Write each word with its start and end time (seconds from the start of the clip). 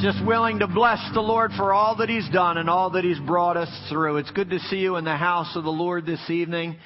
just 0.00 0.24
willing 0.24 0.60
to 0.60 0.68
bless 0.68 1.00
the 1.12 1.20
Lord 1.20 1.50
for 1.56 1.74
all 1.74 1.96
that 1.96 2.08
He's 2.08 2.28
done 2.30 2.56
and 2.56 2.70
all 2.70 2.90
that 2.90 3.02
He's 3.02 3.18
brought 3.18 3.56
us 3.56 3.68
through. 3.90 4.18
It's 4.18 4.30
good 4.30 4.50
to 4.50 4.60
see 4.60 4.76
you 4.76 4.94
in 4.94 5.04
the 5.04 5.16
house 5.16 5.56
of 5.56 5.64
the 5.64 5.70
Lord 5.70 6.06
this 6.06 6.30
evening. 6.30 6.76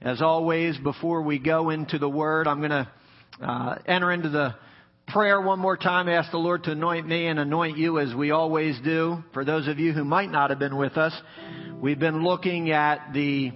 As 0.00 0.22
always, 0.22 0.78
before 0.78 1.22
we 1.22 1.38
go 1.38 1.68
into 1.68 1.98
the 1.98 2.08
Word, 2.08 2.46
I'm 2.46 2.60
going 2.60 2.70
to 2.70 2.90
uh, 3.42 3.78
enter 3.86 4.10
into 4.12 4.30
the 4.30 4.54
prayer 5.08 5.42
one 5.42 5.58
more 5.58 5.76
time. 5.76 6.08
Ask 6.08 6.30
the 6.30 6.38
Lord 6.38 6.64
to 6.64 6.72
anoint 6.72 7.06
me 7.06 7.26
and 7.26 7.38
anoint 7.38 7.76
you 7.76 7.98
as 7.98 8.14
we 8.14 8.30
always 8.30 8.78
do. 8.82 9.18
For 9.34 9.44
those 9.44 9.68
of 9.68 9.78
you 9.78 9.92
who 9.92 10.04
might 10.04 10.30
not 10.30 10.48
have 10.48 10.58
been 10.58 10.78
with 10.78 10.96
us, 10.96 11.12
we've 11.82 11.98
been 11.98 12.24
looking 12.24 12.70
at 12.70 13.12
the, 13.12 13.52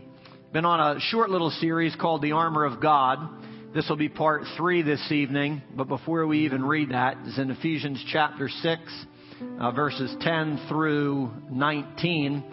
been 0.52 0.66
on 0.66 0.96
a 0.96 1.00
short 1.00 1.30
little 1.30 1.50
series 1.50 1.96
called 1.96 2.20
The 2.20 2.32
Armor 2.32 2.66
of 2.66 2.78
God. 2.78 3.18
This 3.74 3.86
will 3.86 3.96
be 3.96 4.08
part 4.08 4.44
three 4.56 4.80
this 4.80 5.12
evening, 5.12 5.60
but 5.76 5.88
before 5.88 6.26
we 6.26 6.46
even 6.46 6.64
read 6.64 6.88
that, 6.90 7.18
it's 7.26 7.36
in 7.36 7.50
Ephesians 7.50 8.02
chapter 8.10 8.48
6, 8.48 8.82
uh, 9.60 9.70
verses 9.72 10.16
10 10.22 10.68
through 10.70 11.30
19. 11.50 12.44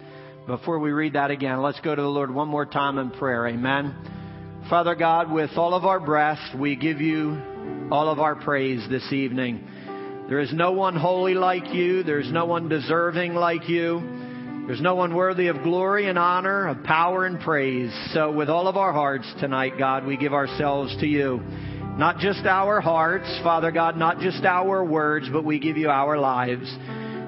Before 0.46 0.78
we 0.78 0.90
read 0.90 1.14
that 1.14 1.30
again, 1.30 1.62
let's 1.62 1.80
go 1.80 1.94
to 1.94 2.02
the 2.02 2.06
Lord 2.06 2.30
one 2.30 2.48
more 2.48 2.66
time 2.66 2.98
in 2.98 3.10
prayer. 3.12 3.46
Amen. 3.48 3.96
Father 4.68 4.94
God, 4.94 5.32
with 5.32 5.48
all 5.56 5.72
of 5.72 5.86
our 5.86 6.00
breath, 6.00 6.54
we 6.54 6.76
give 6.76 7.00
you 7.00 7.40
all 7.90 8.10
of 8.10 8.18
our 8.18 8.34
praise 8.34 8.86
this 8.90 9.10
evening. 9.10 9.66
There 10.28 10.40
is 10.40 10.52
no 10.52 10.72
one 10.72 10.96
holy 10.96 11.32
like 11.32 11.72
you. 11.72 12.02
There's 12.02 12.30
no 12.30 12.44
one 12.44 12.68
deserving 12.68 13.32
like 13.32 13.70
you. 13.70 14.25
There's 14.66 14.80
no 14.80 14.96
one 14.96 15.14
worthy 15.14 15.46
of 15.46 15.62
glory 15.62 16.08
and 16.08 16.18
honor, 16.18 16.66
of 16.66 16.82
power 16.82 17.24
and 17.24 17.38
praise. 17.38 17.92
So 18.12 18.32
with 18.32 18.48
all 18.48 18.66
of 18.66 18.76
our 18.76 18.92
hearts 18.92 19.32
tonight, 19.38 19.74
God, 19.78 20.04
we 20.04 20.16
give 20.16 20.34
ourselves 20.34 20.96
to 20.98 21.06
you. 21.06 21.40
Not 21.96 22.18
just 22.18 22.44
our 22.44 22.80
hearts, 22.80 23.26
Father 23.44 23.70
God, 23.70 23.96
not 23.96 24.18
just 24.18 24.44
our 24.44 24.84
words, 24.84 25.28
but 25.32 25.44
we 25.44 25.60
give 25.60 25.76
you 25.76 25.88
our 25.88 26.18
lives. 26.18 26.68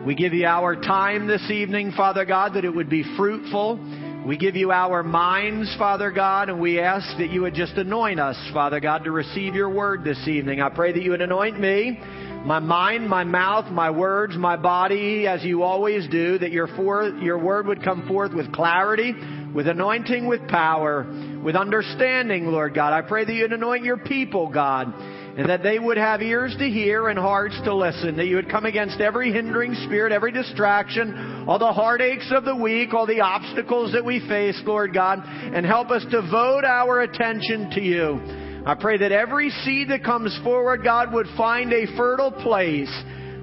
We 0.04 0.16
give 0.16 0.32
you 0.32 0.46
our 0.46 0.74
time 0.74 1.28
this 1.28 1.48
evening, 1.48 1.92
Father 1.96 2.24
God, 2.24 2.54
that 2.54 2.64
it 2.64 2.74
would 2.74 2.90
be 2.90 3.04
fruitful. 3.16 3.78
We 4.26 4.36
give 4.36 4.56
you 4.56 4.72
our 4.72 5.04
minds, 5.04 5.72
Father 5.78 6.10
God, 6.10 6.48
and 6.48 6.60
we 6.60 6.80
ask 6.80 7.06
that 7.18 7.30
you 7.30 7.42
would 7.42 7.54
just 7.54 7.74
anoint 7.74 8.18
us, 8.18 8.36
Father 8.52 8.80
God, 8.80 9.04
to 9.04 9.12
receive 9.12 9.54
your 9.54 9.70
word 9.70 10.02
this 10.02 10.26
evening. 10.26 10.60
I 10.60 10.70
pray 10.70 10.90
that 10.90 11.02
you 11.04 11.12
would 11.12 11.22
anoint 11.22 11.60
me 11.60 12.00
my 12.44 12.60
mind, 12.60 13.08
my 13.08 13.24
mouth, 13.24 13.70
my 13.70 13.90
words, 13.90 14.36
my 14.36 14.56
body, 14.56 15.26
as 15.26 15.44
you 15.44 15.62
always 15.62 16.08
do, 16.08 16.38
that 16.38 16.52
your, 16.52 16.68
for, 16.68 17.08
your 17.20 17.38
word 17.38 17.66
would 17.66 17.82
come 17.82 18.06
forth 18.06 18.32
with 18.32 18.52
clarity, 18.52 19.12
with 19.54 19.66
anointing, 19.66 20.26
with 20.26 20.46
power, 20.48 21.04
with 21.42 21.56
understanding, 21.56 22.46
Lord 22.46 22.74
God. 22.74 22.92
I 22.92 23.02
pray 23.02 23.24
that 23.24 23.32
you'd 23.32 23.52
anoint 23.52 23.84
your 23.84 23.98
people, 23.98 24.48
God, 24.48 24.94
and 24.94 25.48
that 25.48 25.62
they 25.62 25.78
would 25.78 25.96
have 25.96 26.22
ears 26.22 26.54
to 26.58 26.68
hear 26.68 27.08
and 27.08 27.18
hearts 27.18 27.58
to 27.64 27.74
listen, 27.74 28.16
that 28.16 28.26
you 28.26 28.36
would 28.36 28.50
come 28.50 28.66
against 28.66 29.00
every 29.00 29.32
hindering 29.32 29.74
spirit, 29.86 30.12
every 30.12 30.32
distraction, 30.32 31.44
all 31.48 31.58
the 31.58 31.72
heartaches 31.72 32.32
of 32.34 32.44
the 32.44 32.56
week, 32.56 32.94
all 32.94 33.06
the 33.06 33.20
obstacles 33.20 33.92
that 33.92 34.04
we 34.04 34.20
face, 34.28 34.60
Lord 34.64 34.94
God, 34.94 35.22
and 35.24 35.66
help 35.66 35.90
us 35.90 36.04
devote 36.10 36.64
our 36.64 37.00
attention 37.00 37.70
to 37.70 37.80
you. 37.80 38.47
I 38.66 38.74
pray 38.74 38.98
that 38.98 39.12
every 39.12 39.50
seed 39.50 39.88
that 39.88 40.04
comes 40.04 40.38
forward, 40.44 40.84
God, 40.84 41.12
would 41.12 41.26
find 41.36 41.72
a 41.72 41.86
fertile 41.96 42.32
place 42.32 42.92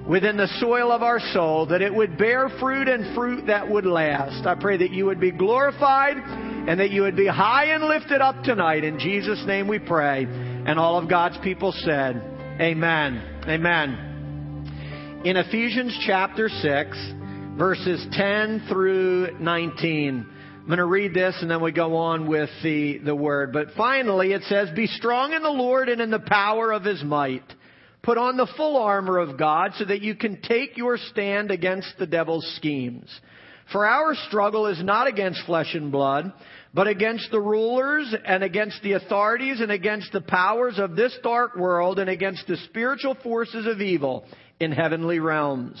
within 0.08 0.36
the 0.36 0.48
soil 0.60 0.92
of 0.92 1.02
our 1.02 1.18
soul, 1.32 1.66
that 1.66 1.82
it 1.82 1.92
would 1.92 2.16
bear 2.16 2.48
fruit 2.60 2.88
and 2.88 3.14
fruit 3.14 3.46
that 3.46 3.68
would 3.68 3.86
last. 3.86 4.46
I 4.46 4.54
pray 4.54 4.76
that 4.76 4.92
you 4.92 5.06
would 5.06 5.20
be 5.20 5.32
glorified 5.32 6.16
and 6.16 6.78
that 6.78 6.90
you 6.90 7.02
would 7.02 7.16
be 7.16 7.26
high 7.26 7.66
and 7.74 7.84
lifted 7.84 8.20
up 8.20 8.42
tonight. 8.44 8.84
In 8.84 8.98
Jesus' 8.98 9.42
name 9.46 9.66
we 9.66 9.78
pray. 9.78 10.24
And 10.24 10.78
all 10.78 10.98
of 10.98 11.08
God's 11.08 11.38
people 11.38 11.72
said, 11.72 12.22
Amen. 12.60 13.42
Amen. 13.48 15.22
In 15.24 15.36
Ephesians 15.36 15.98
chapter 16.06 16.48
6, 16.48 17.12
verses 17.56 18.06
10 18.12 18.66
through 18.68 19.38
19, 19.40 20.26
I'm 20.66 20.70
going 20.70 20.78
to 20.78 20.84
read 20.84 21.14
this 21.14 21.38
and 21.42 21.48
then 21.48 21.62
we 21.62 21.70
go 21.70 21.94
on 21.94 22.26
with 22.26 22.50
the, 22.64 22.98
the 22.98 23.14
word. 23.14 23.52
But 23.52 23.68
finally 23.76 24.32
it 24.32 24.42
says, 24.48 24.68
Be 24.74 24.88
strong 24.88 25.32
in 25.32 25.44
the 25.44 25.48
Lord 25.48 25.88
and 25.88 26.00
in 26.00 26.10
the 26.10 26.18
power 26.18 26.72
of 26.72 26.82
his 26.82 27.04
might. 27.04 27.44
Put 28.02 28.18
on 28.18 28.36
the 28.36 28.52
full 28.56 28.76
armor 28.76 29.18
of 29.18 29.38
God 29.38 29.74
so 29.76 29.84
that 29.84 30.02
you 30.02 30.16
can 30.16 30.42
take 30.42 30.76
your 30.76 30.96
stand 30.96 31.52
against 31.52 31.94
the 32.00 32.06
devil's 32.08 32.52
schemes. 32.56 33.08
For 33.70 33.86
our 33.86 34.16
struggle 34.26 34.66
is 34.66 34.82
not 34.82 35.06
against 35.06 35.46
flesh 35.46 35.72
and 35.72 35.92
blood, 35.92 36.32
but 36.74 36.88
against 36.88 37.30
the 37.30 37.40
rulers 37.40 38.12
and 38.26 38.42
against 38.42 38.82
the 38.82 38.94
authorities 38.94 39.60
and 39.60 39.70
against 39.70 40.10
the 40.10 40.20
powers 40.20 40.80
of 40.80 40.96
this 40.96 41.16
dark 41.22 41.54
world 41.54 42.00
and 42.00 42.10
against 42.10 42.44
the 42.48 42.56
spiritual 42.68 43.16
forces 43.22 43.68
of 43.68 43.80
evil 43.80 44.24
in 44.58 44.72
heavenly 44.72 45.20
realms. 45.20 45.80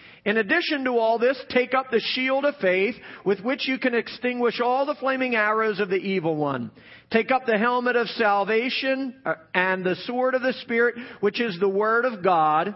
In 0.23 0.37
addition 0.37 0.83
to 0.83 0.99
all 0.99 1.17
this, 1.17 1.37
take 1.49 1.73
up 1.73 1.89
the 1.89 1.99
shield 2.13 2.45
of 2.45 2.55
faith 2.61 2.95
with 3.25 3.39
which 3.39 3.67
you 3.67 3.79
can 3.79 3.95
extinguish 3.95 4.59
all 4.63 4.85
the 4.85 4.95
flaming 4.95 5.35
arrows 5.35 5.79
of 5.79 5.89
the 5.89 5.95
evil 5.95 6.35
one. 6.35 6.69
Take 7.09 7.31
up 7.31 7.47
the 7.47 7.57
helmet 7.57 7.95
of 7.95 8.07
salvation 8.09 9.15
uh, 9.25 9.33
and 9.55 9.83
the 9.83 9.95
sword 10.05 10.35
of 10.35 10.43
the 10.43 10.53
Spirit, 10.61 10.95
which 11.21 11.41
is 11.41 11.59
the 11.59 11.67
word 11.67 12.05
of 12.05 12.23
God, 12.23 12.75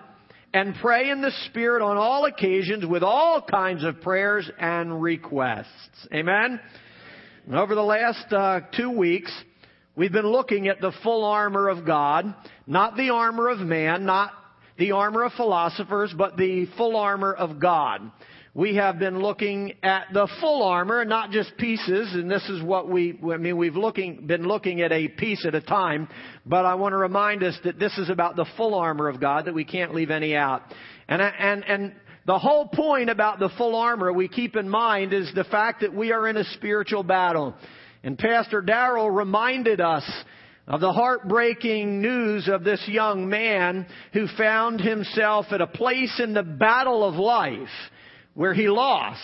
and 0.56 0.74
pray 0.82 1.12
in 1.12 1.22
the 1.22 1.34
Spirit 1.46 1.84
on 1.84 1.98
all 1.98 2.26
occasions 2.26 2.84
with 2.84 3.04
all 3.04 3.42
kinds 3.44 3.84
of 3.84 4.02
prayers 4.02 4.50
and 4.60 5.00
requests. 5.00 6.08
Amen? 6.12 6.60
And 7.46 7.56
over 7.56 7.76
the 7.76 7.82
last 7.82 8.34
uh, 8.34 8.62
two 8.76 8.90
weeks, 8.90 9.32
we've 9.96 10.12
been 10.12 10.26
looking 10.26 10.68
at 10.68 10.82
the 10.82 10.94
full 11.04 11.24
armor 11.24 11.70
of 11.70 11.86
God, 11.86 12.34
not 12.66 12.98
the 12.98 13.12
armor 13.12 13.50
of 13.50 13.60
man, 13.60 14.04
not 14.08 14.32
the 14.78 14.92
armor 14.92 15.24
of 15.24 15.34
philosophers, 15.34 16.14
but 16.18 16.38
the 16.38 16.68
full 16.78 16.96
armor 16.96 17.34
of 17.34 17.60
God. 17.60 18.12
We 18.54 18.76
have 18.76 19.00
been 19.00 19.20
looking 19.20 19.74
at 19.84 20.08
the 20.14 20.30
full 20.40 20.64
armor, 20.64 21.04
not 21.04 21.32
just 21.32 21.58
pieces, 21.58 22.14
and 22.14 22.32
this 22.32 22.48
is 22.48 22.64
what 22.64 22.88
we, 22.88 23.20
I 23.30 23.36
mean, 23.36 23.58
we've 23.58 23.76
looking, 23.76 24.28
been 24.28 24.48
looking 24.48 24.82
at 24.82 24.94
a 24.94 25.10
piece 25.10 25.46
at 25.46 25.56
a 25.56 25.62
time, 25.62 26.08
but 26.46 26.66
I 26.66 26.76
want 26.76 26.94
to 26.94 26.98
remind 26.98 27.44
us 27.44 27.58
that 27.66 27.80
this 27.80 27.98
is 27.98 28.10
about 28.10 28.38
the 28.38 28.46
full 28.56 28.74
armor 28.74 29.10
of 29.10 29.20
God, 29.20 29.46
that 29.46 29.54
we 29.54 29.66
can't 29.66 29.94
leave 29.94 30.10
any 30.10 30.38
out. 30.38 30.62
And, 31.10 31.22
and, 31.22 31.66
and 31.66 31.96
the 32.26 32.40
whole 32.40 32.68
point 32.68 33.10
about 33.10 33.40
the 33.40 33.50
full 33.58 33.76
armor 33.76 34.14
we 34.14 34.30
keep 34.30 34.56
in 34.56 34.70
mind 34.70 35.12
is 35.12 35.30
the 35.36 35.44
fact 35.44 35.82
that 35.82 35.94
we 35.94 36.14
are 36.14 36.26
in 36.26 36.38
a 36.38 36.46
spiritual 36.54 37.04
battle. 37.04 37.56
And 38.04 38.18
Pastor 38.18 38.62
Darrell 38.62 39.12
reminded 39.12 39.82
us 39.82 40.10
of 40.68 40.82
the 40.82 40.92
heartbreaking 40.92 42.02
news 42.02 42.48
of 42.48 42.64
this 42.64 42.84
young 42.88 43.30
man 43.30 43.86
who 44.14 44.28
found 44.38 44.82
himself 44.82 45.48
at 45.52 45.62
a 45.62 45.68
place 45.68 46.20
in 46.20 46.34
the 46.34 46.44
battle 46.44 47.04
of 47.04 47.16
life 47.16 47.68
where 48.34 48.54
he 48.54 48.68
lost. 48.68 49.22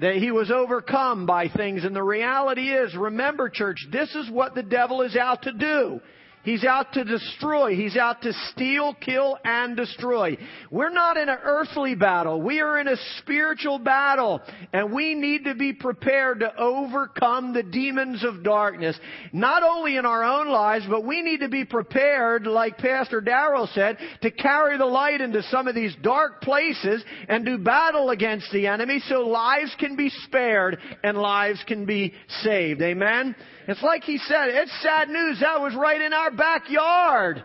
That 0.00 0.14
he 0.14 0.30
was 0.30 0.48
overcome 0.48 1.26
by 1.26 1.48
things. 1.48 1.84
And 1.84 1.96
the 1.96 2.04
reality 2.04 2.70
is, 2.70 2.94
remember 2.94 3.48
church, 3.48 3.78
this 3.90 4.14
is 4.14 4.30
what 4.30 4.54
the 4.54 4.62
devil 4.62 5.02
is 5.02 5.16
out 5.16 5.42
to 5.42 5.52
do. 5.52 6.00
He's 6.48 6.64
out 6.64 6.94
to 6.94 7.04
destroy. 7.04 7.76
He's 7.76 7.98
out 7.98 8.22
to 8.22 8.32
steal, 8.50 8.94
kill, 8.94 9.36
and 9.44 9.76
destroy. 9.76 10.38
We're 10.70 10.88
not 10.88 11.18
in 11.18 11.28
an 11.28 11.36
earthly 11.44 11.94
battle. 11.94 12.40
We 12.40 12.60
are 12.60 12.80
in 12.80 12.88
a 12.88 12.96
spiritual 13.18 13.78
battle. 13.78 14.40
And 14.72 14.90
we 14.90 15.14
need 15.14 15.44
to 15.44 15.54
be 15.54 15.74
prepared 15.74 16.40
to 16.40 16.56
overcome 16.56 17.52
the 17.52 17.62
demons 17.62 18.24
of 18.24 18.42
darkness. 18.42 18.98
Not 19.30 19.62
only 19.62 19.98
in 19.98 20.06
our 20.06 20.24
own 20.24 20.48
lives, 20.48 20.86
but 20.88 21.04
we 21.04 21.20
need 21.20 21.40
to 21.40 21.50
be 21.50 21.66
prepared, 21.66 22.46
like 22.46 22.78
Pastor 22.78 23.20
Darrell 23.20 23.68
said, 23.74 23.98
to 24.22 24.30
carry 24.30 24.78
the 24.78 24.86
light 24.86 25.20
into 25.20 25.42
some 25.50 25.68
of 25.68 25.74
these 25.74 25.94
dark 26.00 26.40
places 26.40 27.04
and 27.28 27.44
do 27.44 27.58
battle 27.58 28.08
against 28.08 28.50
the 28.52 28.68
enemy 28.68 29.02
so 29.06 29.20
lives 29.20 29.76
can 29.78 29.96
be 29.96 30.08
spared 30.24 30.78
and 31.04 31.18
lives 31.18 31.62
can 31.68 31.84
be 31.84 32.14
saved. 32.40 32.80
Amen? 32.80 33.36
It's 33.68 33.82
like 33.82 34.02
he 34.02 34.16
said, 34.16 34.48
it's 34.48 34.82
sad 34.82 35.10
news. 35.10 35.40
That 35.40 35.60
was 35.60 35.74
right 35.74 36.00
in 36.00 36.14
our 36.14 36.30
backyard. 36.30 37.44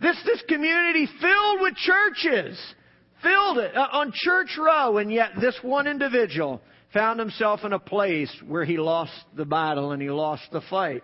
This, 0.00 0.20
this 0.26 0.42
community 0.46 1.08
filled 1.20 1.60
with 1.62 1.74
churches. 1.74 2.60
Filled 3.22 3.58
it 3.58 3.74
uh, 3.74 3.88
on 3.92 4.12
church 4.14 4.58
row. 4.58 4.98
And 4.98 5.10
yet 5.10 5.30
this 5.40 5.58
one 5.62 5.86
individual 5.86 6.60
found 6.92 7.18
himself 7.18 7.60
in 7.64 7.72
a 7.72 7.78
place 7.78 8.30
where 8.46 8.66
he 8.66 8.76
lost 8.76 9.12
the 9.36 9.46
battle 9.46 9.92
and 9.92 10.02
he 10.02 10.10
lost 10.10 10.42
the 10.52 10.60
fight. 10.68 11.02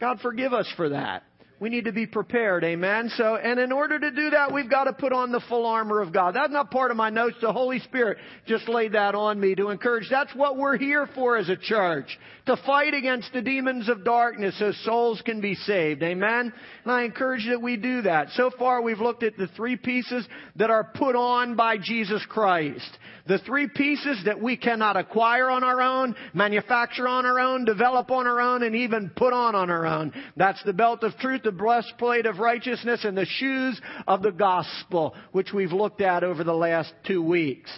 God 0.00 0.20
forgive 0.20 0.52
us 0.52 0.72
for 0.76 0.90
that. 0.90 1.24
We 1.62 1.68
need 1.68 1.84
to 1.84 1.92
be 1.92 2.06
prepared. 2.06 2.64
Amen. 2.64 3.08
So, 3.16 3.36
and 3.36 3.60
in 3.60 3.70
order 3.70 3.96
to 3.96 4.10
do 4.10 4.30
that, 4.30 4.52
we've 4.52 4.68
got 4.68 4.84
to 4.84 4.92
put 4.92 5.12
on 5.12 5.30
the 5.30 5.40
full 5.48 5.64
armor 5.64 6.00
of 6.00 6.12
God. 6.12 6.34
That's 6.34 6.52
not 6.52 6.72
part 6.72 6.90
of 6.90 6.96
my 6.96 7.08
notes. 7.08 7.36
The 7.40 7.52
Holy 7.52 7.78
Spirit 7.78 8.18
just 8.48 8.68
laid 8.68 8.94
that 8.94 9.14
on 9.14 9.38
me 9.38 9.54
to 9.54 9.68
encourage. 9.68 10.08
That's 10.10 10.34
what 10.34 10.56
we're 10.56 10.76
here 10.76 11.08
for 11.14 11.36
as 11.36 11.48
a 11.48 11.56
church. 11.56 12.18
To 12.46 12.56
fight 12.66 12.94
against 12.94 13.32
the 13.32 13.42
demons 13.42 13.88
of 13.88 14.04
darkness 14.04 14.58
so 14.58 14.72
souls 14.82 15.22
can 15.24 15.40
be 15.40 15.54
saved. 15.54 16.02
Amen. 16.02 16.52
And 16.82 16.92
I 16.92 17.04
encourage 17.04 17.46
that 17.48 17.62
we 17.62 17.76
do 17.76 18.02
that. 18.02 18.30
So 18.30 18.50
far, 18.58 18.82
we've 18.82 18.98
looked 18.98 19.22
at 19.22 19.36
the 19.36 19.46
three 19.56 19.76
pieces 19.76 20.26
that 20.56 20.70
are 20.70 20.90
put 20.96 21.14
on 21.14 21.54
by 21.54 21.78
Jesus 21.78 22.26
Christ. 22.28 22.98
The 23.28 23.38
three 23.38 23.68
pieces 23.68 24.22
that 24.24 24.42
we 24.42 24.56
cannot 24.56 24.96
acquire 24.96 25.48
on 25.48 25.62
our 25.62 25.80
own, 25.80 26.16
manufacture 26.34 27.06
on 27.06 27.24
our 27.24 27.38
own, 27.38 27.64
develop 27.64 28.10
on 28.10 28.26
our 28.26 28.40
own, 28.40 28.64
and 28.64 28.74
even 28.74 29.10
put 29.10 29.32
on 29.32 29.54
on 29.54 29.70
our 29.70 29.86
own. 29.86 30.12
That's 30.36 30.60
the 30.64 30.72
belt 30.72 31.04
of 31.04 31.16
truth, 31.18 31.46
the 31.52 31.58
breastplate 31.58 32.24
of 32.24 32.38
righteousness, 32.38 33.04
and 33.04 33.16
the 33.16 33.26
shoes 33.26 33.78
of 34.06 34.22
the 34.22 34.32
gospel, 34.32 35.14
which 35.32 35.52
we've 35.52 35.72
looked 35.72 36.00
at 36.00 36.24
over 36.24 36.44
the 36.44 36.54
last 36.54 36.94
two 37.06 37.22
weeks. 37.22 37.70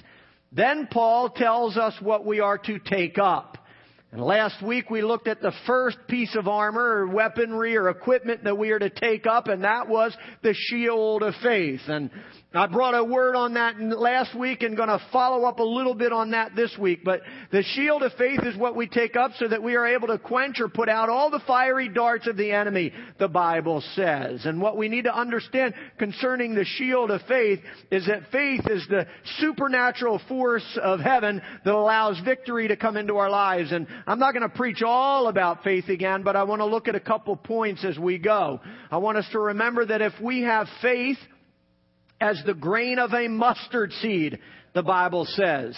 Then 0.53 0.87
Paul 0.91 1.31
tells 1.31 1.77
us 1.77 1.95
what 2.01 2.25
we 2.25 2.39
are 2.39 2.59
to 2.59 2.79
take 2.79 3.19
up. 3.19 3.59
And 4.15 4.23
last 4.23 4.63
week 4.63 4.91
we 4.91 5.03
looked 5.03 5.27
at 5.27 5.43
the 5.43 5.53
first 5.67 5.99
piece 6.07 6.37
of 6.37 6.47
armor 6.47 6.81
or 6.81 7.09
weaponry 7.09 7.77
or 7.77 7.89
equipment 7.89 8.45
that 8.45 8.57
we 8.57 8.71
are 8.71 8.79
to 8.79 8.89
take 8.89 9.27
up, 9.27 9.49
and 9.49 9.65
that 9.65 9.89
was 9.89 10.17
the 10.41 10.55
shield 10.55 11.25
of 11.25 11.35
faith. 11.43 11.81
And 11.89 12.11
I 12.55 12.69
brought 12.69 12.95
a 12.95 13.03
word 13.03 13.35
on 13.35 13.55
that 13.55 13.81
last 13.81 14.39
week 14.39 14.63
and 14.63 14.77
going 14.77 14.89
to 14.89 15.01
follow 15.13 15.45
up 15.45 15.59
a 15.59 15.65
little 15.65 15.97
bit 15.97 16.13
on 16.13 16.31
that 16.31 16.55
this 16.55 16.73
week. 16.79 17.01
But 17.05 17.23
the 17.51 17.65
shield 17.65 18.05
of 18.05 18.13
faith 18.13 18.39
is 18.45 18.57
what 18.57 18.77
we 18.77 18.87
take 18.87 19.17
up 19.17 19.33
so 19.41 19.49
that 19.49 19.61
we 19.61 19.75
are 19.75 19.85
able 19.85 20.07
to 20.07 20.19
quench 20.19 20.61
or 20.61 20.69
put 20.69 20.89
out 20.89 21.09
all 21.09 21.31
the 21.31 21.43
fiery 21.49 21.89
darts 21.89 22.29
of 22.29 22.37
the 22.37 22.53
enemy, 22.53 22.93
the 23.19 23.27
Bible 23.27 23.83
says. 23.97 24.47
And 24.47 24.61
what 24.61 24.77
we 24.77 24.89
need 24.89 25.05
to 25.05 25.19
understand 25.19 25.75
concerning 25.99 26.55
the 26.55 26.65
shield 26.65 27.11
of 27.11 27.23
faith 27.23 27.59
is 27.91 28.07
that 28.07 28.31
faith 28.31 28.69
is 28.71 28.87
the 28.89 29.09
supernatural 29.41 30.21
force 30.29 30.79
of 30.81 31.01
heaven 31.01 31.43
that 31.65 31.75
allows 31.75 32.21
victory 32.21 32.69
to 32.69 32.77
come 32.77 32.97
into 32.97 33.17
our 33.17 33.31
lives. 33.31 33.73
And 33.73 33.89
I'm 34.07 34.19
not 34.19 34.35
going 34.35 34.49
to 34.49 34.55
preach 34.55 34.83
all 34.83 35.29
about 35.29 35.65
faith 35.65 35.89
again, 35.89 36.23
but 36.23 36.37
I 36.37 36.43
want 36.45 36.61
to 36.61 36.67
look 36.67 36.89
at 36.89 36.95
a 36.95 37.01
couple 37.01 37.37
points 37.37 37.85
as 37.85 37.99
we 37.99 38.19
go. 38.19 38.61
I 38.91 38.99
want 38.99 39.17
us 39.17 39.27
to 39.33 39.39
remember 39.39 39.87
that 39.87 40.03
if 40.03 40.13
we 40.21 40.43
have 40.43 40.67
faith, 40.83 41.17
as 42.21 42.41
the 42.47 42.55
grain 42.55 42.99
of 42.99 43.13
a 43.13 43.29
mustard 43.29 43.93
seed, 43.93 44.39
the 44.75 44.83
Bible 44.83 45.27
says. 45.29 45.77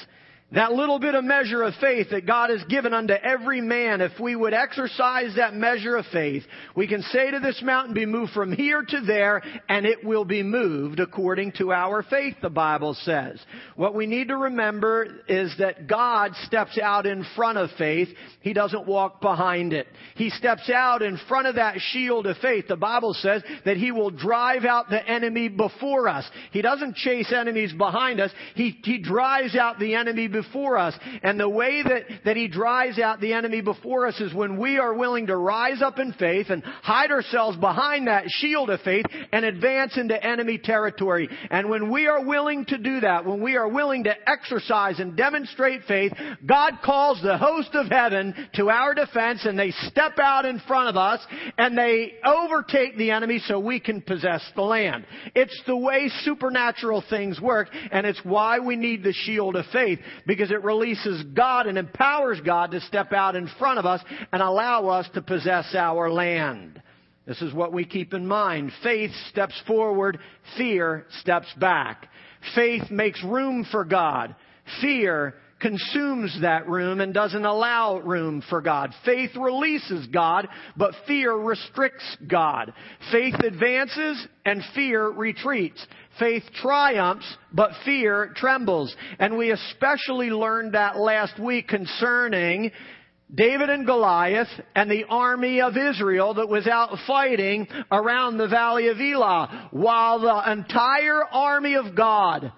That 0.53 0.75
little 0.75 1.01
bit 1.01 1.17
of 1.17 1.25
measure 1.25 1.65
of 1.65 1.75
faith 1.81 2.11
that 2.13 2.25
God 2.25 2.51
has 2.51 2.63
given 2.69 2.95
unto 2.95 3.15
every 3.15 3.61
man, 3.61 4.01
if 4.01 4.13
we 4.21 4.37
would 4.37 4.55
exercise 4.55 5.35
that 5.35 5.55
measure 5.55 5.97
of 5.97 6.07
faith, 6.13 6.45
we 6.77 6.87
can 6.87 7.03
say 7.03 7.33
to 7.33 7.41
this 7.41 7.61
mountain, 7.65 7.95
be 7.95 8.07
moved 8.07 8.31
from 8.31 8.53
here 8.53 8.81
to 8.81 9.01
there, 9.01 9.43
and 9.69 9.85
it 9.85 10.05
will 10.05 10.25
be 10.25 10.45
moved 10.45 11.01
according 11.01 11.51
to 11.59 11.73
our 11.73 12.05
faith, 12.05 12.37
the 12.43 12.49
Bible 12.49 12.95
says. 12.95 13.45
What 13.75 13.97
we 13.97 14.07
need 14.07 14.29
to 14.29 14.37
remember 14.37 15.09
is 15.27 15.53
that 15.59 15.89
God 15.89 16.31
steps 16.45 16.79
out 16.81 17.07
in 17.07 17.27
front 17.35 17.59
of 17.59 17.71
faith. 17.77 18.09
He 18.41 18.53
doesn't 18.53 18.87
walk 18.87 19.21
behind 19.21 19.73
it. 19.73 19.89
He 20.15 20.31
steps 20.31 20.71
out 20.71 21.03
in 21.03 21.19
front 21.29 21.49
of 21.49 21.57
that 21.57 21.81
shield 21.81 22.25
of 22.29 22.37
faith. 22.37 22.67
The 22.69 22.77
Bible 22.77 23.15
says 23.15 23.43
that 23.65 23.79
He 23.79 23.91
will 23.91 24.11
drive 24.11 24.65
out 24.65 24.91
the 24.91 25.05
enemy 25.05 25.49
before 25.49 26.09
us. 26.09 26.25
He 26.53 26.63
doesn't 26.63 26.95
chase 26.95 27.33
enemies 27.33 27.73
behind 27.73 28.21
us. 28.21 28.31
He, 28.55 28.79
he 28.85 28.99
drives 28.99 29.57
out 29.57 29.81
the 29.81 29.97
enemy 29.97 30.29
before 30.37 30.77
us. 30.77 30.95
And 31.23 31.41
the 31.41 31.49
way 31.49 31.83
that, 31.83 32.03
that 32.25 32.37
He 32.37 32.49
drives 32.49 32.99
out 32.99 33.21
the 33.21 33.33
enemy 33.33 33.63
before 33.63 34.07
us 34.07 34.21
is 34.21 34.35
when 34.35 34.59
we 34.59 34.79
are 34.79 34.95
willing 34.95 35.29
to 35.29 35.37
rise 35.37 35.81
up 35.81 35.99
in 35.99 36.13
faith 36.13 36.51
and 36.51 36.63
hide 36.63 37.11
ourselves 37.11 37.57
behind 37.57 38.07
that 38.07 38.25
shield 38.29 38.69
of 38.71 38.81
faith 38.81 39.07
and 39.33 39.45
advance 39.45 39.97
into 39.97 40.23
enemy 40.23 40.59
territory. 40.59 41.29
And 41.51 41.71
when 41.71 41.91
we 41.91 42.07
are 42.07 42.25
willing 42.25 42.67
to 42.67 42.79
do 42.79 43.01
that, 43.01 43.25
when 43.25 43.43
we 43.43 43.57
are 43.57 43.69
willing 43.69 44.05
to 44.05 44.15
exercise 44.29 45.01
and 45.01 45.17
demonstrate 45.17 45.83
faith, 45.89 46.13
God 46.45 46.75
calls 46.85 47.21
the 47.23 47.39
host 47.39 47.71
of 47.75 47.87
heaven 47.89 48.35
to 48.55 48.69
our 48.69 48.95
defense 48.95 49.47
and 49.47 49.59
they 49.59 49.71
step 49.89 50.19
out 50.19 50.45
in 50.45 50.61
front 50.67 50.91
of 50.91 50.97
us 50.97 51.21
and 51.57 51.77
they 51.77 52.15
overtake 52.25 52.97
the 52.99 53.11
enemy 53.11 53.41
so 53.47 53.59
we 53.59 53.81
can 53.81 54.03
possess 54.03 54.43
the 54.55 54.63
land. 54.63 55.07
It's 55.35 55.59
the 55.67 55.77
way 55.77 56.11
supernatural 56.25 57.03
things 57.09 57.41
work 57.41 57.69
and 57.91 58.07
it's 58.07 58.21
why 58.23 58.59
we 58.59 58.77
need 58.77 59.03
the 59.03 59.13
shield 59.13 59.57
of 59.57 59.65
faith 59.73 59.99
because 60.27 60.51
it 60.51 60.63
releases 60.65 61.23
God 61.35 61.67
and 61.67 61.79
empowers 61.79 62.41
God 62.41 62.73
to 62.73 62.81
step 62.81 63.13
out 63.13 63.37
in 63.37 63.49
front 63.59 63.79
of 63.79 63.87
us 63.87 64.03
and 64.33 64.43
allow 64.43 64.89
us 64.89 65.09
to 65.15 65.23
possess 65.23 65.75
our 65.75 66.11
land. 66.11 66.83
This 67.27 67.43
is 67.43 67.53
what 67.53 67.73
we 67.73 67.85
keep 67.85 68.15
in 68.15 68.27
mind. 68.27 68.73
Faith 68.83 69.11
steps 69.31 69.61
forward, 69.67 70.19
fear 70.57 71.07
steps 71.21 71.53
back. 71.59 72.09
Faith 72.55 72.91
makes 72.91 73.23
room 73.25 73.67
for 73.71 73.85
God. 73.85 74.37
Fear 74.81 75.35
consumes 75.61 76.39
that 76.43 76.69
room 76.69 77.01
and 77.01 77.15
doesn't 77.15 77.45
allow 77.45 77.99
room 77.99 78.43
for 78.49 78.61
God. 78.61 78.93
Faith 79.05 79.31
releases 79.37 80.07
God, 80.09 80.49
but 80.77 80.95
fear 81.07 81.33
restricts 81.33 82.17
God. 82.29 82.73
Faith 83.11 83.35
advances 83.37 84.27
and 84.45 84.63
fear 84.75 85.09
retreats. 85.09 85.85
Faith 86.19 86.45
triumphs, 86.61 87.27
but 87.53 87.71
fear 87.85 88.33
trembles. 88.37 88.95
And 89.19 89.37
we 89.37 89.51
especially 89.51 90.31
learned 90.31 90.75
that 90.75 90.97
last 90.97 91.39
week 91.39 91.69
concerning 91.69 92.71
David 93.35 93.71
and 93.71 93.85
Goliath 93.85 94.49
and 94.75 94.91
the 94.91 95.05
army 95.09 95.61
of 95.61 95.77
Israel 95.77 96.35
that 96.35 96.49
was 96.49 96.67
out 96.67 96.97
fighting 97.07 97.67
around 97.91 98.39
the 98.39 98.49
valley 98.49 98.89
of 98.89 99.01
Elah, 99.01 99.69
while 99.73 100.21
the 100.21 100.53
entire 100.53 101.25
army 101.25 101.75
of 101.75 101.97
God 101.97 102.53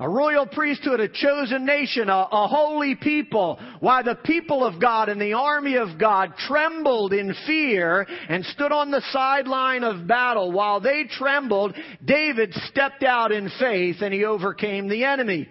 a 0.00 0.08
royal 0.08 0.46
priesthood, 0.46 0.98
a 0.98 1.08
chosen 1.08 1.66
nation, 1.66 2.08
a, 2.08 2.26
a, 2.32 2.48
holy 2.48 2.94
people. 2.94 3.60
Why 3.80 4.02
the 4.02 4.14
people 4.14 4.64
of 4.64 4.80
God 4.80 5.10
and 5.10 5.20
the 5.20 5.34
army 5.34 5.76
of 5.76 5.98
God 5.98 6.32
trembled 6.48 7.12
in 7.12 7.34
fear 7.46 8.06
and 8.28 8.44
stood 8.46 8.72
on 8.72 8.90
the 8.90 9.02
sideline 9.12 9.84
of 9.84 10.06
battle. 10.06 10.52
While 10.52 10.80
they 10.80 11.04
trembled, 11.04 11.76
David 12.02 12.54
stepped 12.70 13.02
out 13.02 13.30
in 13.30 13.50
faith 13.60 13.96
and 14.00 14.14
he 14.14 14.24
overcame 14.24 14.88
the 14.88 15.04
enemy. 15.04 15.48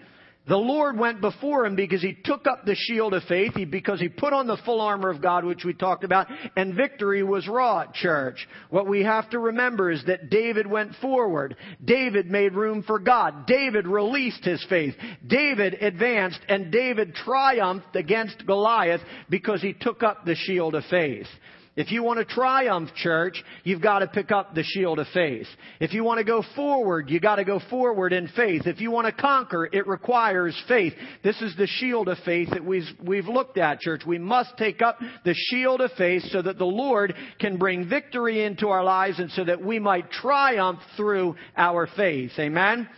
The 0.49 0.57
Lord 0.57 0.97
went 0.97 1.21
before 1.21 1.67
him 1.67 1.75
because 1.75 2.01
he 2.01 2.17
took 2.23 2.47
up 2.47 2.65
the 2.65 2.73
shield 2.75 3.13
of 3.13 3.23
faith, 3.25 3.53
because 3.69 3.99
he 3.99 4.09
put 4.09 4.33
on 4.33 4.47
the 4.47 4.57
full 4.65 4.81
armor 4.81 5.11
of 5.11 5.21
God, 5.21 5.45
which 5.45 5.63
we 5.63 5.73
talked 5.73 6.03
about, 6.03 6.25
and 6.55 6.73
victory 6.73 7.21
was 7.21 7.47
wrought, 7.47 7.93
church. 7.93 8.47
What 8.71 8.87
we 8.87 9.03
have 9.03 9.29
to 9.29 9.37
remember 9.37 9.91
is 9.91 10.03
that 10.07 10.31
David 10.31 10.65
went 10.65 10.95
forward. 10.95 11.55
David 11.85 12.25
made 12.31 12.55
room 12.55 12.81
for 12.81 12.97
God. 12.97 13.45
David 13.45 13.85
released 13.85 14.43
his 14.43 14.65
faith. 14.67 14.95
David 15.25 15.75
advanced, 15.75 16.39
and 16.49 16.71
David 16.71 17.13
triumphed 17.13 17.95
against 17.95 18.47
Goliath 18.47 19.01
because 19.29 19.61
he 19.61 19.73
took 19.73 20.01
up 20.01 20.25
the 20.25 20.35
shield 20.35 20.73
of 20.73 20.83
faith. 20.89 21.27
If 21.79 21.93
you 21.93 22.03
want 22.03 22.19
to 22.19 22.25
triumph, 22.25 22.89
church, 22.93 23.41
you've 23.63 23.81
got 23.81 23.99
to 23.99 24.07
pick 24.07 24.33
up 24.33 24.53
the 24.53 24.63
shield 24.63 24.99
of 24.99 25.07
faith. 25.13 25.47
If 25.79 25.93
you 25.93 26.03
want 26.03 26.17
to 26.17 26.25
go 26.25 26.43
forward, 26.53 27.09
you 27.09 27.21
got 27.21 27.37
to 27.37 27.45
go 27.45 27.61
forward 27.69 28.11
in 28.11 28.27
faith. 28.35 28.63
If 28.65 28.81
you 28.81 28.91
want 28.91 29.07
to 29.07 29.13
conquer, 29.13 29.69
it 29.71 29.87
requires 29.87 30.61
faith. 30.67 30.91
This 31.23 31.41
is 31.41 31.55
the 31.55 31.67
shield 31.67 32.09
of 32.09 32.17
faith 32.25 32.49
that 32.49 32.65
we've, 32.65 32.83
we've 33.01 33.27
looked 33.27 33.57
at, 33.57 33.79
church. 33.79 34.01
We 34.05 34.17
must 34.17 34.57
take 34.57 34.81
up 34.81 34.99
the 35.23 35.33
shield 35.33 35.79
of 35.79 35.91
faith 35.97 36.23
so 36.23 36.41
that 36.41 36.57
the 36.57 36.65
Lord 36.65 37.15
can 37.39 37.55
bring 37.55 37.87
victory 37.87 38.43
into 38.43 38.67
our 38.67 38.83
lives 38.83 39.17
and 39.19 39.31
so 39.31 39.45
that 39.45 39.63
we 39.63 39.79
might 39.79 40.11
triumph 40.11 40.79
through 40.97 41.37
our 41.55 41.87
faith. 41.95 42.31
Amen? 42.39 42.89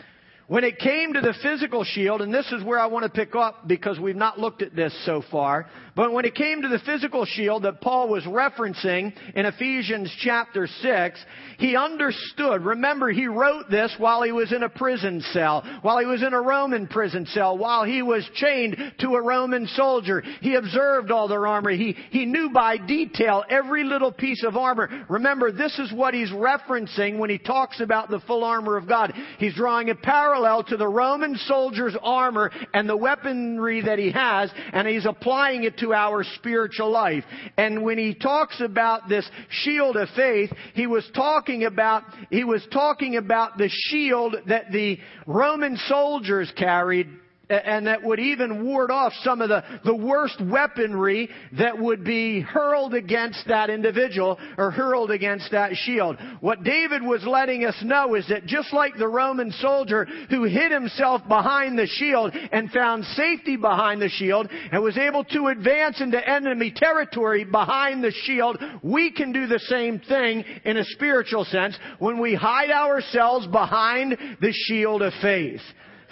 When 0.47 0.65
it 0.65 0.79
came 0.79 1.13
to 1.13 1.21
the 1.21 1.33
physical 1.41 1.85
shield, 1.85 2.21
and 2.21 2.33
this 2.33 2.51
is 2.51 2.61
where 2.63 2.79
I 2.79 2.87
want 2.87 3.05
to 3.05 3.09
pick 3.09 3.35
up 3.35 3.67
because 3.67 3.99
we've 3.99 4.17
not 4.17 4.37
looked 4.37 4.61
at 4.61 4.75
this 4.75 4.93
so 5.05 5.23
far, 5.31 5.67
but 5.95 6.11
when 6.11 6.25
it 6.25 6.35
came 6.35 6.61
to 6.61 6.67
the 6.67 6.79
physical 6.79 7.25
shield 7.25 7.63
that 7.63 7.79
Paul 7.79 8.09
was 8.09 8.23
referencing 8.23 9.13
in 9.33 9.45
Ephesians 9.45 10.13
chapter 10.19 10.67
6, 10.67 11.25
he 11.57 11.77
understood. 11.77 12.63
Remember, 12.63 13.11
he 13.11 13.27
wrote 13.27 13.69
this 13.69 13.93
while 13.97 14.23
he 14.23 14.31
was 14.31 14.51
in 14.51 14.63
a 14.63 14.69
prison 14.69 15.21
cell, 15.31 15.63
while 15.83 15.99
he 15.99 16.05
was 16.05 16.21
in 16.21 16.33
a 16.33 16.41
Roman 16.41 16.87
prison 16.87 17.25
cell, 17.27 17.57
while 17.57 17.85
he 17.85 18.01
was 18.01 18.29
chained 18.35 18.77
to 18.99 19.15
a 19.15 19.21
Roman 19.21 19.67
soldier. 19.67 20.21
He 20.41 20.55
observed 20.55 21.11
all 21.11 21.27
their 21.29 21.47
armor. 21.47 21.71
He, 21.71 21.95
he 22.09 22.25
knew 22.25 22.49
by 22.49 22.77
detail 22.77 23.45
every 23.49 23.83
little 23.83 24.11
piece 24.11 24.43
of 24.43 24.57
armor. 24.57 25.05
Remember, 25.07 25.51
this 25.51 25.77
is 25.79 25.93
what 25.93 26.13
he's 26.13 26.31
referencing 26.31 27.19
when 27.19 27.29
he 27.29 27.37
talks 27.37 27.79
about 27.79 28.09
the 28.09 28.19
full 28.21 28.43
armor 28.43 28.75
of 28.75 28.87
God. 28.87 29.13
He's 29.37 29.55
drawing 29.55 29.89
a 29.89 29.95
parallel 29.95 30.40
to 30.41 30.77
the 30.77 30.87
Roman 30.87 31.35
soldier's 31.35 31.95
armor 32.01 32.51
and 32.73 32.89
the 32.89 32.97
weaponry 32.97 33.81
that 33.81 33.99
he 33.99 34.11
has, 34.11 34.51
and 34.73 34.87
he's 34.87 35.05
applying 35.05 35.63
it 35.63 35.77
to 35.77 35.93
our 35.93 36.23
spiritual 36.23 36.89
life. 36.89 37.23
And 37.57 37.83
when 37.83 37.97
he 37.97 38.15
talks 38.15 38.59
about 38.59 39.07
this 39.07 39.29
shield 39.49 39.97
of 39.97 40.09
faith, 40.15 40.51
he 40.73 40.87
was 40.87 41.09
talking 41.13 41.65
about, 41.65 42.03
he 42.29 42.43
was 42.43 42.65
talking 42.71 43.17
about 43.17 43.57
the 43.57 43.69
shield 43.69 44.35
that 44.47 44.71
the 44.71 44.97
Roman 45.27 45.77
soldiers 45.87 46.51
carried 46.57 47.07
and 47.51 47.87
that 47.87 48.01
would 48.01 48.19
even 48.19 48.65
ward 48.65 48.91
off 48.91 49.13
some 49.23 49.41
of 49.41 49.49
the, 49.49 49.63
the 49.83 49.95
worst 49.95 50.41
weaponry 50.41 51.29
that 51.57 51.77
would 51.77 52.03
be 52.03 52.39
hurled 52.39 52.93
against 52.93 53.47
that 53.47 53.69
individual 53.69 54.39
or 54.57 54.71
hurled 54.71 55.11
against 55.11 55.51
that 55.51 55.75
shield. 55.75 56.17
What 56.39 56.63
David 56.63 57.01
was 57.01 57.25
letting 57.25 57.65
us 57.65 57.75
know 57.83 58.15
is 58.15 58.27
that 58.29 58.45
just 58.45 58.73
like 58.73 58.97
the 58.97 59.07
Roman 59.07 59.51
soldier 59.51 60.05
who 60.29 60.43
hid 60.45 60.71
himself 60.71 61.21
behind 61.27 61.77
the 61.77 61.87
shield 61.87 62.33
and 62.51 62.71
found 62.71 63.03
safety 63.05 63.57
behind 63.57 64.01
the 64.01 64.09
shield 64.09 64.49
and 64.71 64.81
was 64.81 64.97
able 64.97 65.23
to 65.25 65.47
advance 65.47 65.99
into 66.01 66.27
enemy 66.27 66.71
territory 66.75 67.43
behind 67.43 68.03
the 68.03 68.13
shield, 68.23 68.57
we 68.81 69.11
can 69.11 69.31
do 69.31 69.47
the 69.47 69.59
same 69.59 69.99
thing 69.99 70.43
in 70.63 70.77
a 70.77 70.85
spiritual 70.85 71.45
sense 71.45 71.77
when 71.99 72.19
we 72.19 72.33
hide 72.33 72.71
ourselves 72.71 73.47
behind 73.47 74.17
the 74.39 74.53
shield 74.53 75.01
of 75.01 75.13
faith. 75.21 75.61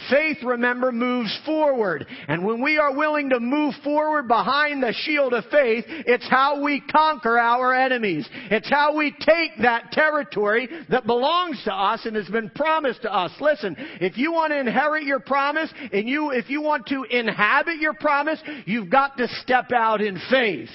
Faith, 0.09 0.37
remember, 0.43 0.91
moves 0.91 1.37
forward. 1.45 2.05
And 2.27 2.45
when 2.45 2.61
we 2.61 2.77
are 2.77 2.95
willing 2.95 3.29
to 3.29 3.39
move 3.39 3.73
forward 3.83 4.27
behind 4.27 4.81
the 4.81 4.93
shield 4.93 5.33
of 5.33 5.43
faith, 5.51 5.83
it's 5.87 6.27
how 6.29 6.63
we 6.63 6.81
conquer 6.81 7.37
our 7.37 7.73
enemies. 7.73 8.27
It's 8.49 8.69
how 8.69 8.95
we 8.95 9.11
take 9.11 9.51
that 9.61 9.91
territory 9.91 10.69
that 10.89 11.05
belongs 11.05 11.61
to 11.65 11.73
us 11.73 12.05
and 12.05 12.15
has 12.15 12.29
been 12.29 12.49
promised 12.51 13.01
to 13.01 13.13
us. 13.13 13.31
Listen, 13.41 13.75
if 13.99 14.17
you 14.17 14.31
want 14.31 14.51
to 14.51 14.59
inherit 14.59 15.03
your 15.03 15.19
promise 15.19 15.71
and 15.91 16.07
you, 16.07 16.31
if 16.31 16.49
you 16.49 16.61
want 16.61 16.87
to 16.87 17.03
inhabit 17.03 17.77
your 17.79 17.93
promise, 17.93 18.39
you've 18.65 18.89
got 18.89 19.17
to 19.17 19.27
step 19.43 19.71
out 19.73 20.01
in 20.01 20.19
faith. 20.29 20.69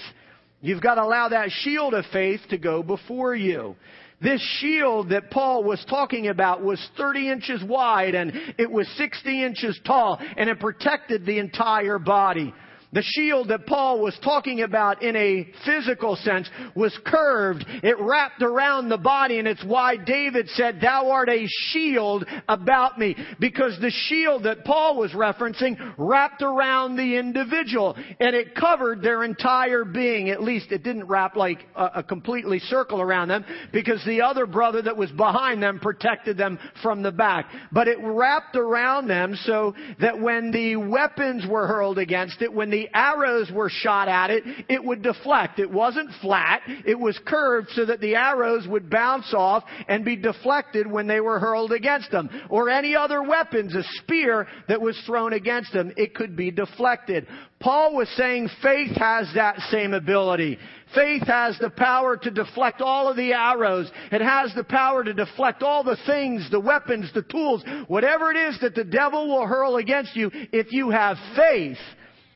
You've 0.61 0.83
got 0.83 0.95
to 0.95 1.02
allow 1.02 1.28
that 1.28 1.50
shield 1.50 1.95
of 1.95 2.04
faith 2.12 2.40
to 2.50 2.59
go 2.59 2.83
before 2.83 3.35
you. 3.35 3.76
This 4.25 4.40
shield 4.59 5.11
that 5.11 5.31
Paul 5.31 5.64
was 5.64 5.85
talking 5.88 6.28
about 6.28 6.62
was 6.62 6.81
30 6.97 7.31
inches 7.31 7.62
wide 7.62 8.14
and 8.14 8.33
it 8.57 8.71
was 8.71 8.88
60 8.97 9.45
inches 9.45 9.78
tall 9.85 10.19
and 10.38 10.49
it 10.49 10.59
protected 10.59 11.26
the 11.26 11.38
entire 11.38 11.99
body. 11.99 12.54
The 12.95 13.03
shield 13.03 13.49
that 13.49 13.67
Paul 13.67 14.01
was 14.01 14.17
talking 14.23 14.63
about 14.63 15.03
in 15.03 15.17
a 15.17 15.49
physical 15.67 16.15
sense 16.15 16.49
was 16.77 16.97
curved. 17.05 17.65
It 17.83 17.99
wrapped 17.99 18.41
around 18.41 18.89
the 18.89 18.99
body 18.99 19.41
and 19.41 19.49
it's 19.49 19.65
why 19.65 19.97
David 19.97 20.49
said, 20.51 20.81
thou 20.81 21.11
art 21.11 21.29
a 21.29 21.45
shield 21.49 22.25
about 22.49 22.97
me. 22.97 23.17
Because 23.41 23.77
the 23.81 23.91
shield 23.91 24.45
that 24.45 24.65
Paul 24.65 24.97
was 24.97 25.11
referencing 25.11 25.77
wrapped 25.99 26.43
around 26.43 26.95
the 26.95 27.17
individual 27.17 27.97
and 28.21 28.37
it 28.37 28.55
covered 28.55 29.03
their 29.03 29.25
entire 29.25 29.85
being. 29.85 30.31
At 30.31 30.45
least 30.45 30.71
it 30.71 30.85
didn't 30.85 31.09
wrap 31.09 31.35
like 31.35 31.67
a, 31.75 31.91
a 31.97 32.03
completely 32.05 32.61
circle 32.61 33.01
around 33.01 33.27
them 33.27 33.45
because 33.73 34.05
the 34.07 34.23
other 34.23 34.47
brother 34.47 34.83
that 34.83 34.97
was 34.97 35.11
behind 35.11 35.61
them 35.61 35.81
protected 35.81 36.37
them 36.37 36.61
from 36.81 37.03
the 37.03 37.11
back. 37.13 37.47
But 37.73 37.89
it 37.89 37.99
wrapped 38.01 38.55
around 38.55 39.09
them 39.09 39.35
so 39.43 39.75
that 40.01 40.21
when 40.21 40.53
the 40.53 40.77
weapons 40.77 41.45
were 41.45 41.67
hurled 41.67 41.99
against 41.99 42.41
it, 42.41 42.53
when 42.53 42.71
the 42.71 42.84
arrows 42.93 43.50
were 43.50 43.71
shot 43.71 44.09
at 44.09 44.31
it, 44.31 44.43
it 44.69 44.83
would 44.83 45.03
deflect. 45.03 45.59
It 45.59 45.71
wasn't 45.71 46.11
flat. 46.21 46.62
It 46.85 46.99
was 46.99 47.19
curved 47.25 47.69
so 47.75 47.85
that 47.87 48.00
the 48.00 48.17
arrows 48.17 48.67
would 48.67 48.91
bounce 48.91 49.33
off 49.35 49.64
and 49.88 50.05
be 50.05 50.17
deflected 50.17 50.91
when 50.91 51.07
they 51.07 51.21
were 51.21 51.38
hurled 51.38 51.73
against 51.73 52.11
them. 52.11 52.29
Or 52.50 52.69
any 52.69 52.95
other 52.97 53.23
weapons, 53.23 53.75
a 53.75 53.83
spear 54.03 54.47
that 54.69 54.81
was 54.81 55.00
thrown 55.07 55.33
against 55.33 55.73
them, 55.73 55.93
it 55.97 56.14
could 56.14 56.37
be 56.37 56.50
deflected. 56.50 57.26
Paul 57.61 57.95
was 57.95 58.09
saying 58.17 58.50
faith 58.62 58.95
has 58.97 59.31
that 59.35 59.59
same 59.71 59.95
ability. 59.95 60.59
Faith 60.95 61.23
has 61.26 61.59
the 61.59 61.71
power 61.71 62.17
to 62.17 62.31
deflect 62.31 62.81
all 62.81 63.09
of 63.09 63.17
the 63.17 63.33
arrows. 63.33 63.91
It 64.12 64.21
has 64.21 64.55
the 64.55 64.64
power 64.64 65.03
to 65.03 65.14
deflect 65.14 65.62
all 65.62 65.83
the 65.83 65.97
things, 66.07 66.49
the 66.50 66.61
weapons, 66.61 67.11
the 67.14 67.23
tools, 67.23 67.64
whatever 67.88 68.31
it 68.31 68.37
is 68.37 68.61
that 68.61 68.75
the 68.75 68.85
devil 68.85 69.29
will 69.29 69.47
hurl 69.47 69.76
against 69.76 70.14
you 70.14 70.31
if 70.53 70.73
you 70.73 70.91
have 70.91 71.17
faith 71.35 71.79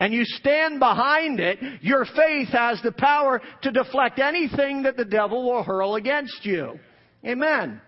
and 0.00 0.12
you 0.12 0.24
stand 0.24 0.78
behind 0.78 1.40
it, 1.40 1.58
your 1.82 2.04
faith 2.04 2.48
has 2.48 2.80
the 2.82 2.92
power 2.92 3.40
to 3.62 3.70
deflect 3.70 4.18
anything 4.18 4.84
that 4.84 4.96
the 4.96 5.04
devil 5.04 5.50
will 5.50 5.62
hurl 5.62 5.96
against 5.96 6.44
you. 6.44 6.78
Amen. 7.24 7.80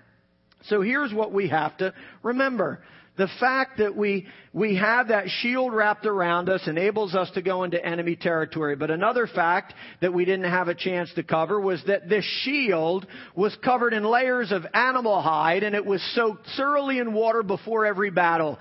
So 0.64 0.83
here's 0.83 1.14
what 1.14 1.33
we 1.33 1.49
have 1.49 1.76
to 1.79 1.95
remember. 2.23 2.83
The 3.17 3.29
fact 3.38 3.79
that 3.79 3.95
we, 3.95 4.26
we 4.52 4.76
have 4.76 5.09
that 5.09 5.29
shield 5.29 5.75
wrapped 5.75 6.07
around 6.07 6.49
us 6.49 6.67
enables 6.67 7.14
us 7.14 7.31
to 7.33 7.43
go 7.43 7.64
into 7.64 7.85
enemy 7.85 8.17
territory. 8.17 8.76
But 8.76 8.90
another 8.90 9.26
fact 9.26 9.75
that 10.00 10.14
we 10.14 10.25
didn't 10.25 10.50
have 10.50 10.69
a 10.69 10.75
chance 10.75 11.12
to 11.14 11.23
cover 11.23 11.61
was 11.61 11.83
that 11.87 12.09
this 12.09 12.25
shield 12.43 13.07
was 13.35 13.55
covered 13.62 13.93
in 13.93 14.05
layers 14.05 14.52
of 14.52 14.64
animal 14.73 15.21
hide 15.21 15.64
and 15.64 15.75
it 15.75 15.85
was 15.85 16.02
soaked 16.14 16.47
thoroughly 16.57 16.99
in 16.99 17.12
water 17.12 17.43
before 17.43 17.85
every 17.85 18.11
battle. 18.11 18.59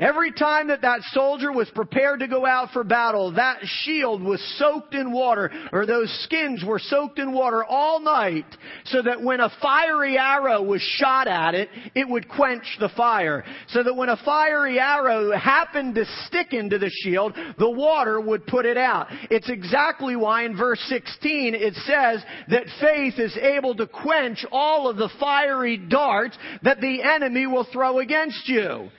Every 0.00 0.32
time 0.32 0.68
that 0.68 0.82
that 0.82 1.02
soldier 1.12 1.52
was 1.52 1.70
prepared 1.70 2.18
to 2.18 2.26
go 2.26 2.44
out 2.44 2.72
for 2.72 2.82
battle, 2.82 3.30
that 3.34 3.60
shield 3.62 4.24
was 4.24 4.42
soaked 4.58 4.92
in 4.92 5.12
water, 5.12 5.52
or 5.70 5.86
those 5.86 6.12
skins 6.24 6.64
were 6.66 6.80
soaked 6.80 7.20
in 7.20 7.32
water 7.32 7.64
all 7.64 8.00
night, 8.00 8.44
so 8.86 9.02
that 9.02 9.22
when 9.22 9.38
a 9.38 9.52
fiery 9.62 10.18
arrow 10.18 10.60
was 10.60 10.82
shot 10.98 11.28
at 11.28 11.54
it, 11.54 11.68
it 11.94 12.08
would 12.08 12.28
quench 12.28 12.64
the 12.80 12.88
fire. 12.96 13.44
So 13.68 13.84
that 13.84 13.94
when 13.94 14.08
a 14.08 14.16
fiery 14.24 14.80
arrow 14.80 15.30
happened 15.30 15.94
to 15.94 16.06
stick 16.26 16.52
into 16.52 16.76
the 16.76 16.90
shield, 16.90 17.36
the 17.60 17.70
water 17.70 18.20
would 18.20 18.48
put 18.48 18.66
it 18.66 18.76
out. 18.76 19.06
It's 19.30 19.48
exactly 19.48 20.16
why 20.16 20.44
in 20.44 20.56
verse 20.56 20.80
16 20.88 21.54
it 21.54 21.74
says 21.86 22.20
that 22.48 22.64
faith 22.80 23.20
is 23.20 23.36
able 23.36 23.76
to 23.76 23.86
quench 23.86 24.44
all 24.50 24.88
of 24.88 24.96
the 24.96 25.10
fiery 25.20 25.76
darts 25.76 26.36
that 26.62 26.80
the 26.80 27.00
enemy 27.00 27.46
will 27.46 27.66
throw 27.72 28.00
against 28.00 28.48
you. 28.48 28.90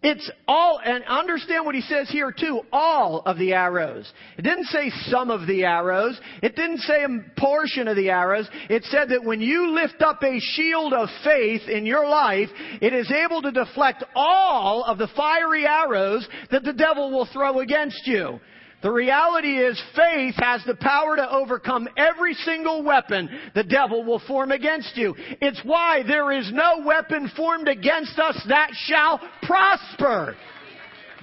It's 0.00 0.30
all, 0.46 0.80
and 0.84 1.02
understand 1.04 1.66
what 1.66 1.74
he 1.74 1.80
says 1.80 2.08
here 2.08 2.30
too, 2.30 2.60
all 2.72 3.20
of 3.26 3.36
the 3.36 3.52
arrows. 3.52 4.10
It 4.36 4.42
didn't 4.42 4.66
say 4.66 4.92
some 5.06 5.28
of 5.28 5.48
the 5.48 5.64
arrows. 5.64 6.20
It 6.40 6.54
didn't 6.54 6.78
say 6.78 7.02
a 7.02 7.40
portion 7.40 7.88
of 7.88 7.96
the 7.96 8.08
arrows. 8.08 8.48
It 8.70 8.84
said 8.84 9.08
that 9.08 9.24
when 9.24 9.40
you 9.40 9.74
lift 9.74 10.00
up 10.00 10.22
a 10.22 10.38
shield 10.38 10.92
of 10.92 11.08
faith 11.24 11.62
in 11.68 11.84
your 11.84 12.08
life, 12.08 12.48
it 12.80 12.92
is 12.92 13.10
able 13.10 13.42
to 13.42 13.50
deflect 13.50 14.04
all 14.14 14.84
of 14.84 14.98
the 14.98 15.08
fiery 15.16 15.66
arrows 15.66 16.28
that 16.52 16.62
the 16.62 16.72
devil 16.72 17.10
will 17.10 17.26
throw 17.32 17.58
against 17.58 18.06
you. 18.06 18.38
The 18.80 18.90
reality 18.90 19.58
is 19.58 19.80
faith 19.96 20.36
has 20.36 20.62
the 20.64 20.76
power 20.76 21.16
to 21.16 21.32
overcome 21.32 21.88
every 21.96 22.34
single 22.34 22.82
weapon 22.84 23.28
the 23.54 23.64
devil 23.64 24.04
will 24.04 24.20
form 24.20 24.52
against 24.52 24.96
you. 24.96 25.16
It's 25.40 25.60
why 25.64 26.04
there 26.06 26.30
is 26.30 26.52
no 26.52 26.82
weapon 26.84 27.30
formed 27.36 27.66
against 27.66 28.18
us 28.18 28.40
that 28.48 28.70
shall 28.86 29.20
prosper. 29.42 30.36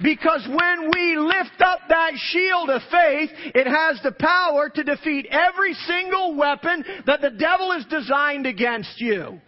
Because 0.02 0.46
when 0.46 0.90
we 0.94 1.16
lift 1.16 1.62
up 1.64 1.80
that 1.88 2.12
shield 2.16 2.68
of 2.68 2.82
faith, 2.90 3.30
it 3.54 3.66
has 3.66 4.00
the 4.02 4.12
power 4.12 4.68
to 4.68 4.84
defeat 4.84 5.26
every 5.30 5.72
single 5.72 6.36
weapon 6.36 6.84
that 7.06 7.22
the 7.22 7.30
devil 7.30 7.72
is 7.72 7.86
designed 7.86 8.46
against 8.46 9.00
you. 9.00 9.40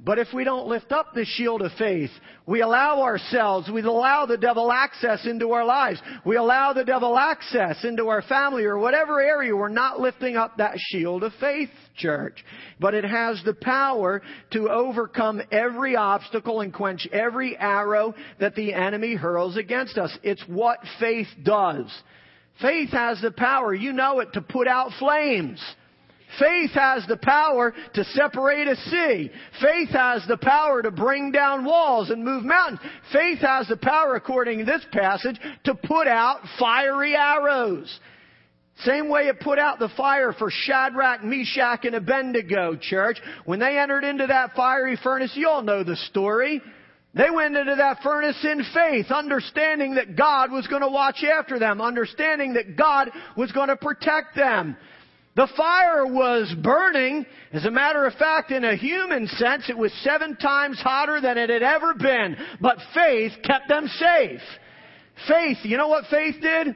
But 0.00 0.20
if 0.20 0.28
we 0.32 0.44
don't 0.44 0.68
lift 0.68 0.92
up 0.92 1.12
the 1.12 1.24
shield 1.24 1.60
of 1.60 1.72
faith, 1.72 2.10
we 2.46 2.60
allow 2.60 3.02
ourselves, 3.02 3.68
we 3.68 3.82
allow 3.82 4.26
the 4.26 4.36
devil 4.36 4.70
access 4.70 5.26
into 5.26 5.50
our 5.50 5.64
lives. 5.64 6.00
We 6.24 6.36
allow 6.36 6.72
the 6.72 6.84
devil 6.84 7.18
access 7.18 7.84
into 7.84 8.06
our 8.06 8.22
family 8.22 8.64
or 8.64 8.78
whatever 8.78 9.20
area 9.20 9.56
we're 9.56 9.68
not 9.68 9.98
lifting 9.98 10.36
up 10.36 10.56
that 10.58 10.76
shield 10.76 11.24
of 11.24 11.32
faith, 11.40 11.70
church. 11.96 12.44
But 12.78 12.94
it 12.94 13.04
has 13.04 13.42
the 13.44 13.54
power 13.54 14.22
to 14.52 14.70
overcome 14.70 15.42
every 15.50 15.96
obstacle 15.96 16.60
and 16.60 16.72
quench 16.72 17.08
every 17.10 17.56
arrow 17.56 18.14
that 18.38 18.54
the 18.54 18.74
enemy 18.74 19.16
hurls 19.16 19.56
against 19.56 19.98
us. 19.98 20.16
It's 20.22 20.44
what 20.46 20.78
faith 21.00 21.28
does. 21.42 21.86
Faith 22.60 22.90
has 22.90 23.20
the 23.20 23.32
power, 23.32 23.74
you 23.74 23.92
know 23.92 24.20
it, 24.20 24.32
to 24.34 24.40
put 24.40 24.68
out 24.68 24.92
flames. 24.98 25.60
Faith 26.38 26.70
has 26.72 27.06
the 27.06 27.16
power 27.16 27.74
to 27.94 28.04
separate 28.04 28.68
a 28.68 28.76
sea. 28.76 29.30
Faith 29.60 29.88
has 29.90 30.24
the 30.28 30.36
power 30.36 30.82
to 30.82 30.90
bring 30.90 31.32
down 31.32 31.64
walls 31.64 32.10
and 32.10 32.24
move 32.24 32.44
mountains. 32.44 32.80
Faith 33.12 33.38
has 33.38 33.66
the 33.68 33.76
power, 33.76 34.14
according 34.14 34.58
to 34.58 34.64
this 34.64 34.84
passage, 34.92 35.38
to 35.64 35.74
put 35.74 36.06
out 36.06 36.40
fiery 36.58 37.14
arrows. 37.14 38.00
Same 38.84 39.08
way 39.08 39.22
it 39.22 39.40
put 39.40 39.58
out 39.58 39.80
the 39.80 39.88
fire 39.96 40.32
for 40.32 40.50
Shadrach, 40.50 41.24
Meshach, 41.24 41.84
and 41.84 41.96
Abednego, 41.96 42.76
church. 42.76 43.18
When 43.44 43.58
they 43.58 43.78
entered 43.78 44.04
into 44.04 44.28
that 44.28 44.54
fiery 44.54 44.96
furnace, 45.02 45.32
you 45.34 45.48
all 45.48 45.62
know 45.62 45.82
the 45.82 45.96
story. 45.96 46.62
They 47.14 47.30
went 47.30 47.56
into 47.56 47.74
that 47.74 48.02
furnace 48.02 48.38
in 48.44 48.62
faith, 48.72 49.10
understanding 49.10 49.96
that 49.96 50.14
God 50.14 50.52
was 50.52 50.68
going 50.68 50.82
to 50.82 50.88
watch 50.88 51.24
after 51.24 51.58
them, 51.58 51.80
understanding 51.80 52.54
that 52.54 52.76
God 52.76 53.10
was 53.36 53.50
going 53.50 53.68
to 53.68 53.76
protect 53.76 54.36
them. 54.36 54.76
The 55.38 55.46
fire 55.56 56.04
was 56.04 56.52
burning. 56.64 57.24
As 57.52 57.64
a 57.64 57.70
matter 57.70 58.04
of 58.06 58.14
fact, 58.14 58.50
in 58.50 58.64
a 58.64 58.74
human 58.74 59.28
sense, 59.28 59.70
it 59.70 59.78
was 59.78 59.92
seven 60.02 60.34
times 60.34 60.80
hotter 60.80 61.20
than 61.20 61.38
it 61.38 61.48
had 61.48 61.62
ever 61.62 61.94
been. 61.94 62.36
But 62.60 62.78
faith 62.92 63.30
kept 63.44 63.68
them 63.68 63.86
safe. 63.86 64.40
Faith, 65.28 65.58
you 65.62 65.76
know 65.76 65.86
what 65.86 66.06
faith 66.10 66.34
did? 66.42 66.74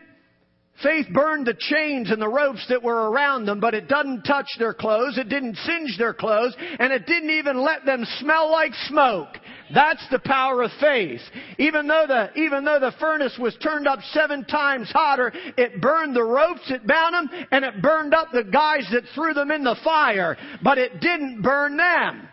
Faith 0.80 1.06
burned 1.12 1.48
the 1.48 1.56
chains 1.58 2.12
and 2.12 2.22
the 2.22 2.28
ropes 2.28 2.64
that 2.68 2.84
were 2.84 3.10
around 3.10 3.46
them, 3.46 3.58
but 3.58 3.74
it 3.74 3.88
doesn't 3.88 4.22
touch 4.22 4.46
their 4.60 4.72
clothes, 4.72 5.18
it 5.18 5.28
didn't 5.28 5.56
singe 5.56 5.98
their 5.98 6.14
clothes, 6.14 6.54
and 6.78 6.92
it 6.92 7.04
didn't 7.04 7.30
even 7.30 7.64
let 7.64 7.84
them 7.84 8.04
smell 8.20 8.48
like 8.48 8.74
smoke. 8.86 9.38
That's 9.74 10.04
the 10.10 10.18
power 10.18 10.62
of 10.62 10.70
faith. 10.80 11.20
Even 11.58 11.86
though 11.86 12.04
the, 12.06 12.30
even 12.40 12.64
though 12.64 12.80
the 12.80 12.92
furnace 13.00 13.36
was 13.38 13.56
turned 13.62 13.86
up 13.86 14.00
seven 14.12 14.44
times 14.44 14.90
hotter, 14.92 15.32
it 15.56 15.80
burned 15.80 16.14
the 16.14 16.24
ropes 16.24 16.68
that 16.68 16.86
bound 16.86 17.14
them 17.14 17.46
and 17.50 17.64
it 17.64 17.80
burned 17.82 18.14
up 18.14 18.28
the 18.32 18.44
guys 18.44 18.86
that 18.92 19.04
threw 19.14 19.34
them 19.34 19.50
in 19.50 19.64
the 19.64 19.76
fire. 19.84 20.36
But 20.62 20.78
it 20.78 21.00
didn't 21.00 21.42
burn 21.42 21.76
them 21.76 22.28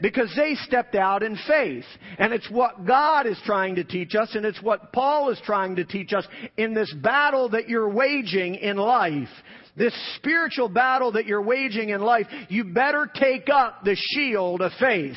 because 0.00 0.32
they 0.36 0.54
stepped 0.54 0.94
out 0.94 1.22
in 1.22 1.38
faith. 1.46 1.84
And 2.18 2.32
it's 2.32 2.50
what 2.50 2.86
God 2.86 3.26
is 3.26 3.38
trying 3.44 3.76
to 3.76 3.84
teach 3.84 4.14
us, 4.14 4.34
and 4.34 4.44
it's 4.44 4.62
what 4.62 4.92
Paul 4.92 5.30
is 5.30 5.40
trying 5.44 5.76
to 5.76 5.84
teach 5.84 6.12
us 6.12 6.26
in 6.56 6.74
this 6.74 6.92
battle 7.02 7.50
that 7.50 7.68
you're 7.68 7.90
waging 7.90 8.56
in 8.56 8.76
life. 8.76 9.28
This 9.76 9.94
spiritual 10.16 10.68
battle 10.68 11.12
that 11.12 11.26
you're 11.26 11.42
waging 11.42 11.90
in 11.90 12.00
life, 12.00 12.26
you 12.48 12.64
better 12.64 13.08
take 13.12 13.48
up 13.48 13.84
the 13.84 13.96
shield 13.96 14.60
of 14.60 14.72
faith, 14.78 15.16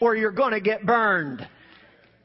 or 0.00 0.14
you're 0.14 0.32
gonna 0.32 0.60
get 0.60 0.84
burned 0.84 1.46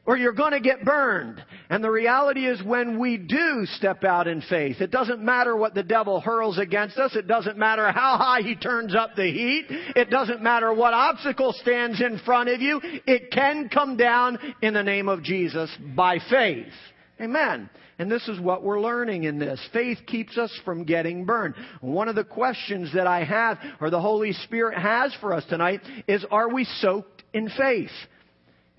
or 0.09 0.17
you're 0.17 0.33
going 0.33 0.53
to 0.53 0.59
get 0.59 0.83
burned. 0.83 1.39
And 1.69 1.83
the 1.83 1.91
reality 1.91 2.47
is 2.47 2.63
when 2.63 2.97
we 2.97 3.15
do 3.15 3.67
step 3.75 4.03
out 4.03 4.27
in 4.27 4.41
faith, 4.41 4.81
it 4.81 4.89
doesn't 4.89 5.21
matter 5.21 5.55
what 5.55 5.75
the 5.75 5.83
devil 5.83 6.19
hurls 6.19 6.57
against 6.57 6.97
us. 6.97 7.15
It 7.15 7.27
doesn't 7.27 7.59
matter 7.59 7.91
how 7.91 8.17
high 8.17 8.41
he 8.41 8.55
turns 8.55 8.95
up 8.95 9.11
the 9.15 9.31
heat. 9.31 9.67
It 9.69 10.09
doesn't 10.09 10.41
matter 10.41 10.73
what 10.73 10.95
obstacle 10.95 11.53
stands 11.53 12.01
in 12.01 12.17
front 12.25 12.49
of 12.49 12.59
you. 12.59 12.81
It 13.05 13.29
can 13.31 13.69
come 13.69 13.97
down 13.97 14.39
in 14.63 14.73
the 14.73 14.81
name 14.81 15.09
of 15.09 15.21
Jesus 15.21 15.69
by 15.95 16.17
faith. 16.27 16.73
Amen. 17.21 17.69
And 17.99 18.09
this 18.09 18.27
is 18.29 18.39
what 18.39 18.63
we're 18.63 18.79
learning 18.79 19.25
in 19.25 19.39
this. 19.39 19.59
Faith 19.73 19.99
keeps 20.07 20.37
us 20.37 20.57
from 20.63 20.85
getting 20.85 21.25
burned. 21.25 21.53
One 21.81 22.07
of 22.07 22.15
the 22.15 22.23
questions 22.23 22.91
that 22.93 23.07
I 23.07 23.25
have, 23.25 23.59
or 23.81 23.89
the 23.89 23.99
Holy 23.99 24.31
Spirit 24.31 24.79
has 24.79 25.13
for 25.19 25.33
us 25.33 25.43
tonight, 25.49 25.81
is 26.07 26.25
are 26.31 26.51
we 26.51 26.63
soaked 26.63 27.23
in 27.33 27.49
faith? 27.57 27.91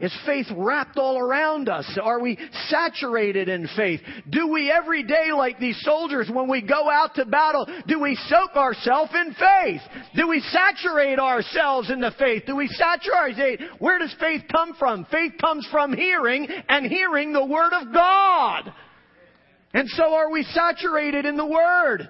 Is 0.00 0.16
faith 0.24 0.46
wrapped 0.56 0.96
all 0.96 1.18
around 1.18 1.68
us? 1.68 1.98
Are 2.02 2.18
we 2.20 2.38
saturated 2.68 3.50
in 3.50 3.68
faith? 3.76 4.00
Do 4.30 4.48
we 4.48 4.70
every 4.70 5.02
day, 5.02 5.30
like 5.36 5.58
these 5.58 5.78
soldiers, 5.82 6.30
when 6.32 6.48
we 6.48 6.62
go 6.62 6.88
out 6.88 7.14
to 7.16 7.26
battle, 7.26 7.66
do 7.86 8.00
we 8.00 8.14
soak 8.28 8.56
ourselves 8.56 9.12
in 9.14 9.34
faith? 9.34 9.82
Do 10.16 10.26
we 10.26 10.40
saturate 10.40 11.18
ourselves 11.18 11.90
in 11.90 12.00
the 12.00 12.14
faith? 12.18 12.44
Do 12.46 12.56
we 12.56 12.68
saturate? 12.68 13.60
Where 13.78 13.98
does 13.98 14.14
faith 14.18 14.44
come 14.50 14.74
from? 14.78 15.06
Faith 15.12 15.32
comes 15.38 15.68
from 15.70 15.92
hearing 15.92 16.48
and 16.70 16.86
hearing 16.86 17.34
the 17.34 17.44
Word 17.44 17.74
of 17.74 17.92
God. 17.92 18.72
And 19.72 19.88
so 19.88 20.14
are 20.14 20.30
we 20.30 20.42
saturated 20.42 21.26
in 21.26 21.36
the 21.36 21.46
Word? 21.46 22.08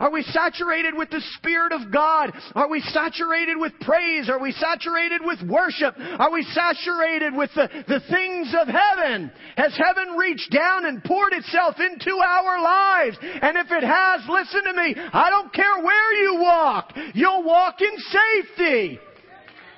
Are 0.00 0.10
we 0.10 0.22
saturated 0.22 0.94
with 0.96 1.10
the 1.10 1.20
Spirit 1.36 1.72
of 1.72 1.92
God? 1.92 2.32
Are 2.54 2.70
we 2.70 2.80
saturated 2.80 3.58
with 3.58 3.74
praise? 3.82 4.30
Are 4.30 4.40
we 4.40 4.52
saturated 4.52 5.20
with 5.22 5.42
worship? 5.42 5.94
Are 5.98 6.32
we 6.32 6.42
saturated 6.42 7.34
with 7.34 7.50
the, 7.54 7.68
the 7.86 8.00
things 8.08 8.54
of 8.58 8.66
heaven? 8.66 9.30
Has 9.58 9.76
heaven 9.76 10.14
reached 10.16 10.50
down 10.50 10.86
and 10.86 11.04
poured 11.04 11.34
itself 11.34 11.76
into 11.78 12.16
our 12.16 12.62
lives? 12.62 13.18
And 13.20 13.58
if 13.58 13.66
it 13.70 13.84
has, 13.84 14.22
listen 14.26 14.64
to 14.64 14.72
me, 14.72 14.94
I 15.12 15.28
don't 15.28 15.52
care 15.52 15.84
where 15.84 16.12
you 16.14 16.40
walk, 16.40 16.96
you'll 17.12 17.44
walk 17.44 17.82
in 17.82 17.92
safety. 17.98 19.00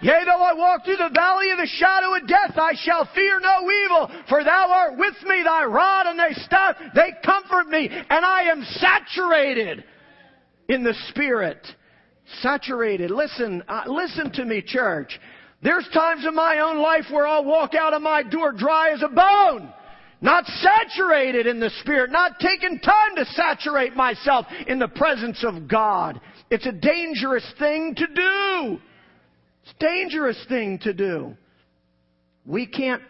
Yea, 0.03 0.25
though 0.27 0.43
I 0.43 0.53
walk 0.53 0.85
through 0.85 0.97
the 0.97 1.15
valley 1.15 1.53
of 1.53 1.59
the 1.59 1.71
shadow 1.79 2.15
of 2.17 2.27
death, 2.27 2.57
I 2.57 2.73
shall 2.75 3.09
fear 3.15 3.39
no 3.39 3.71
evil, 3.71 4.11
for 4.29 4.43
thou 4.43 4.69
art 4.69 4.99
with 4.99 5.15
me, 5.25 5.45
thy 5.45 5.65
rod 5.65 6.07
and 6.07 6.19
thy 6.19 6.33
staff, 6.33 6.75
they 6.93 7.13
comfort 7.25 7.69
me, 7.69 7.89
and 7.89 8.25
I 8.25 8.43
am 8.51 8.65
saturated 8.65 9.85
in 10.69 10.83
the 10.83 10.95
Spirit. 11.09 11.65
Saturated. 12.41 13.13
Listen, 13.13 13.63
uh, 13.69 13.85
listen 13.87 14.33
to 14.33 14.45
me, 14.45 14.61
church. 14.61 15.21
There's 15.63 15.89
times 15.95 16.27
in 16.27 16.35
my 16.35 16.59
own 16.59 16.79
life 16.79 17.05
where 17.13 17.27
I'll 17.27 17.45
walk 17.45 17.75
out 17.77 17.95
of 17.95 18.03
my 18.03 18.25
door 18.25 18.51
dry 18.51 18.91
as 18.91 19.03
a 19.03 19.09
bone. 19.09 19.73
Not 20.21 20.47
saturated 20.47 21.47
in 21.47 21.61
the 21.61 21.71
Spirit, 21.81 22.11
not 22.11 22.41
taking 22.41 22.81
time 22.81 23.17
to 23.17 23.25
saturate 23.27 23.95
myself 23.95 24.47
in 24.67 24.81
the 24.81 24.89
presence 24.89 25.45
of 25.45 25.69
God. 25.69 26.21
It's 26.51 26.67
a 26.67 26.73
dangerous 26.73 27.47
thing 27.61 27.95
to 27.95 28.07
do. 28.09 28.81
Dangerous 29.83 30.39
thing 30.49 30.79
to 30.85 30.95
do. 30.95 31.37
We 32.47 32.67
can't, 32.67 33.03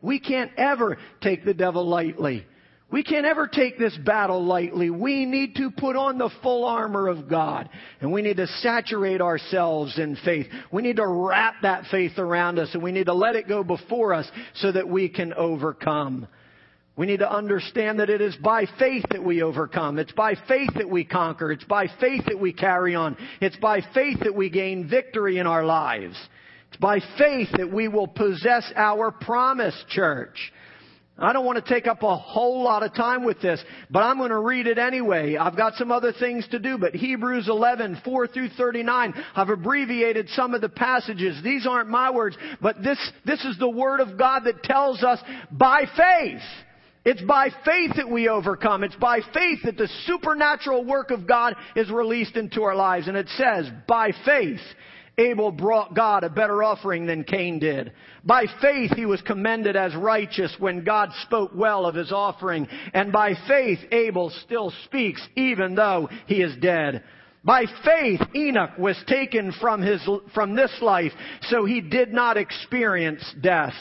we 0.00 0.18
can't 0.18 0.50
ever 0.56 0.96
take 1.20 1.44
the 1.44 1.52
devil 1.52 1.86
lightly. 1.86 2.46
We 2.90 3.02
can't 3.02 3.26
ever 3.26 3.46
take 3.46 3.78
this 3.78 3.94
battle 4.06 4.42
lightly. 4.42 4.88
We 4.88 5.26
need 5.26 5.56
to 5.56 5.70
put 5.70 5.96
on 5.96 6.16
the 6.16 6.30
full 6.42 6.64
armor 6.64 7.08
of 7.08 7.28
God. 7.28 7.68
And 8.00 8.10
we 8.10 8.22
need 8.22 8.38
to 8.38 8.46
saturate 8.46 9.20
ourselves 9.20 9.98
in 9.98 10.16
faith. 10.24 10.46
We 10.72 10.80
need 10.80 10.96
to 10.96 11.06
wrap 11.06 11.56
that 11.62 11.84
faith 11.90 12.16
around 12.16 12.58
us 12.58 12.70
and 12.72 12.82
we 12.82 12.92
need 12.92 13.06
to 13.06 13.14
let 13.14 13.36
it 13.36 13.46
go 13.46 13.62
before 13.62 14.14
us 14.14 14.30
so 14.54 14.72
that 14.72 14.88
we 14.88 15.10
can 15.10 15.34
overcome. 15.34 16.26
We 16.96 17.06
need 17.06 17.18
to 17.20 17.32
understand 17.32 17.98
that 17.98 18.10
it 18.10 18.20
is 18.20 18.36
by 18.36 18.66
faith 18.78 19.04
that 19.10 19.24
we 19.24 19.42
overcome. 19.42 19.98
It's 19.98 20.12
by 20.12 20.36
faith 20.46 20.70
that 20.76 20.88
we 20.88 21.04
conquer. 21.04 21.50
It's 21.50 21.64
by 21.64 21.88
faith 22.00 22.26
that 22.26 22.38
we 22.38 22.52
carry 22.52 22.94
on. 22.94 23.16
It's 23.40 23.56
by 23.56 23.80
faith 23.92 24.20
that 24.20 24.34
we 24.34 24.48
gain 24.48 24.88
victory 24.88 25.38
in 25.38 25.46
our 25.48 25.64
lives. 25.64 26.16
It's 26.68 26.80
by 26.80 27.00
faith 27.18 27.48
that 27.56 27.72
we 27.72 27.88
will 27.88 28.06
possess 28.06 28.72
our 28.76 29.10
promise, 29.10 29.74
church. 29.88 30.52
I 31.16 31.32
don't 31.32 31.44
want 31.44 31.64
to 31.64 31.72
take 31.72 31.86
up 31.86 32.02
a 32.02 32.16
whole 32.16 32.62
lot 32.64 32.82
of 32.82 32.92
time 32.94 33.24
with 33.24 33.40
this, 33.40 33.62
but 33.88 34.00
I'm 34.00 34.18
going 34.18 34.30
to 34.30 34.38
read 34.38 34.66
it 34.66 34.78
anyway. 34.78 35.36
I've 35.36 35.56
got 35.56 35.74
some 35.74 35.92
other 35.92 36.12
things 36.12 36.46
to 36.48 36.58
do, 36.58 36.76
but 36.76 36.94
Hebrews 36.94 37.48
11, 37.48 38.02
4 38.04 38.26
through 38.26 38.48
39, 38.50 39.14
I've 39.36 39.48
abbreviated 39.48 40.28
some 40.30 40.54
of 40.54 40.60
the 40.60 40.68
passages. 40.68 41.40
These 41.44 41.66
aren't 41.68 41.88
my 41.88 42.10
words, 42.10 42.36
but 42.60 42.82
this, 42.82 42.98
this 43.24 43.44
is 43.44 43.56
the 43.58 43.68
Word 43.68 44.00
of 44.00 44.18
God 44.18 44.42
that 44.44 44.64
tells 44.64 45.04
us 45.04 45.20
by 45.52 45.84
faith. 45.96 46.42
It's 47.04 47.22
by 47.22 47.50
faith 47.64 47.92
that 47.96 48.10
we 48.10 48.28
overcome. 48.28 48.82
It's 48.82 48.96
by 48.96 49.20
faith 49.32 49.60
that 49.64 49.76
the 49.76 49.88
supernatural 50.06 50.84
work 50.84 51.10
of 51.10 51.26
God 51.26 51.54
is 51.76 51.90
released 51.90 52.36
into 52.36 52.62
our 52.62 52.74
lives. 52.74 53.08
And 53.08 53.16
it 53.16 53.28
says, 53.36 53.68
by 53.86 54.12
faith, 54.24 54.60
Abel 55.18 55.52
brought 55.52 55.94
God 55.94 56.24
a 56.24 56.30
better 56.30 56.62
offering 56.62 57.06
than 57.06 57.24
Cain 57.24 57.58
did. 57.58 57.92
By 58.24 58.46
faith 58.60 58.92
he 58.96 59.06
was 59.06 59.20
commended 59.22 59.76
as 59.76 59.94
righteous 59.94 60.56
when 60.58 60.82
God 60.82 61.10
spoke 61.22 61.52
well 61.54 61.86
of 61.86 61.94
his 61.94 62.10
offering. 62.10 62.66
And 62.94 63.12
by 63.12 63.34
faith 63.46 63.80
Abel 63.92 64.30
still 64.44 64.72
speaks 64.84 65.26
even 65.36 65.74
though 65.74 66.08
he 66.26 66.42
is 66.42 66.56
dead. 66.56 67.04
By 67.44 67.66
faith 67.84 68.22
Enoch 68.34 68.78
was 68.78 68.96
taken 69.06 69.52
from 69.60 69.82
his, 69.82 70.00
from 70.32 70.56
this 70.56 70.72
life 70.80 71.12
so 71.42 71.66
he 71.66 71.82
did 71.82 72.12
not 72.12 72.38
experience 72.38 73.22
death. 73.42 73.74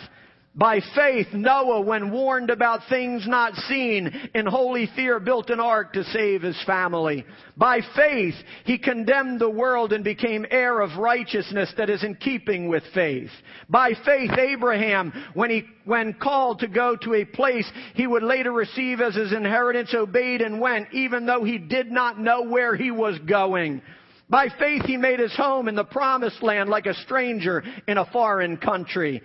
By 0.56 0.82
faith, 0.94 1.28
Noah, 1.34 1.82
when 1.82 2.12
warned 2.12 2.52
about 2.52 2.82
things 2.88 3.28
not 3.28 3.56
seen, 3.56 4.30
in 4.36 4.46
holy 4.46 4.88
fear 4.96 5.20
built 5.20 5.50
an 5.50 5.60
ark 5.60 5.94
to 5.94 6.04
save 6.04 6.44
his 6.44 6.62
family. 6.64 7.26
By 7.58 7.80
faith, 7.96 8.36
he 8.64 8.78
condemned 8.78 9.40
the 9.40 9.50
world 9.50 9.94
and 9.94 10.04
became 10.04 10.46
heir 10.52 10.80
of 10.82 11.00
righteousness 11.00 11.74
that 11.78 11.90
is 11.90 12.04
in 12.04 12.14
keeping 12.16 12.68
with 12.68 12.84
faith. 12.94 13.32
By 13.68 13.94
faith, 14.06 14.30
Abraham, 14.38 15.12
when 15.34 15.50
he, 15.50 15.64
when 15.86 16.14
called 16.14 16.60
to 16.60 16.68
go 16.68 16.96
to 16.98 17.16
a 17.16 17.26
place 17.26 17.70
he 17.96 18.06
would 18.06 18.24
later 18.24 18.52
receive 18.52 19.02
as 19.02 19.16
his 19.16 19.34
inheritance, 19.34 19.92
obeyed 19.96 20.42
and 20.42 20.62
went, 20.62 20.94
even 20.94 21.26
though 21.26 21.44
he 21.44 21.58
did 21.58 21.92
not 21.92 22.20
know 22.20 22.44
where 22.44 22.76
he 22.76 22.92
was 22.92 23.18
going. 23.28 23.82
By 24.30 24.50
faith, 24.60 24.84
he 24.86 24.98
made 24.98 25.20
his 25.20 25.36
home 25.36 25.68
in 25.68 25.76
the 25.76 25.84
promised 25.84 26.44
land 26.44 26.70
like 26.70 26.86
a 26.86 26.94
stranger 26.94 27.64
in 27.88 27.98
a 27.98 28.06
foreign 28.06 28.58
country. 28.58 29.24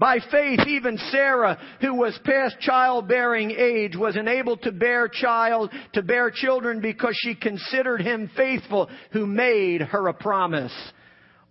By 0.00 0.18
faith, 0.30 0.60
even 0.66 0.96
Sarah, 1.10 1.58
who 1.82 1.94
was 1.94 2.18
past 2.24 2.58
childbearing 2.60 3.50
age, 3.50 3.94
was 3.94 4.16
enabled 4.16 4.62
to 4.62 4.72
bear 4.72 5.08
child, 5.08 5.70
to 5.92 6.02
bear 6.02 6.30
children 6.30 6.80
because 6.80 7.14
she 7.20 7.34
considered 7.34 8.00
him 8.00 8.30
faithful 8.34 8.88
who 9.12 9.26
made 9.26 9.82
her 9.82 10.08
a 10.08 10.14
promise. 10.14 10.72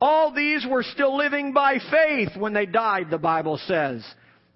All 0.01 0.33
these 0.33 0.65
were 0.67 0.81
still 0.81 1.15
living 1.15 1.53
by 1.53 1.77
faith 1.91 2.35
when 2.35 2.53
they 2.53 2.65
died, 2.65 3.11
the 3.11 3.19
Bible 3.19 3.59
says. 3.67 4.03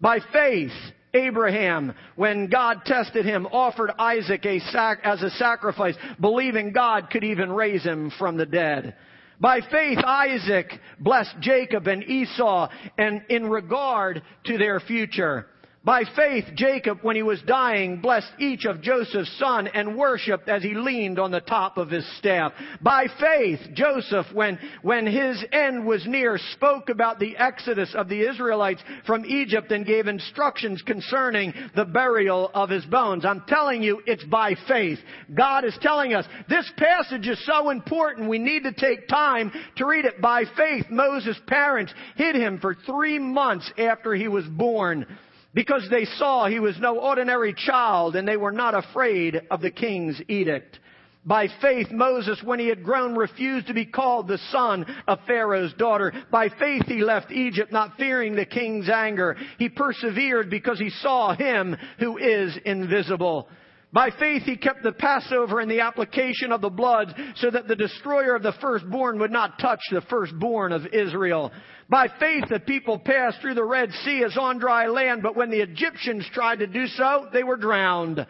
By 0.01 0.21
faith, 0.33 0.71
Abraham, 1.13 1.93
when 2.15 2.49
God 2.49 2.81
tested 2.85 3.25
him, 3.25 3.45
offered 3.45 3.91
Isaac 3.99 4.43
a 4.43 4.57
sac- 4.71 5.01
as 5.03 5.21
a 5.21 5.29
sacrifice, 5.29 5.95
believing 6.19 6.73
God 6.73 7.11
could 7.11 7.23
even 7.23 7.51
raise 7.51 7.83
him 7.83 8.11
from 8.17 8.37
the 8.37 8.47
dead. 8.47 8.95
By 9.43 9.59
faith, 9.59 9.97
Isaac 9.97 10.71
blessed 11.01 11.35
Jacob 11.41 11.87
and 11.87 12.01
Esau 12.01 12.69
and 12.97 13.23
in 13.27 13.49
regard 13.49 14.21
to 14.45 14.57
their 14.57 14.79
future. 14.79 15.47
By 15.85 16.03
faith, 16.15 16.45
Jacob, 16.55 16.99
when 17.01 17.17
he 17.17 17.23
was 17.23 17.41
dying, 17.41 17.99
blessed 17.99 18.31
each 18.39 18.63
of 18.63 18.81
Joseph's 18.81 19.37
son 19.37 19.67
and 19.67 19.97
worshiped 19.97 20.47
as 20.47 20.63
he 20.63 20.75
leaned 20.75 21.19
on 21.19 21.29
the 21.29 21.41
top 21.41 21.77
of 21.77 21.89
his 21.89 22.07
staff. 22.17 22.53
By 22.81 23.07
faith, 23.19 23.59
Joseph, 23.73 24.27
when, 24.31 24.57
when 24.81 25.05
his 25.05 25.43
end 25.51 25.85
was 25.85 26.07
near, 26.07 26.37
spoke 26.53 26.87
about 26.87 27.19
the 27.19 27.35
exodus 27.35 27.93
of 27.95 28.07
the 28.07 28.21
Israelites 28.21 28.81
from 29.05 29.25
Egypt 29.25 29.73
and 29.73 29.85
gave 29.85 30.07
instructions 30.07 30.81
concerning 30.81 31.53
the 31.75 31.83
burial 31.83 32.49
of 32.53 32.69
his 32.69 32.85
bones. 32.85 33.25
I'm 33.25 33.43
telling 33.49 33.83
you, 33.83 34.01
it's 34.05 34.23
by 34.23 34.55
faith. 34.69 34.99
God 35.33 35.65
is 35.65 35.77
telling 35.81 36.13
us 36.13 36.25
this 36.47 36.71
passage 36.77 37.27
is 37.27 37.45
so 37.45 37.71
important, 37.71 38.29
we 38.29 38.39
need 38.39 38.63
to 38.63 38.71
take 38.71 39.09
time 39.09 39.51
to 39.75 39.85
read 39.85 40.05
it. 40.05 40.21
By 40.21 40.45
faith, 40.55 40.85
Moses' 40.89 41.41
parents 41.45 41.93
hid 42.15 42.37
him 42.37 42.59
for 42.61 42.73
three 42.73 43.19
months 43.19 43.69
after 43.77 44.15
he 44.15 44.29
was 44.29 44.45
born 44.45 45.05
because 45.53 45.87
they 45.89 46.05
saw 46.05 46.47
he 46.47 46.59
was 46.59 46.79
no 46.79 46.99
ordinary 46.99 47.53
child 47.53 48.15
and 48.15 48.27
they 48.27 48.37
were 48.37 48.51
not 48.51 48.75
afraid 48.75 49.41
of 49.51 49.61
the 49.61 49.71
king's 49.71 50.21
edict. 50.27 50.79
By 51.25 51.47
faith, 51.61 51.89
Moses, 51.89 52.41
when 52.43 52.59
he 52.59 52.67
had 52.67 52.83
grown, 52.83 53.15
refused 53.15 53.67
to 53.67 53.73
be 53.73 53.85
called 53.85 54.27
the 54.27 54.39
son 54.51 54.85
of 55.07 55.19
Pharaoh's 55.25 55.73
daughter. 55.73 56.11
By 56.29 56.49
faith, 56.49 56.83
he 56.85 57.01
left 57.01 57.31
Egypt, 57.31 57.71
not 57.71 57.95
fearing 57.97 58.35
the 58.35 58.45
king's 58.45 58.89
anger. 58.89 59.37
He 59.57 59.69
persevered 59.69 60.49
because 60.49 60.79
he 60.79 60.89
saw 60.89 61.33
him 61.33 61.77
who 61.97 62.17
is 62.17 62.57
invisible. 62.65 63.47
By 63.93 64.09
faith 64.09 64.41
he 64.41 64.57
kept 64.57 64.81
the 64.81 64.91
Passover 64.91 65.59
and 65.59 65.69
the 65.69 65.81
application 65.81 66.51
of 66.51 66.61
the 66.61 66.69
blood 66.69 67.13
so 67.35 67.51
that 67.51 67.67
the 67.67 67.75
destroyer 67.75 68.35
of 68.35 68.41
the 68.41 68.55
firstborn 68.59 69.19
would 69.19 69.31
not 69.31 69.59
touch 69.59 69.81
the 69.91 70.01
firstborn 70.01 70.71
of 70.71 70.87
Israel. 70.87 71.51
By 71.89 72.07
faith 72.19 72.45
the 72.49 72.59
people 72.59 72.97
passed 72.97 73.39
through 73.39 73.53
the 73.53 73.63
Red 73.63 73.91
Sea 74.03 74.23
as 74.23 74.35
on 74.35 74.57
dry 74.57 74.87
land, 74.87 75.21
but 75.21 75.35
when 75.35 75.51
the 75.51 75.61
Egyptians 75.61 76.27
tried 76.33 76.59
to 76.59 76.67
do 76.67 76.87
so, 76.87 77.27
they 77.31 77.43
were 77.43 77.55
drowned. 77.55 78.25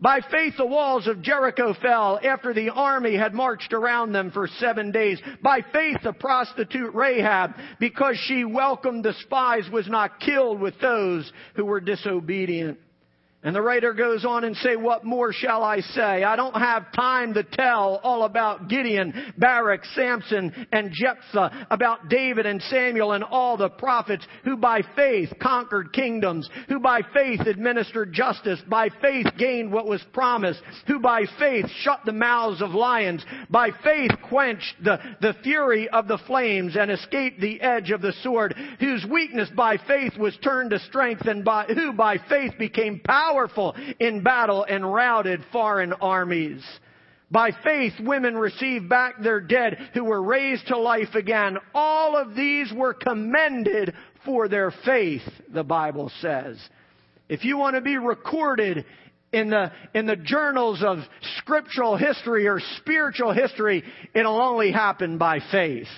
By 0.00 0.20
faith 0.30 0.54
the 0.56 0.64
walls 0.64 1.08
of 1.08 1.22
Jericho 1.22 1.74
fell 1.82 2.20
after 2.22 2.54
the 2.54 2.70
army 2.70 3.16
had 3.16 3.34
marched 3.34 3.72
around 3.72 4.12
them 4.12 4.30
for 4.30 4.46
seven 4.46 4.92
days. 4.92 5.20
By 5.42 5.64
faith 5.72 5.96
the 6.04 6.12
prostitute 6.12 6.94
Rahab, 6.94 7.54
because 7.80 8.16
she 8.26 8.44
welcomed 8.44 9.04
the 9.04 9.14
spies, 9.14 9.68
was 9.72 9.88
not 9.88 10.20
killed 10.20 10.60
with 10.60 10.78
those 10.80 11.32
who 11.56 11.64
were 11.64 11.80
disobedient. 11.80 12.78
And 13.44 13.54
the 13.54 13.62
writer 13.62 13.92
goes 13.92 14.24
on 14.24 14.42
and 14.42 14.56
say, 14.56 14.74
what 14.74 15.04
more 15.04 15.32
shall 15.32 15.62
I 15.62 15.78
say? 15.78 16.24
I 16.24 16.34
don't 16.34 16.56
have 16.56 16.92
time 16.92 17.34
to 17.34 17.44
tell 17.44 18.00
all 18.02 18.24
about 18.24 18.66
Gideon, 18.68 19.32
Barak, 19.38 19.84
Samson, 19.94 20.66
and 20.72 20.90
Jephthah, 20.92 21.68
about 21.70 22.08
David 22.08 22.46
and 22.46 22.60
Samuel 22.62 23.12
and 23.12 23.22
all 23.22 23.56
the 23.56 23.68
prophets 23.68 24.26
who 24.42 24.56
by 24.56 24.82
faith 24.96 25.32
conquered 25.40 25.92
kingdoms, 25.92 26.50
who 26.68 26.80
by 26.80 27.02
faith 27.14 27.42
administered 27.42 28.12
justice, 28.12 28.60
by 28.68 28.88
faith 29.00 29.28
gained 29.38 29.70
what 29.70 29.86
was 29.86 30.02
promised, 30.12 30.60
who 30.88 30.98
by 30.98 31.22
faith 31.38 31.66
shut 31.82 32.00
the 32.04 32.12
mouths 32.12 32.60
of 32.60 32.72
lions, 32.72 33.24
by 33.50 33.70
faith 33.84 34.10
quenched 34.28 34.82
the, 34.82 34.98
the 35.20 35.34
fury 35.44 35.88
of 35.90 36.08
the 36.08 36.18
flames 36.26 36.76
and 36.76 36.90
escaped 36.90 37.40
the 37.40 37.60
edge 37.60 37.92
of 37.92 38.02
the 38.02 38.14
sword, 38.24 38.52
whose 38.80 39.06
weakness 39.08 39.48
by 39.56 39.76
faith 39.86 40.18
was 40.18 40.36
turned 40.42 40.70
to 40.70 40.80
strength 40.80 41.24
and 41.26 41.44
by, 41.44 41.66
who 41.66 41.92
by 41.92 42.16
faith 42.28 42.52
became 42.58 42.98
powerful 42.98 43.27
powerful 43.28 43.74
in 43.98 44.22
battle 44.22 44.64
and 44.64 44.92
routed 44.92 45.42
foreign 45.52 45.92
armies. 45.94 46.64
By 47.30 47.50
faith, 47.62 47.92
women 48.00 48.36
received 48.36 48.88
back 48.88 49.20
their 49.22 49.40
dead 49.40 49.90
who 49.92 50.04
were 50.04 50.22
raised 50.22 50.68
to 50.68 50.78
life 50.78 51.14
again. 51.14 51.58
All 51.74 52.16
of 52.16 52.34
these 52.34 52.72
were 52.74 52.94
commended 52.94 53.94
for 54.24 54.48
their 54.48 54.72
faith, 54.84 55.22
the 55.52 55.64
Bible 55.64 56.10
says. 56.20 56.58
If 57.28 57.44
you 57.44 57.58
want 57.58 57.76
to 57.76 57.82
be 57.82 57.98
recorded 57.98 58.86
in 59.30 59.50
the, 59.50 59.70
in 59.92 60.06
the 60.06 60.16
journals 60.16 60.82
of 60.82 60.98
scriptural 61.38 61.96
history 61.96 62.48
or 62.48 62.60
spiritual 62.78 63.32
history, 63.32 63.84
it'll 64.14 64.40
only 64.40 64.72
happen 64.72 65.18
by 65.18 65.40
faith. 65.52 65.88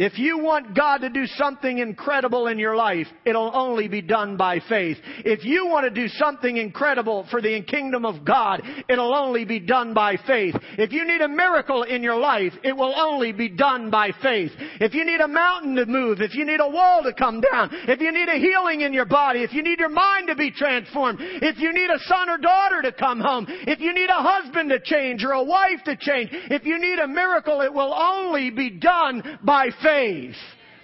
If 0.00 0.18
you 0.18 0.38
want 0.38 0.74
God 0.74 1.02
to 1.02 1.10
do 1.10 1.26
something 1.26 1.76
incredible 1.76 2.46
in 2.46 2.58
your 2.58 2.74
life, 2.74 3.06
it'll 3.26 3.54
only 3.54 3.86
be 3.86 4.00
done 4.00 4.38
by 4.38 4.58
faith. 4.66 4.96
If 5.26 5.44
you 5.44 5.66
want 5.66 5.84
to 5.84 5.90
do 5.90 6.08
something 6.08 6.56
incredible 6.56 7.26
for 7.30 7.42
the 7.42 7.60
kingdom 7.60 8.06
of 8.06 8.24
God, 8.24 8.62
it'll 8.88 9.14
only 9.14 9.44
be 9.44 9.60
done 9.60 9.92
by 9.92 10.16
faith. 10.26 10.54
If 10.78 10.92
you 10.92 11.04
need 11.04 11.20
a 11.20 11.28
miracle 11.28 11.82
in 11.82 12.02
your 12.02 12.16
life, 12.16 12.54
it 12.64 12.74
will 12.74 12.98
only 12.98 13.32
be 13.32 13.50
done 13.50 13.90
by 13.90 14.12
faith. 14.22 14.52
If 14.80 14.94
you 14.94 15.04
need 15.04 15.20
a 15.20 15.28
mountain 15.28 15.76
to 15.76 15.84
move, 15.84 16.22
if 16.22 16.34
you 16.34 16.46
need 16.46 16.60
a 16.60 16.70
wall 16.70 17.02
to 17.02 17.12
come 17.12 17.42
down, 17.52 17.68
if 17.70 18.00
you 18.00 18.10
need 18.10 18.30
a 18.30 18.38
healing 18.38 18.80
in 18.80 18.94
your 18.94 19.04
body, 19.04 19.42
if 19.42 19.52
you 19.52 19.62
need 19.62 19.80
your 19.80 19.90
mind 19.90 20.28
to 20.28 20.34
be 20.34 20.50
transformed, 20.50 21.18
if 21.20 21.58
you 21.58 21.74
need 21.74 21.90
a 21.90 21.98
son 22.06 22.30
or 22.30 22.38
daughter 22.38 22.80
to 22.80 22.92
come 22.92 23.20
home, 23.20 23.44
if 23.68 23.80
you 23.80 23.92
need 23.92 24.08
a 24.08 24.22
husband 24.22 24.70
to 24.70 24.80
change 24.80 25.22
or 25.22 25.32
a 25.32 25.44
wife 25.44 25.84
to 25.84 25.94
change, 25.94 26.30
if 26.32 26.64
you 26.64 26.78
need 26.78 27.00
a 27.00 27.06
miracle, 27.06 27.60
it 27.60 27.74
will 27.74 27.92
only 27.92 28.48
be 28.48 28.70
done 28.70 29.38
by 29.44 29.68
faith 29.82 29.89
faith. 29.90 30.36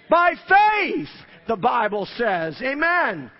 By 0.09 0.33
faith, 0.47 1.09
the 1.47 1.55
Bible 1.55 2.07
says. 2.17 2.57
Amen. 2.61 3.31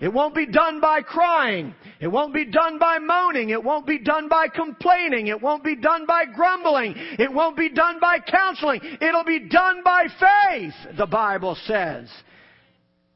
It 0.00 0.12
won't 0.12 0.34
be 0.34 0.46
done 0.46 0.80
by 0.80 1.02
crying. 1.02 1.74
It 2.00 2.08
won't 2.08 2.34
be 2.34 2.44
done 2.44 2.78
by 2.78 2.98
moaning. 2.98 3.50
It 3.50 3.62
won't 3.62 3.86
be 3.86 3.98
done 3.98 4.28
by 4.28 4.48
complaining. 4.48 5.28
It 5.28 5.40
won't 5.40 5.64
be 5.64 5.76
done 5.76 6.04
by 6.04 6.24
grumbling. 6.26 6.94
It 6.96 7.32
won't 7.32 7.56
be 7.56 7.70
done 7.70 8.00
by 8.00 8.18
counseling. 8.18 8.80
It'll 9.00 9.24
be 9.24 9.48
done 9.48 9.82
by 9.84 10.06
faith, 10.20 10.74
the 10.98 11.06
Bible 11.06 11.56
says. 11.66 12.10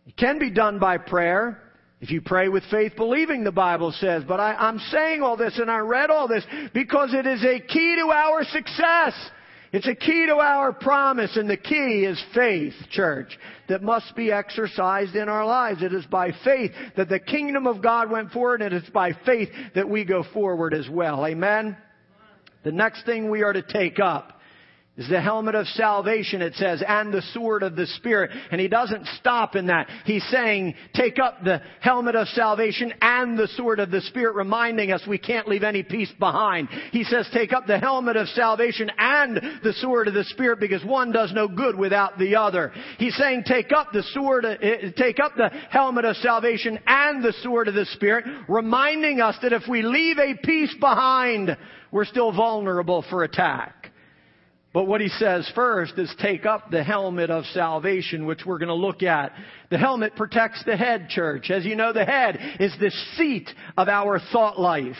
It 0.06 0.16
can 0.16 0.38
be 0.38 0.50
done 0.50 0.78
by 0.78 0.98
prayer. 0.98 1.60
If 2.00 2.10
you 2.10 2.22
pray 2.22 2.48
with 2.48 2.62
faith, 2.70 2.92
believing, 2.96 3.42
the 3.42 3.52
Bible 3.52 3.92
says. 3.92 4.22
But 4.26 4.38
I, 4.38 4.68
am 4.68 4.78
saying 4.90 5.20
all 5.20 5.36
this 5.36 5.58
and 5.58 5.68
I 5.70 5.78
read 5.78 6.10
all 6.10 6.28
this 6.28 6.44
because 6.72 7.12
it 7.12 7.26
is 7.26 7.42
a 7.44 7.58
key 7.58 7.96
to 8.00 8.10
our 8.12 8.44
success. 8.44 9.14
It's 9.70 9.86
a 9.86 9.94
key 9.94 10.26
to 10.26 10.36
our 10.36 10.72
promise, 10.72 11.36
and 11.36 11.48
the 11.48 11.56
key 11.56 12.04
is 12.04 12.22
faith, 12.34 12.72
church, 12.90 13.38
that 13.68 13.82
must 13.82 14.16
be 14.16 14.32
exercised 14.32 15.14
in 15.14 15.28
our 15.28 15.44
lives. 15.44 15.82
It 15.82 15.92
is 15.92 16.06
by 16.06 16.32
faith 16.42 16.70
that 16.96 17.10
the 17.10 17.18
kingdom 17.18 17.66
of 17.66 17.82
God 17.82 18.10
went 18.10 18.30
forward, 18.30 18.62
and 18.62 18.74
it's 18.74 18.88
by 18.90 19.12
faith 19.26 19.50
that 19.74 19.88
we 19.88 20.04
go 20.04 20.24
forward 20.32 20.72
as 20.72 20.88
well. 20.88 21.26
Amen? 21.26 21.76
The 22.64 22.72
next 22.72 23.04
thing 23.04 23.30
we 23.30 23.42
are 23.42 23.52
to 23.52 23.62
take 23.62 24.00
up 24.00 24.37
is 24.98 25.08
the 25.08 25.20
helmet 25.20 25.54
of 25.54 25.66
salvation, 25.68 26.42
it 26.42 26.54
says, 26.56 26.82
and 26.86 27.14
the 27.14 27.22
sword 27.32 27.62
of 27.62 27.76
the 27.76 27.86
Spirit. 27.86 28.32
And 28.50 28.60
he 28.60 28.66
doesn't 28.66 29.06
stop 29.18 29.54
in 29.54 29.66
that. 29.66 29.88
He's 30.04 30.26
saying, 30.28 30.74
take 30.92 31.20
up 31.20 31.44
the 31.44 31.62
helmet 31.80 32.16
of 32.16 32.26
salvation 32.28 32.92
and 33.00 33.38
the 33.38 33.46
sword 33.56 33.78
of 33.78 33.92
the 33.92 34.00
Spirit, 34.00 34.34
reminding 34.34 34.90
us 34.90 35.00
we 35.06 35.18
can't 35.18 35.46
leave 35.46 35.62
any 35.62 35.84
piece 35.84 36.10
behind. 36.18 36.68
He 36.90 37.04
says, 37.04 37.28
take 37.32 37.52
up 37.52 37.66
the 37.66 37.78
helmet 37.78 38.16
of 38.16 38.26
salvation 38.30 38.90
and 38.98 39.36
the 39.62 39.72
sword 39.74 40.08
of 40.08 40.14
the 40.14 40.24
Spirit 40.24 40.58
because 40.58 40.84
one 40.84 41.12
does 41.12 41.32
no 41.32 41.46
good 41.46 41.78
without 41.78 42.18
the 42.18 42.34
other. 42.34 42.72
He's 42.98 43.16
saying, 43.16 43.44
take 43.46 43.70
up 43.70 43.92
the 43.92 44.02
sword, 44.12 44.44
uh, 44.44 44.56
take 44.96 45.20
up 45.20 45.36
the 45.36 45.50
helmet 45.70 46.06
of 46.06 46.16
salvation 46.16 46.76
and 46.88 47.22
the 47.22 47.34
sword 47.42 47.68
of 47.68 47.74
the 47.74 47.86
Spirit, 47.86 48.24
reminding 48.48 49.20
us 49.20 49.36
that 49.42 49.52
if 49.52 49.62
we 49.68 49.82
leave 49.82 50.18
a 50.18 50.34
piece 50.44 50.74
behind, 50.80 51.56
we're 51.92 52.04
still 52.04 52.32
vulnerable 52.32 53.04
for 53.08 53.22
attack. 53.22 53.77
But 54.78 54.86
what 54.86 55.00
he 55.00 55.08
says 55.08 55.50
first 55.56 55.98
is 55.98 56.14
take 56.20 56.46
up 56.46 56.70
the 56.70 56.84
helmet 56.84 57.30
of 57.30 57.44
salvation, 57.46 58.26
which 58.26 58.46
we're 58.46 58.58
going 58.58 58.68
to 58.68 58.74
look 58.74 59.02
at. 59.02 59.32
The 59.70 59.76
helmet 59.76 60.14
protects 60.14 60.62
the 60.64 60.76
head, 60.76 61.08
church. 61.08 61.50
As 61.50 61.64
you 61.64 61.74
know, 61.74 61.92
the 61.92 62.04
head 62.04 62.38
is 62.60 62.72
the 62.78 62.92
seat 63.16 63.50
of 63.76 63.88
our 63.88 64.20
thought 64.30 64.60
life. 64.60 64.94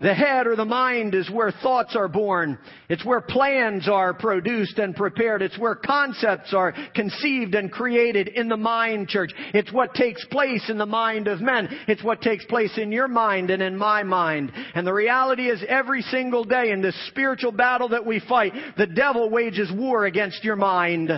The 0.00 0.12
head 0.12 0.48
or 0.48 0.56
the 0.56 0.64
mind 0.64 1.14
is 1.14 1.30
where 1.30 1.52
thoughts 1.52 1.94
are 1.94 2.08
born. 2.08 2.58
It's 2.88 3.04
where 3.04 3.20
plans 3.20 3.88
are 3.88 4.12
produced 4.12 4.78
and 4.78 4.94
prepared. 4.94 5.40
It's 5.40 5.56
where 5.56 5.76
concepts 5.76 6.52
are 6.52 6.74
conceived 6.94 7.54
and 7.54 7.70
created 7.70 8.26
in 8.26 8.48
the 8.48 8.56
mind, 8.56 9.06
church. 9.08 9.30
It's 9.54 9.72
what 9.72 9.94
takes 9.94 10.24
place 10.26 10.68
in 10.68 10.78
the 10.78 10.84
mind 10.84 11.28
of 11.28 11.40
men. 11.40 11.68
It's 11.86 12.02
what 12.02 12.22
takes 12.22 12.44
place 12.46 12.76
in 12.76 12.90
your 12.90 13.06
mind 13.06 13.50
and 13.50 13.62
in 13.62 13.76
my 13.76 14.02
mind. 14.02 14.50
And 14.74 14.84
the 14.84 14.92
reality 14.92 15.48
is 15.48 15.64
every 15.68 16.02
single 16.02 16.42
day 16.42 16.72
in 16.72 16.82
this 16.82 16.96
spiritual 17.06 17.52
battle 17.52 17.90
that 17.90 18.04
we 18.04 18.20
fight, 18.28 18.52
the 18.76 18.88
devil 18.88 19.30
wages 19.30 19.70
war 19.72 20.06
against 20.06 20.42
your 20.42 20.56
mind. 20.56 21.12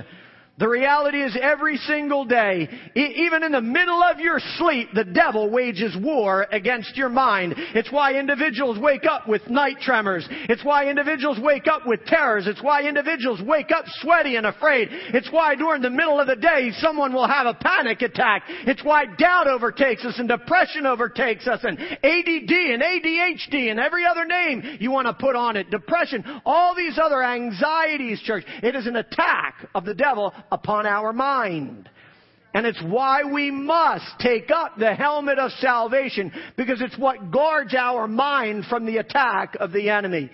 The 0.59 0.69
reality 0.69 1.23
is 1.23 1.37
every 1.39 1.77
single 1.77 2.25
day, 2.25 2.67
even 2.95 3.43
in 3.43 3.53
the 3.53 3.61
middle 3.61 4.03
of 4.03 4.19
your 4.21 4.39
sleep, 4.57 4.89
the 4.95 5.05
devil 5.05 5.51
wages 5.51 5.95
war 6.01 6.47
against 6.51 6.97
your 6.97 7.11
mind. 7.11 7.55
It's 7.75 7.93
why 7.93 8.15
individuals 8.15 8.79
wake 8.79 9.05
up 9.05 9.29
with 9.29 9.47
night 9.51 9.81
tremors. 9.83 10.27
It's 10.31 10.65
why 10.65 10.89
individuals 10.89 11.39
wake 11.39 11.67
up 11.67 11.87
with 11.87 12.07
terrors. 12.07 12.47
It's 12.47 12.63
why 12.63 12.89
individuals 12.89 13.43
wake 13.43 13.71
up 13.71 13.85
sweaty 14.01 14.37
and 14.37 14.47
afraid. 14.47 14.89
It's 14.91 15.31
why 15.31 15.57
during 15.57 15.83
the 15.83 15.91
middle 15.91 16.19
of 16.19 16.27
the 16.27 16.37
day 16.37 16.71
someone 16.79 17.13
will 17.13 17.29
have 17.29 17.47
a 17.47 17.53
panic 17.53 18.01
attack. 18.01 18.45
It's 18.49 18.83
why 18.83 19.05
doubt 19.19 19.49
overtakes 19.49 20.07
us 20.07 20.19
and 20.19 20.27
depression 20.27 20.87
overtakes 20.87 21.47
us 21.47 21.61
and 21.65 21.79
ADD 21.79 22.51
and 22.51 22.83
ADHD 22.83 23.71
and 23.71 23.79
every 23.79 24.07
other 24.07 24.25
name 24.25 24.79
you 24.81 24.91
want 24.91 25.07
to 25.07 25.13
put 25.13 25.37
on 25.37 25.57
it. 25.57 25.71
Depression. 25.71 26.25
All 26.47 26.75
these 26.75 26.99
other 26.99 27.23
anxieties, 27.23 28.23
church. 28.23 28.45
It 28.63 28.75
is 28.75 28.87
an 28.87 28.97
attack 28.97 29.69
of 29.75 29.85
the 29.85 29.95
devil 29.95 30.33
upon 30.51 30.87
our 30.87 31.13
mind. 31.13 31.89
And 32.55 32.65
it's 32.65 32.83
why 32.83 33.23
we 33.25 33.51
must 33.51 34.07
take 34.19 34.51
up 34.51 34.79
the 34.79 34.95
helmet 34.95 35.39
of 35.39 35.51
salvation 35.61 36.33
because 36.57 36.81
it's 36.81 36.97
what 36.97 37.31
guards 37.31 37.75
our 37.75 38.09
mind 38.09 38.65
from 38.65 38.87
the 38.87 38.97
attack 38.97 39.57
of 39.61 39.73
the 39.73 39.91
enemy. 39.91 40.31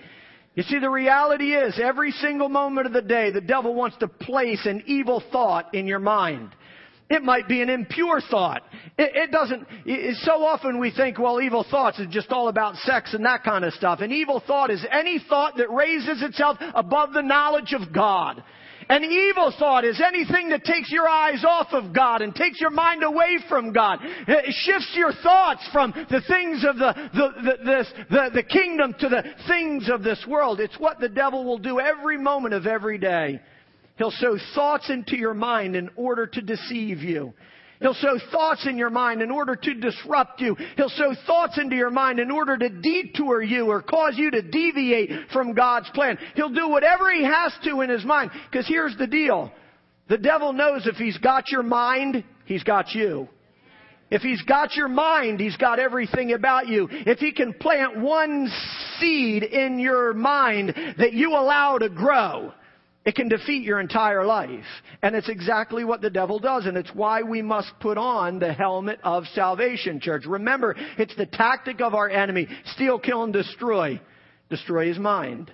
You 0.55 0.63
see, 0.63 0.79
the 0.79 0.89
reality 0.89 1.53
is 1.53 1.79
every 1.81 2.11
single 2.11 2.47
moment 2.47 2.87
of 2.87 2.93
the 2.93 3.01
day, 3.01 3.31
the 3.31 3.41
devil 3.41 3.73
wants 3.73 3.97
to 3.97 4.07
place 4.07 4.65
an 4.65 4.83
evil 4.85 5.21
thought 5.31 5.73
in 5.73 5.87
your 5.87 5.99
mind. 5.99 6.49
It 7.09 7.23
might 7.23 7.47
be 7.47 7.61
an 7.61 7.69
impure 7.69 8.21
thought. 8.21 8.63
It, 8.97 9.11
it 9.15 9.31
doesn't, 9.31 9.67
it, 9.85 10.15
so 10.21 10.43
often 10.45 10.79
we 10.79 10.91
think, 10.91 11.19
well, 11.19 11.41
evil 11.41 11.65
thoughts 11.69 11.99
is 11.99 12.07
just 12.09 12.31
all 12.31 12.47
about 12.47 12.75
sex 12.77 13.13
and 13.13 13.25
that 13.25 13.43
kind 13.43 13.65
of 13.65 13.73
stuff. 13.73 13.99
An 13.99 14.11
evil 14.11 14.41
thought 14.47 14.71
is 14.71 14.85
any 14.91 15.19
thought 15.27 15.57
that 15.57 15.69
raises 15.71 16.21
itself 16.21 16.57
above 16.73 17.13
the 17.13 17.21
knowledge 17.21 17.73
of 17.73 17.93
God. 17.93 18.41
An 18.93 19.03
evil 19.03 19.51
thought 19.57 19.85
is 19.85 19.99
anything 19.99 20.49
that 20.49 20.63
takes 20.63 20.91
your 20.91 21.07
eyes 21.07 21.43
off 21.43 21.69
of 21.71 21.95
God 21.95 22.21
and 22.21 22.35
takes 22.35 22.61
your 22.61 22.69
mind 22.69 23.01
away 23.01 23.39
from 23.49 23.73
God. 23.73 23.97
It 24.03 24.53
shifts 24.53 24.91
your 24.93 25.11
thoughts 25.11 25.67
from 25.73 25.93
the 26.11 26.21
things 26.27 26.63
of 26.63 26.77
the, 26.77 26.93
the, 27.11 27.41
the, 27.41 27.65
this, 27.65 27.93
the, 28.11 28.29
the 28.35 28.43
kingdom 28.43 28.93
to 28.99 29.09
the 29.09 29.23
things 29.47 29.89
of 29.89 30.03
this 30.03 30.23
world. 30.27 30.59
It's 30.59 30.77
what 30.77 30.99
the 30.99 31.09
devil 31.09 31.43
will 31.43 31.57
do 31.57 31.79
every 31.79 32.19
moment 32.19 32.53
of 32.53 32.67
every 32.67 32.99
day. 32.99 33.41
He'll 33.97 34.11
sow 34.11 34.37
thoughts 34.53 34.91
into 34.91 35.17
your 35.17 35.33
mind 35.33 35.75
in 35.75 35.89
order 35.95 36.27
to 36.27 36.41
deceive 36.41 36.99
you. 36.99 37.33
He'll 37.83 37.93
sow 37.93 38.17
thoughts 38.31 38.65
in 38.65 38.77
your 38.77 38.89
mind 38.89 39.21
in 39.21 39.29
order 39.29 39.57
to 39.57 39.73
disrupt 39.73 40.39
you. 40.39 40.55
He'll 40.77 40.87
sow 40.87 41.13
thoughts 41.27 41.59
into 41.59 41.75
your 41.75 41.89
mind 41.89 42.17
in 42.17 42.31
order 42.31 42.57
to 42.57 42.69
detour 42.69 43.43
you 43.43 43.65
or 43.65 43.81
cause 43.81 44.13
you 44.15 44.31
to 44.31 44.41
deviate 44.41 45.29
from 45.33 45.53
God's 45.53 45.89
plan. 45.89 46.17
He'll 46.35 46.47
do 46.47 46.69
whatever 46.69 47.11
he 47.11 47.25
has 47.25 47.53
to 47.65 47.81
in 47.81 47.89
his 47.89 48.05
mind. 48.05 48.31
Because 48.49 48.65
here's 48.69 48.95
the 48.95 49.05
deal. 49.05 49.51
The 50.07 50.17
devil 50.17 50.53
knows 50.53 50.87
if 50.87 50.95
he's 50.95 51.17
got 51.17 51.51
your 51.51 51.61
mind, 51.61 52.23
he's 52.45 52.63
got 52.63 52.95
you. 52.95 53.27
If 54.09 54.21
he's 54.21 54.43
got 54.43 54.75
your 54.75 54.87
mind, 54.87 55.41
he's 55.41 55.57
got 55.57 55.77
everything 55.77 56.31
about 56.31 56.69
you. 56.69 56.87
If 56.89 57.19
he 57.19 57.33
can 57.33 57.51
plant 57.51 57.99
one 57.99 58.49
seed 58.97 59.43
in 59.43 59.77
your 59.77 60.13
mind 60.13 60.73
that 60.99 61.11
you 61.11 61.31
allow 61.31 61.79
to 61.79 61.89
grow, 61.89 62.53
it 63.05 63.15
can 63.15 63.27
defeat 63.27 63.63
your 63.63 63.79
entire 63.79 64.25
life. 64.25 64.63
And 65.01 65.15
it's 65.15 65.29
exactly 65.29 65.83
what 65.83 66.01
the 66.01 66.09
devil 66.09 66.39
does. 66.39 66.65
And 66.65 66.77
it's 66.77 66.91
why 66.93 67.21
we 67.21 67.41
must 67.41 67.71
put 67.81 67.97
on 67.97 68.39
the 68.39 68.53
helmet 68.53 68.99
of 69.03 69.25
salvation, 69.33 69.99
church. 69.99 70.25
Remember, 70.25 70.75
it's 70.97 71.15
the 71.15 71.25
tactic 71.25 71.81
of 71.81 71.93
our 71.93 72.09
enemy. 72.09 72.47
Steal, 72.73 72.99
kill, 72.99 73.23
and 73.23 73.33
destroy. 73.33 73.99
Destroy 74.49 74.87
his 74.87 74.99
mind. 74.99 75.51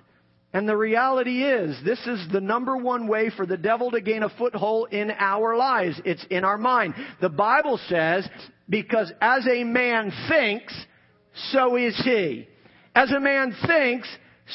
And 0.52 0.68
the 0.68 0.76
reality 0.76 1.44
is, 1.44 1.76
this 1.84 2.04
is 2.06 2.26
the 2.32 2.40
number 2.40 2.76
one 2.76 3.06
way 3.06 3.30
for 3.36 3.46
the 3.46 3.56
devil 3.56 3.90
to 3.92 4.00
gain 4.00 4.24
a 4.24 4.28
foothold 4.28 4.92
in 4.92 5.12
our 5.12 5.56
lives. 5.56 6.00
It's 6.04 6.24
in 6.28 6.44
our 6.44 6.58
mind. 6.58 6.94
The 7.20 7.28
Bible 7.28 7.78
says, 7.88 8.28
because 8.68 9.12
as 9.20 9.46
a 9.46 9.64
man 9.64 10.12
thinks, 10.28 10.74
so 11.52 11.76
is 11.76 12.00
he. 12.04 12.48
As 12.94 13.12
a 13.12 13.20
man 13.20 13.54
thinks, 13.66 14.08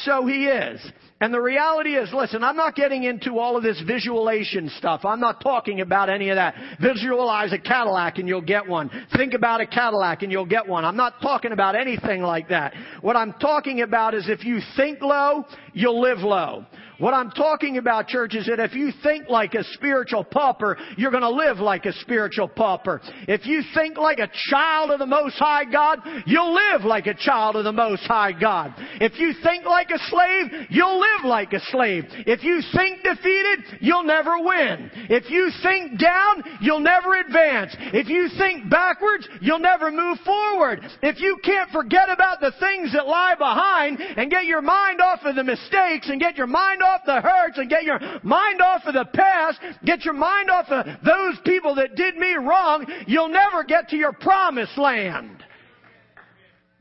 so 0.04 0.26
he 0.26 0.48
is. 0.48 0.82
And 1.22 1.34
the 1.34 1.40
reality 1.40 1.96
is, 1.96 2.12
listen, 2.14 2.44
I'm 2.44 2.58
not 2.58 2.76
getting 2.76 3.04
into 3.04 3.40
all 3.40 3.56
of 3.56 3.64
this 3.64 3.82
visualization 3.88 4.68
stuff. 4.78 5.06
I'm 5.06 5.22
not 5.22 5.40
talking 5.40 5.80
about 5.80 6.10
any 6.10 6.30
of 6.30 6.36
that. 6.36 6.56
Visualize 6.82 7.54
a 7.54 7.58
Cadillac 7.58 8.18
and 8.18 8.28
you'll 8.28 8.42
get 8.42 8.68
one. 8.68 8.92
Think 9.16 9.34
about 9.34 9.62
a 9.62 9.66
Cadillac 9.66 10.24
and 10.24 10.32
you'll 10.32 10.46
get 10.46 10.68
one. 10.68 10.84
I'm 10.84 10.98
not 10.98 11.22
talking 11.22 11.54
about 11.54 11.76
anything 11.76 12.22
like 12.22 12.50
that. 12.50 12.74
What 13.00 13.16
I'm 13.16 13.32
talking 13.34 13.82
about 13.82 14.14
is 14.14 14.28
if 14.28 14.44
you 14.44 14.60
think 14.76 15.02
low, 15.02 15.46
you'll 15.74 16.02
live 16.02 16.20
low. 16.20 16.66
What 16.98 17.14
I'm 17.14 17.32
talking 17.32 17.78
about, 17.78 18.08
church, 18.08 18.36
is 18.36 18.46
that 18.46 18.60
if 18.60 18.74
you 18.74 18.92
think 19.04 19.30
like 19.30 19.54
a 19.54 19.64
spiritual 19.74 20.24
pauper, 20.24 20.78
you're 20.98 21.12
going 21.12 21.24
to 21.24 21.30
live 21.30 21.58
like 21.58 21.86
a 21.86 21.94
spiritual 21.94 22.48
pauper. 22.48 23.02
If 23.28 23.46
you 23.46 23.62
think 23.74 23.98
like 23.98 24.20
a 24.20 24.30
child 24.50 24.92
of 24.92 25.00
the 25.00 25.06
Most 25.06 25.36
High 25.36 25.66
God, 25.66 26.00
you'll 26.26 26.54
live 26.54 26.84
like 26.86 27.08
a 27.08 27.14
child 27.14 27.56
of 27.58 27.64
the 27.64 27.72
Most 27.72 28.04
High 28.04 28.32
God. 28.32 28.74
If 29.02 29.20
you 29.20 29.34
think 29.44 29.66
like 29.66 29.90
a 29.90 30.00
slave, 30.10 30.68
you'll 30.70 31.00
live 31.00 31.26
like 31.26 31.54
a 31.54 31.60
slave. 31.72 32.06
If 32.10 32.44
you 32.44 32.62
think 32.74 33.04
defeated, 33.04 33.80
you'll 33.82 34.04
never 34.04 34.38
win. 34.40 34.90
If 35.10 35.30
you 35.30 35.52
think 35.64 36.00
down, 36.00 36.44
you'll 36.62 36.80
never 36.80 37.16
advance. 37.16 37.76
If 37.94 38.08
you 38.08 38.30
think 38.38 38.70
backwards, 38.70 39.28
you'll 39.42 39.60
never 39.60 39.92
move 39.92 40.20
forward. 40.26 40.82
If 41.02 41.20
you 41.20 41.38
can't 41.44 41.70
forget 41.72 42.10
about 42.10 42.40
the 42.40 42.54
things 42.60 42.94
that 42.94 43.08
lie 43.08 43.36
behind 43.38 44.00
and 44.00 44.32
get 44.32 44.46
your 44.46 44.62
mind 44.62 45.02
off 45.02 45.20
of 45.24 45.36
the 45.36 45.44
mistakes 45.44 46.10
and 46.10 46.20
get 46.20 46.38
your 46.38 46.48
mind 46.48 46.82
off 46.86 47.02
the 47.06 47.22
hurts 47.22 47.58
and 47.58 47.70
get 47.70 47.84
your 47.84 48.00
mind 48.24 48.62
off 48.62 48.84
of 48.86 48.94
the 48.94 49.06
past, 49.14 49.60
get 49.84 50.06
your 50.06 50.14
mind 50.14 50.50
off 50.50 50.68
of 50.70 50.86
those 51.04 51.38
people 51.44 51.76
that 51.76 51.96
did 51.96 52.16
me 52.16 52.36
wrong, 52.36 52.86
you'll 53.08 53.30
never 53.30 53.64
get 53.64 53.90
to 53.90 53.98
your 53.98 54.14
promised 54.14 54.78
land. 54.78 55.44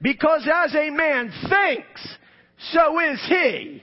Because 0.01 0.47
as 0.53 0.75
a 0.75 0.90
man 0.90 1.33
thinks, 1.49 2.19
so 2.73 3.01
is 3.01 3.21
he. 3.29 3.83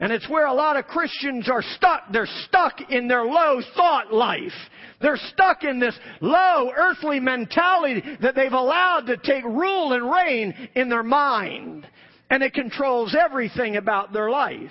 And 0.00 0.12
it's 0.12 0.28
where 0.28 0.46
a 0.46 0.54
lot 0.54 0.76
of 0.76 0.86
Christians 0.86 1.48
are 1.50 1.62
stuck. 1.74 2.12
They're 2.12 2.28
stuck 2.46 2.90
in 2.90 3.08
their 3.08 3.24
low 3.24 3.60
thought 3.74 4.12
life. 4.12 4.52
They're 5.00 5.18
stuck 5.32 5.64
in 5.64 5.80
this 5.80 5.98
low 6.20 6.70
earthly 6.76 7.18
mentality 7.18 8.02
that 8.20 8.34
they've 8.34 8.52
allowed 8.52 9.06
to 9.06 9.16
take 9.16 9.44
rule 9.44 9.92
and 9.94 10.10
reign 10.10 10.68
in 10.74 10.88
their 10.88 11.02
mind. 11.02 11.86
And 12.30 12.42
it 12.42 12.52
controls 12.54 13.16
everything 13.18 13.76
about 13.76 14.12
their 14.12 14.30
life 14.30 14.70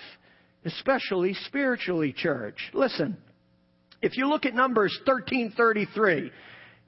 especially 0.68 1.34
spiritually, 1.46 2.14
church. 2.14 2.58
Listen, 2.74 3.18
if 4.02 4.18
you 4.18 4.28
look 4.28 4.46
at 4.46 4.54
Numbers 4.54 4.98
1333, 5.06 6.32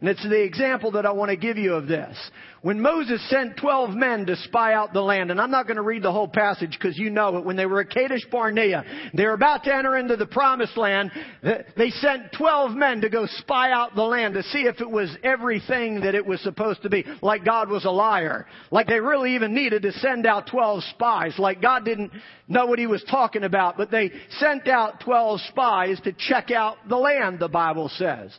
and 0.01 0.09
it's 0.09 0.23
the 0.23 0.41
example 0.41 0.91
that 0.91 1.05
I 1.05 1.11
want 1.11 1.29
to 1.29 1.35
give 1.35 1.57
you 1.57 1.73
of 1.73 1.87
this. 1.87 2.17
When 2.61 2.79
Moses 2.79 3.21
sent 3.29 3.57
12 3.57 3.91
men 3.91 4.25
to 4.27 4.35
spy 4.37 4.73
out 4.73 4.93
the 4.93 5.01
land, 5.01 5.29
and 5.29 5.41
I'm 5.41 5.51
not 5.51 5.65
going 5.65 5.75
to 5.75 5.81
read 5.81 6.03
the 6.03 6.11
whole 6.11 6.27
passage 6.27 6.71
because 6.71 6.97
you 6.97 7.09
know 7.09 7.37
it, 7.37 7.45
when 7.45 7.57
they 7.57 7.65
were 7.65 7.81
at 7.81 7.89
Kadesh 7.89 8.25
Barnea, 8.31 8.83
they 9.13 9.25
were 9.25 9.33
about 9.33 9.65
to 9.65 9.75
enter 9.75 9.97
into 9.97 10.15
the 10.15 10.25
promised 10.25 10.77
land, 10.77 11.11
they 11.43 11.89
sent 11.89 12.31
12 12.37 12.71
men 12.71 13.01
to 13.01 13.09
go 13.09 13.25
spy 13.39 13.71
out 13.71 13.93
the 13.93 14.03
land 14.03 14.35
to 14.35 14.43
see 14.43 14.59
if 14.59 14.79
it 14.79 14.89
was 14.89 15.13
everything 15.21 16.01
that 16.01 16.15
it 16.15 16.25
was 16.25 16.39
supposed 16.41 16.81
to 16.83 16.89
be, 16.89 17.05
like 17.21 17.43
God 17.43 17.69
was 17.69 17.83
a 17.83 17.91
liar. 17.91 18.45
Like 18.71 18.87
they 18.87 19.01
really 19.01 19.35
even 19.35 19.53
needed 19.53 19.81
to 19.81 19.91
send 19.93 20.25
out 20.25 20.47
12 20.47 20.83
spies, 20.95 21.37
like 21.37 21.61
God 21.61 21.83
didn't 21.83 22.11
know 22.47 22.65
what 22.65 22.79
he 22.79 22.87
was 22.87 23.03
talking 23.09 23.43
about, 23.43 23.75
but 23.75 23.91
they 23.91 24.11
sent 24.39 24.67
out 24.69 25.01
12 25.01 25.41
spies 25.49 25.99
to 26.05 26.13
check 26.13 26.51
out 26.51 26.77
the 26.87 26.97
land, 26.97 27.39
the 27.39 27.49
Bible 27.49 27.89
says. 27.89 28.37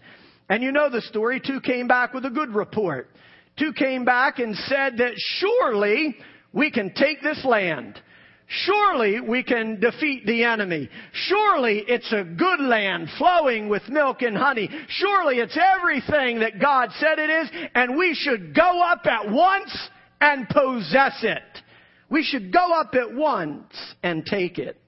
And 0.51 0.65
you 0.65 0.73
know 0.73 0.91
the 0.91 1.01
story. 1.01 1.41
Two 1.41 1.61
came 1.61 1.87
back 1.87 2.13
with 2.13 2.27
a 2.27 2.31
good 2.31 2.53
report. 2.53 3.09
Two 3.57 3.73
came 3.73 4.05
back 4.05 4.41
and 4.41 4.57
said 4.57 4.99
that 4.99 5.13
surely 5.17 6.17
we 6.53 6.73
can 6.73 6.93
take 6.93 7.23
this 7.23 7.45
land. 7.45 8.01
Surely 8.49 9.21
we 9.21 9.45
can 9.45 9.79
defeat 9.79 10.27
the 10.27 10.43
enemy. 10.43 10.91
Surely 11.13 11.85
it's 11.87 12.13
a 12.13 12.25
good 12.25 12.61
land 12.61 13.09
flowing 13.17 13.69
with 13.69 13.89
milk 13.89 14.23
and 14.23 14.37
honey. 14.37 14.69
Surely 14.89 15.37
it's 15.37 15.57
everything 15.57 16.41
that 16.41 16.61
God 16.61 16.91
said 16.99 17.21
it 17.21 17.31
is 17.31 17.51
and 17.77 17.97
we 17.97 18.13
should 18.13 18.53
go 18.53 18.83
up 18.83 19.07
at 19.07 19.31
once 19.31 19.89
and 20.21 20.49
possess 20.49 21.21
it. 21.23 21.63
We 22.11 22.25
should 22.25 22.53
go 22.53 22.73
up 22.73 22.93
at 22.95 23.15
once 23.15 23.73
and 24.03 24.27
take 24.27 24.59
it. 24.59 24.81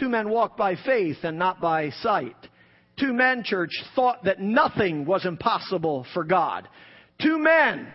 Two 0.00 0.08
men 0.08 0.28
walk 0.30 0.56
by 0.56 0.74
faith 0.74 1.18
and 1.22 1.38
not 1.38 1.60
by 1.60 1.90
sight. 1.90 2.34
Two 2.98 3.12
men, 3.12 3.42
church, 3.44 3.70
thought 3.94 4.24
that 4.24 4.40
nothing 4.40 5.04
was 5.04 5.26
impossible 5.26 6.06
for 6.14 6.24
God. 6.24 6.68
Two 7.20 7.38
men 7.38 7.88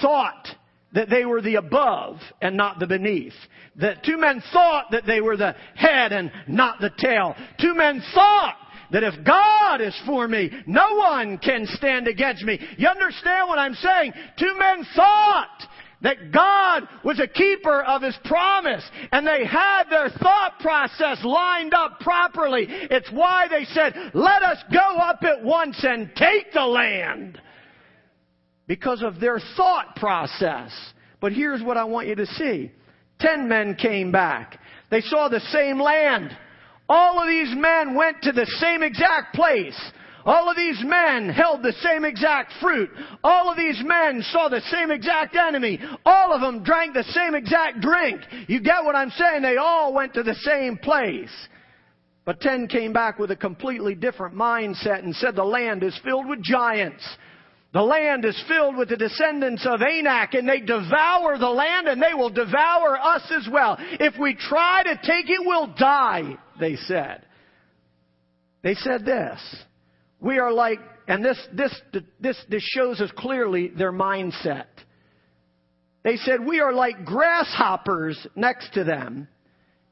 thought 0.00 0.48
that 0.92 1.08
they 1.08 1.24
were 1.24 1.40
the 1.40 1.54
above 1.54 2.18
and 2.40 2.56
not 2.56 2.78
the 2.78 2.86
beneath. 2.86 3.32
That 3.76 4.04
two 4.04 4.18
men 4.18 4.42
thought 4.52 4.90
that 4.90 5.06
they 5.06 5.20
were 5.20 5.36
the 5.36 5.54
head 5.74 6.12
and 6.12 6.30
not 6.46 6.80
the 6.80 6.90
tail. 6.98 7.34
Two 7.60 7.74
men 7.74 8.02
thought 8.14 8.56
that 8.90 9.02
if 9.02 9.24
God 9.24 9.80
is 9.80 9.98
for 10.04 10.28
me, 10.28 10.50
no 10.66 10.96
one 10.96 11.38
can 11.38 11.66
stand 11.66 12.06
against 12.08 12.44
me. 12.44 12.60
You 12.76 12.88
understand 12.88 13.48
what 13.48 13.58
I'm 13.58 13.74
saying? 13.74 14.12
Two 14.38 14.54
men 14.58 14.86
thought 14.94 15.66
that 16.02 16.32
God 16.32 16.88
was 17.04 17.20
a 17.20 17.28
keeper 17.28 17.82
of 17.82 18.02
His 18.02 18.16
promise 18.24 18.84
and 19.10 19.26
they 19.26 19.44
had 19.44 19.84
their 19.88 20.10
thought 20.10 20.58
process 20.60 21.18
lined 21.24 21.74
up 21.74 22.00
properly. 22.00 22.66
It's 22.68 23.10
why 23.10 23.46
they 23.48 23.64
said, 23.66 23.94
let 24.14 24.42
us 24.42 24.58
go 24.72 24.96
up 24.98 25.22
at 25.22 25.42
once 25.42 25.78
and 25.82 26.10
take 26.16 26.52
the 26.52 26.66
land. 26.66 27.40
Because 28.66 29.02
of 29.02 29.20
their 29.20 29.40
thought 29.56 29.96
process. 29.96 30.70
But 31.20 31.32
here's 31.32 31.62
what 31.62 31.76
I 31.76 31.84
want 31.84 32.08
you 32.08 32.14
to 32.14 32.26
see. 32.26 32.70
Ten 33.18 33.48
men 33.48 33.74
came 33.74 34.12
back. 34.12 34.58
They 34.90 35.00
saw 35.00 35.28
the 35.28 35.40
same 35.52 35.80
land. 35.80 36.36
All 36.88 37.20
of 37.20 37.28
these 37.28 37.54
men 37.56 37.94
went 37.94 38.22
to 38.22 38.32
the 38.32 38.46
same 38.60 38.82
exact 38.82 39.34
place. 39.34 39.78
All 40.24 40.48
of 40.48 40.56
these 40.56 40.82
men 40.84 41.28
held 41.28 41.62
the 41.62 41.72
same 41.82 42.04
exact 42.04 42.52
fruit. 42.60 42.90
All 43.24 43.50
of 43.50 43.56
these 43.56 43.82
men 43.84 44.22
saw 44.30 44.48
the 44.48 44.60
same 44.70 44.90
exact 44.90 45.36
enemy. 45.36 45.80
All 46.04 46.32
of 46.32 46.40
them 46.40 46.62
drank 46.62 46.94
the 46.94 47.04
same 47.04 47.34
exact 47.34 47.80
drink. 47.80 48.20
You 48.46 48.60
get 48.60 48.84
what 48.84 48.94
I'm 48.94 49.10
saying? 49.10 49.42
They 49.42 49.56
all 49.56 49.92
went 49.92 50.14
to 50.14 50.22
the 50.22 50.34
same 50.36 50.76
place. 50.78 51.30
But 52.24 52.40
10 52.40 52.68
came 52.68 52.92
back 52.92 53.18
with 53.18 53.32
a 53.32 53.36
completely 53.36 53.94
different 53.94 54.36
mindset 54.36 55.02
and 55.02 55.14
said 55.16 55.34
the 55.34 55.44
land 55.44 55.82
is 55.82 55.98
filled 56.04 56.28
with 56.28 56.42
giants. 56.42 57.02
The 57.72 57.82
land 57.82 58.24
is 58.24 58.40
filled 58.46 58.76
with 58.76 58.90
the 58.90 58.96
descendants 58.96 59.66
of 59.66 59.80
Anak 59.80 60.34
and 60.34 60.48
they 60.48 60.60
devour 60.60 61.38
the 61.38 61.48
land 61.48 61.88
and 61.88 62.00
they 62.00 62.14
will 62.14 62.30
devour 62.30 62.98
us 62.98 63.22
as 63.30 63.48
well. 63.50 63.76
If 63.80 64.14
we 64.20 64.34
try 64.34 64.82
to 64.84 64.94
take 64.96 65.30
it, 65.30 65.40
we'll 65.40 65.74
die, 65.74 66.36
they 66.60 66.76
said. 66.76 67.24
They 68.62 68.74
said 68.74 69.04
this. 69.04 69.40
We 70.22 70.38
are 70.38 70.52
like, 70.52 70.78
and 71.08 71.24
this, 71.24 71.38
this, 71.52 71.74
this, 72.20 72.38
this 72.48 72.62
shows 72.62 73.00
us 73.00 73.10
clearly 73.16 73.68
their 73.68 73.92
mindset. 73.92 74.66
They 76.04 76.16
said, 76.16 76.46
we 76.46 76.60
are 76.60 76.72
like 76.72 77.04
grasshoppers 77.04 78.24
next 78.36 78.72
to 78.74 78.84
them. 78.84 79.26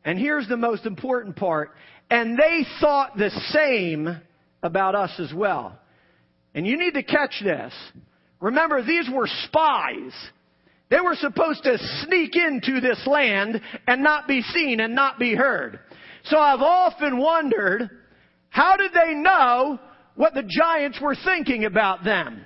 And 0.04 0.18
here's 0.18 0.48
the 0.48 0.56
most 0.56 0.86
important 0.86 1.34
part. 1.34 1.72
And 2.10 2.38
they 2.38 2.64
thought 2.80 3.16
the 3.16 3.30
same 3.48 4.20
about 4.62 4.94
us 4.94 5.10
as 5.18 5.34
well. 5.34 5.76
And 6.54 6.64
you 6.64 6.78
need 6.78 6.94
to 6.94 7.02
catch 7.02 7.34
this. 7.42 7.72
Remember, 8.40 8.84
these 8.84 9.08
were 9.12 9.28
spies. 9.44 10.12
They 10.90 11.00
were 11.00 11.16
supposed 11.16 11.64
to 11.64 11.76
sneak 12.04 12.36
into 12.36 12.80
this 12.80 13.04
land 13.06 13.60
and 13.86 14.02
not 14.02 14.28
be 14.28 14.42
seen 14.42 14.78
and 14.78 14.94
not 14.94 15.18
be 15.18 15.34
heard. 15.34 15.80
So 16.24 16.38
I've 16.38 16.60
often 16.60 17.18
wondered, 17.18 17.90
how 18.48 18.76
did 18.76 18.92
they 18.92 19.14
know 19.14 19.78
what 20.16 20.34
the 20.34 20.42
giants 20.42 21.00
were 21.00 21.16
thinking 21.24 21.64
about 21.64 22.04
them? 22.04 22.44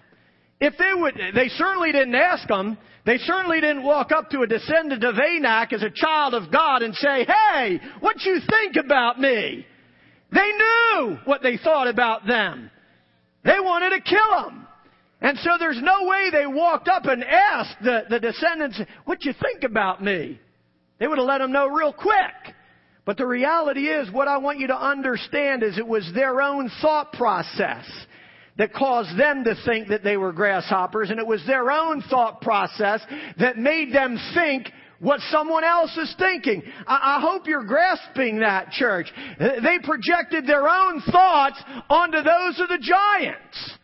If 0.61 0.74
they 0.79 0.90
would, 0.94 1.14
they 1.35 1.48
certainly 1.48 1.92
didn't 1.92 2.14
ask 2.14 2.46
them. 2.48 2.79
They 3.05 3.18
certainly 3.18 3.61
didn't 3.61 3.83
walk 3.83 4.12
up 4.12 4.31
to 4.31 4.42
a 4.42 4.46
descendant 4.46 5.05
of 5.05 5.16
Anak 5.18 5.72
as 5.72 5.83
a 5.83 5.90
child 5.90 6.33
of 6.35 6.50
God 6.50 6.83
and 6.83 6.94
say, 6.94 7.27
hey, 7.27 7.81
what 8.00 8.22
you 8.24 8.38
think 8.48 8.77
about 8.83 9.20
me? 9.20 9.66
They 10.33 10.50
knew 10.53 11.18
what 11.24 11.42
they 11.42 11.59
thought 11.59 11.87
about 11.87 12.27
them. 12.27 12.70
They 13.44 13.61
wanted 13.61 13.90
to 13.90 14.00
kill 14.00 14.44
them. 14.44 14.66
And 15.20 15.38
so 15.38 15.50
there's 15.59 15.81
no 15.83 16.07
way 16.07 16.31
they 16.31 16.46
walked 16.46 16.88
up 16.88 17.05
and 17.05 17.22
asked 17.22 17.77
the, 17.83 18.03
the 18.09 18.20
descendants, 18.20 18.81
what 19.05 19.24
you 19.24 19.33
think 19.33 19.64
about 19.64 20.03
me? 20.03 20.40
They 20.98 21.07
would 21.07 21.18
have 21.18 21.27
let 21.27 21.38
them 21.38 21.53
know 21.53 21.66
real 21.66 21.92
quick. 21.92 22.54
But 23.05 23.19
the 23.19 23.27
reality 23.27 23.87
is, 23.88 24.11
what 24.11 24.29
I 24.29 24.38
want 24.38 24.59
you 24.59 24.69
to 24.69 24.77
understand 24.77 25.62
is 25.62 25.77
it 25.77 25.87
was 25.87 26.11
their 26.14 26.40
own 26.40 26.71
thought 26.81 27.12
process 27.12 27.85
that 28.57 28.73
caused 28.73 29.19
them 29.19 29.45
to 29.45 29.55
think 29.67 29.88
that 29.88 30.05
they 30.05 30.17
were 30.17 30.33
grasshoppers, 30.33 31.11
and 31.11 31.19
it 31.19 31.27
was 31.27 31.45
their 31.47 31.71
own 31.71 32.03
thought 32.03 32.40
process 32.40 33.01
that 33.38 33.59
made 33.59 33.93
them 33.93 34.17
think 34.35 34.71
what 35.01 35.21
someone 35.31 35.64
else 35.64 35.95
is 35.99 36.14
thinking. 36.19 36.62
I, 36.87 37.19
I, 37.19 37.21
hope 37.21 37.47
you're 37.47 37.64
grasping 37.64 38.40
that, 38.40 38.71
church. 38.71 39.12
They 39.38 39.79
projected 39.83 40.47
their 40.47 40.69
own 40.69 41.03
thoughts 41.11 41.62
onto 41.90 42.19
those 42.19 42.61
of 42.61 42.69
the 42.69 42.79
giants. 42.81 43.79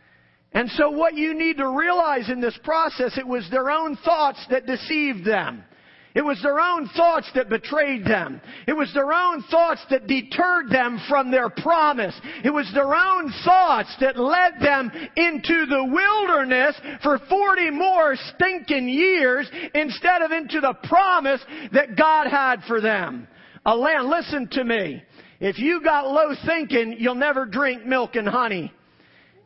And 0.53 0.69
so 0.71 0.89
what 0.89 1.13
you 1.13 1.33
need 1.33 1.57
to 1.57 1.67
realize 1.67 2.29
in 2.29 2.41
this 2.41 2.57
process, 2.63 3.17
it 3.17 3.27
was 3.27 3.47
their 3.51 3.69
own 3.69 3.97
thoughts 4.03 4.43
that 4.49 4.65
deceived 4.65 5.25
them. 5.25 5.63
It 6.13 6.25
was 6.25 6.41
their 6.41 6.59
own 6.59 6.89
thoughts 6.89 7.29
that 7.35 7.49
betrayed 7.49 8.05
them. 8.05 8.41
It 8.67 8.73
was 8.73 8.93
their 8.93 9.13
own 9.13 9.43
thoughts 9.43 9.81
that 9.89 10.07
deterred 10.07 10.69
them 10.69 10.99
from 11.07 11.31
their 11.31 11.49
promise. 11.49 12.19
It 12.43 12.49
was 12.49 12.69
their 12.73 12.93
own 12.93 13.31
thoughts 13.45 13.95
that 14.01 14.19
led 14.19 14.59
them 14.59 14.91
into 15.15 15.65
the 15.67 15.83
wilderness 15.85 16.75
for 17.01 17.17
40 17.29 17.69
more 17.71 18.15
stinking 18.35 18.89
years 18.89 19.49
instead 19.73 20.21
of 20.21 20.31
into 20.31 20.59
the 20.59 20.73
promise 20.83 21.41
that 21.71 21.95
God 21.95 22.27
had 22.27 22.63
for 22.67 22.81
them. 22.81 23.27
A 23.65 23.75
land, 23.75 24.09
listen 24.09 24.47
to 24.51 24.63
me. 24.63 25.03
If 25.39 25.59
you 25.59 25.81
got 25.81 26.11
low 26.11 26.35
thinking, 26.45 26.97
you'll 26.99 27.15
never 27.15 27.45
drink 27.45 27.85
milk 27.85 28.15
and 28.15 28.27
honey. 28.27 28.73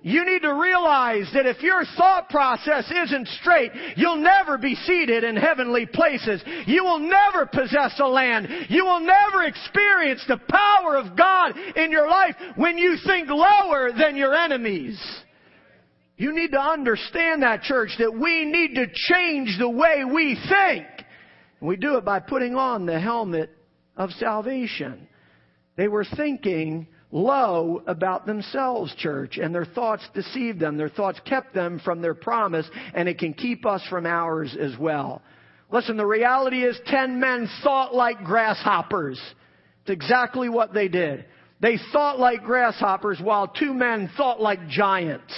You 0.08 0.24
need 0.24 0.44
to 0.44 0.54
realize 0.54 1.32
that 1.34 1.48
if 1.48 1.64
your 1.64 1.84
thought 1.98 2.30
process 2.30 2.92
isn't 2.92 3.28
straight, 3.42 3.72
you'll 3.98 4.18
never 4.18 4.56
be 4.56 4.76
seated 4.76 5.24
in 5.24 5.36
heavenly 5.36 5.88
places. 5.88 6.44
You 6.68 6.84
will 6.84 7.00
never 7.00 7.48
possess 7.48 8.00
a 8.00 8.06
land. 8.06 8.48
You 8.70 8.86
will 8.86 9.00
never 9.00 9.46
experience 9.46 10.24
the 10.28 10.38
power 10.48 10.98
of 10.98 11.18
God 11.18 11.58
in 11.76 11.90
your 11.90 12.08
life 12.08 12.36
when 12.56 12.78
you 12.78 12.98
think 13.04 13.30
lower 13.30 13.90
than 13.98 14.16
your 14.16 14.36
enemies. 14.36 15.02
You 16.18 16.36
need 16.36 16.52
to 16.52 16.62
understand 16.62 17.42
that, 17.42 17.64
church, 17.64 17.90
that 17.98 18.14
we 18.14 18.46
need 18.46 18.76
to 18.76 18.86
change 18.94 19.58
the 19.58 19.68
way 19.68 20.04
we 20.06 20.38
think. 20.48 20.86
We 21.62 21.78
do 21.78 21.98
it 21.98 22.06
by 22.06 22.20
putting 22.20 22.54
on 22.54 22.86
the 22.86 23.00
helmet 23.00 23.50
of 23.98 24.12
salvation. 24.12 25.08
They 25.78 25.88
were 25.88 26.06
thinking 26.16 26.90
low 27.16 27.82
about 27.88 28.26
themselves, 28.26 28.94
church, 28.98 29.38
and 29.38 29.56
their 29.56 29.64
thoughts 29.64 30.04
deceived 30.14 30.60
them. 30.60 30.76
Their 30.76 30.90
thoughts 30.90 31.18
kept 31.26 31.54
them 31.54 31.80
from 31.84 32.02
their 32.02 32.14
promise, 32.14 32.70
and 32.94 33.08
it 33.08 33.18
can 33.18 33.34
keep 33.34 33.66
us 33.66 33.82
from 33.90 34.06
ours 34.06 34.56
as 34.60 34.78
well. 34.78 35.22
Listen, 35.72 35.96
the 35.96 36.06
reality 36.06 36.62
is 36.64 36.78
ten 36.88 37.22
men 37.22 37.48
thought 37.64 37.96
like 37.96 38.24
grasshoppers. 38.26 39.20
It's 39.82 39.92
exactly 39.92 40.50
what 40.50 40.74
they 40.74 40.90
did. 40.90 41.26
They 41.62 41.80
thought 41.94 42.20
like 42.20 42.44
grasshoppers 42.44 43.20
while 43.24 43.48
two 43.48 43.74
men 43.74 44.10
thought 44.18 44.42
like 44.42 44.68
giants. 44.68 45.34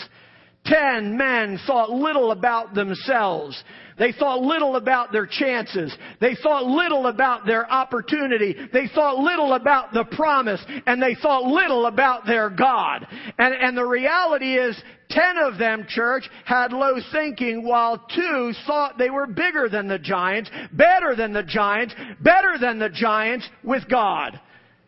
Ten 0.66 1.16
men 1.16 1.60
thought 1.68 1.92
little 1.92 2.32
about 2.32 2.74
themselves. 2.74 3.64
They 3.98 4.12
thought 4.12 4.42
little 4.42 4.76
about 4.76 5.12
their 5.12 5.26
chances. 5.26 5.96
They 6.22 6.36
thought 6.36 6.66
little 6.66 7.08
about 7.08 7.46
their 7.46 7.70
opportunity. 7.72 8.56
They 8.72 8.88
thought 8.94 9.18
little 9.18 9.54
about 9.54 9.92
the 9.94 10.06
promise. 10.06 10.64
And 10.86 11.02
they 11.02 11.16
thought 11.16 11.44
little 11.44 11.88
about 11.88 12.26
their 12.26 12.50
God. 12.50 13.08
And, 13.40 13.54
and 13.54 13.78
the 13.78 13.86
reality 13.86 14.56
is, 14.56 14.80
ten 15.10 15.38
of 15.38 15.58
them, 15.58 15.86
church, 15.90 16.30
had 16.46 16.74
low 16.74 16.96
thinking 17.12 17.64
while 17.68 17.98
two 18.16 18.54
thought 18.68 18.98
they 18.98 19.10
were 19.10 19.26
bigger 19.26 19.68
than 19.68 19.88
the 19.88 20.00
giants, 20.00 20.52
better 20.74 21.16
than 21.16 21.34
the 21.34 21.44
giants, 21.44 21.96
better 22.22 22.58
than 22.60 22.78
the 22.80 22.90
giants 22.90 23.48
with 23.64 23.90
God 23.90 24.40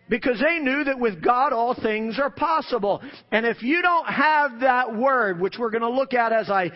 because 0.10 0.40
they 0.40 0.58
knew 0.58 0.84
that 0.84 1.00
with 1.00 1.24
God 1.24 1.54
all 1.54 1.76
things 1.80 2.18
are 2.20 2.32
possible. 2.32 3.00
And 3.32 3.46
if 3.46 3.62
you 3.62 3.84
don't 3.84 4.08
have 4.08 4.62
that 4.62 4.96
word, 4.96 5.40
which 5.40 5.58
we're 5.60 5.70
going 5.70 5.84
to 5.84 5.90
look 5.90 6.16
at 6.16 6.34
as 6.34 6.50
I 6.50 6.72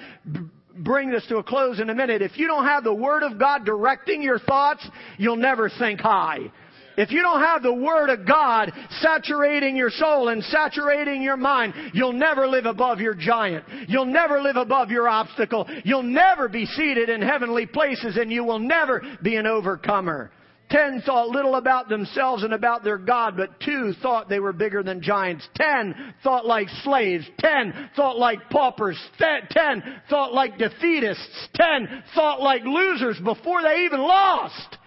bring 0.78 1.12
this 1.12 1.26
to 1.28 1.38
a 1.38 1.44
close 1.44 1.80
in 1.80 1.90
a 1.90 1.96
minute, 1.96 2.22
if 2.22 2.38
you 2.38 2.48
don't 2.48 2.66
have 2.66 2.84
the 2.84 2.94
word 2.94 3.24
of 3.24 3.40
God 3.40 3.66
directing 3.66 4.22
your 4.22 4.40
thoughts, 4.40 4.88
you'll 5.18 5.36
never 5.36 5.70
think 5.70 6.00
high. 6.00 6.52
If 6.96 7.12
you 7.12 7.22
don't 7.22 7.42
have 7.42 7.64
the 7.64 7.74
Word 7.74 8.10
of 8.10 8.28
God 8.28 8.72
saturating 9.02 9.76
your 9.76 9.90
soul 9.90 10.30
and 10.30 10.44
saturating 10.44 11.24
your 11.24 11.38
mind, 11.38 11.74
you'll 11.94 12.14
never 12.14 12.48
live 12.48 12.66
above 12.66 13.00
your 13.00 13.16
giant. 13.16 13.66
You'll 13.88 14.06
never 14.06 14.42
live 14.42 14.58
above 14.58 14.92
your 14.92 15.10
obstacle. 15.10 15.68
You'll 15.84 16.04
never 16.04 16.48
be 16.48 16.66
seated 16.66 17.10
in 17.10 17.22
heavenly 17.22 17.66
places 17.66 18.18
and 18.18 18.32
you 18.32 18.44
will 18.44 18.60
never 18.60 19.02
be 19.24 19.36
an 19.38 19.48
overcomer. 19.48 20.32
Ten 20.74 21.04
thought 21.06 21.30
little 21.30 21.54
about 21.54 21.88
themselves 21.88 22.42
and 22.42 22.52
about 22.52 22.84
their 22.84 22.98
God, 22.98 23.38
but 23.38 23.60
two 23.60 23.94
thought 24.02 24.28
they 24.28 24.40
were 24.40 24.54
bigger 24.54 24.82
than 24.82 25.04
giants. 25.04 25.48
Ten 25.54 26.16
thought 26.24 26.48
like 26.48 26.68
slaves. 26.84 27.30
Ten 27.38 27.92
thought 27.96 28.18
like 28.18 28.50
paupers. 28.50 29.00
Ten 29.20 29.84
thought 30.10 30.34
like 30.34 30.58
defeatists. 30.58 31.48
Ten 31.54 32.04
thought 32.16 32.42
like 32.42 32.64
losers 32.64 33.20
before 33.20 33.62
they 33.62 33.84
even 33.86 34.00
lost. 34.00 34.78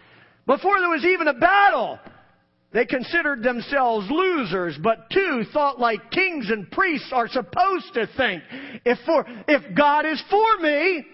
Before 0.45 0.81
there 0.81 0.91
was 0.91 1.05
even 1.05 1.29
a 1.29 1.35
battle. 1.35 2.01
They 2.73 2.85
considered 2.85 3.45
themselves 3.45 4.11
losers, 4.11 4.77
but 4.83 5.09
two 5.11 5.45
thought 5.53 5.79
like 5.79 6.11
kings 6.11 6.51
and 6.51 6.69
priests 6.69 7.11
are 7.13 7.29
supposed 7.29 7.95
to 7.95 8.09
think. 8.17 8.43
If 8.85 8.99
for, 9.07 9.25
if 9.47 9.77
God 9.77 10.05
is 10.05 10.21
for 10.29 10.59
me, 10.59 11.07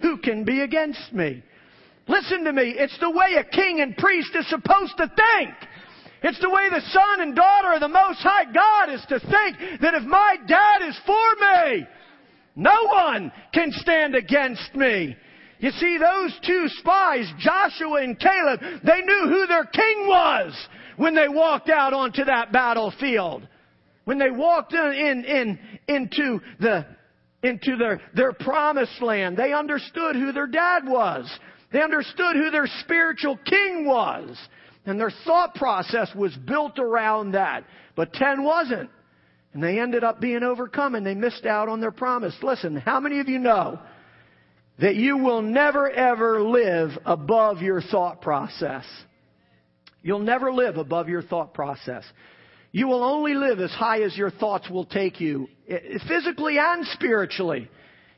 who 0.00 0.16
can 0.16 0.44
be 0.44 0.62
against 0.62 1.12
me? 1.12 1.42
Listen 2.06 2.44
to 2.44 2.52
me. 2.52 2.74
It's 2.76 2.98
the 3.00 3.10
way 3.10 3.36
a 3.38 3.44
king 3.44 3.80
and 3.80 3.96
priest 3.96 4.30
is 4.34 4.48
supposed 4.48 4.96
to 4.98 5.08
think. 5.08 5.54
It's 6.22 6.40
the 6.40 6.50
way 6.50 6.68
the 6.70 6.80
son 6.80 7.20
and 7.20 7.36
daughter 7.36 7.72
of 7.72 7.80
the 7.80 7.88
Most 7.88 8.20
High 8.20 8.44
God 8.44 8.94
is 8.94 9.04
to 9.08 9.20
think 9.20 9.80
that 9.80 9.94
if 9.94 10.04
my 10.04 10.36
dad 10.46 10.88
is 10.88 10.98
for 11.06 11.14
me, 11.74 11.86
no 12.56 12.86
one 12.86 13.32
can 13.52 13.70
stand 13.72 14.14
against 14.14 14.74
me. 14.74 15.16
You 15.58 15.70
see, 15.70 15.98
those 15.98 16.38
two 16.46 16.66
spies, 16.78 17.30
Joshua 17.38 18.02
and 18.02 18.18
Caleb, 18.18 18.60
they 18.84 19.00
knew 19.00 19.26
who 19.28 19.46
their 19.46 19.64
king 19.64 20.06
was 20.06 20.68
when 20.96 21.14
they 21.14 21.28
walked 21.28 21.70
out 21.70 21.92
onto 21.92 22.24
that 22.24 22.52
battlefield. 22.52 23.46
When 24.04 24.18
they 24.18 24.30
walked 24.30 24.72
in, 24.72 24.92
in, 24.92 25.24
in 25.24 25.58
into 25.88 26.40
the 26.60 26.86
into 27.42 27.76
their, 27.76 28.00
their 28.14 28.32
promised 28.32 29.02
land, 29.02 29.36
they 29.36 29.52
understood 29.52 30.16
who 30.16 30.32
their 30.32 30.46
dad 30.46 30.84
was. 30.86 31.30
They 31.74 31.82
understood 31.82 32.36
who 32.36 32.52
their 32.52 32.68
spiritual 32.82 33.36
king 33.44 33.84
was. 33.84 34.38
And 34.86 34.98
their 34.98 35.10
thought 35.24 35.56
process 35.56 36.08
was 36.14 36.32
built 36.36 36.78
around 36.78 37.32
that. 37.32 37.64
But 37.96 38.12
10 38.12 38.44
wasn't. 38.44 38.90
And 39.52 39.60
they 39.62 39.80
ended 39.80 40.04
up 40.04 40.20
being 40.20 40.44
overcome 40.44 40.94
and 40.94 41.04
they 41.04 41.16
missed 41.16 41.46
out 41.46 41.68
on 41.68 41.80
their 41.80 41.90
promise. 41.90 42.36
Listen, 42.42 42.76
how 42.76 43.00
many 43.00 43.18
of 43.18 43.28
you 43.28 43.40
know 43.40 43.80
that 44.78 44.94
you 44.94 45.18
will 45.18 45.42
never 45.42 45.90
ever 45.90 46.40
live 46.42 46.90
above 47.04 47.60
your 47.60 47.82
thought 47.82 48.22
process? 48.22 48.84
You'll 50.00 50.20
never 50.20 50.52
live 50.52 50.76
above 50.76 51.08
your 51.08 51.22
thought 51.22 51.54
process. 51.54 52.04
You 52.70 52.86
will 52.86 53.02
only 53.02 53.34
live 53.34 53.58
as 53.58 53.70
high 53.72 54.02
as 54.02 54.16
your 54.16 54.30
thoughts 54.30 54.70
will 54.70 54.84
take 54.84 55.20
you, 55.20 55.48
physically 56.06 56.56
and 56.56 56.86
spiritually. 56.88 57.68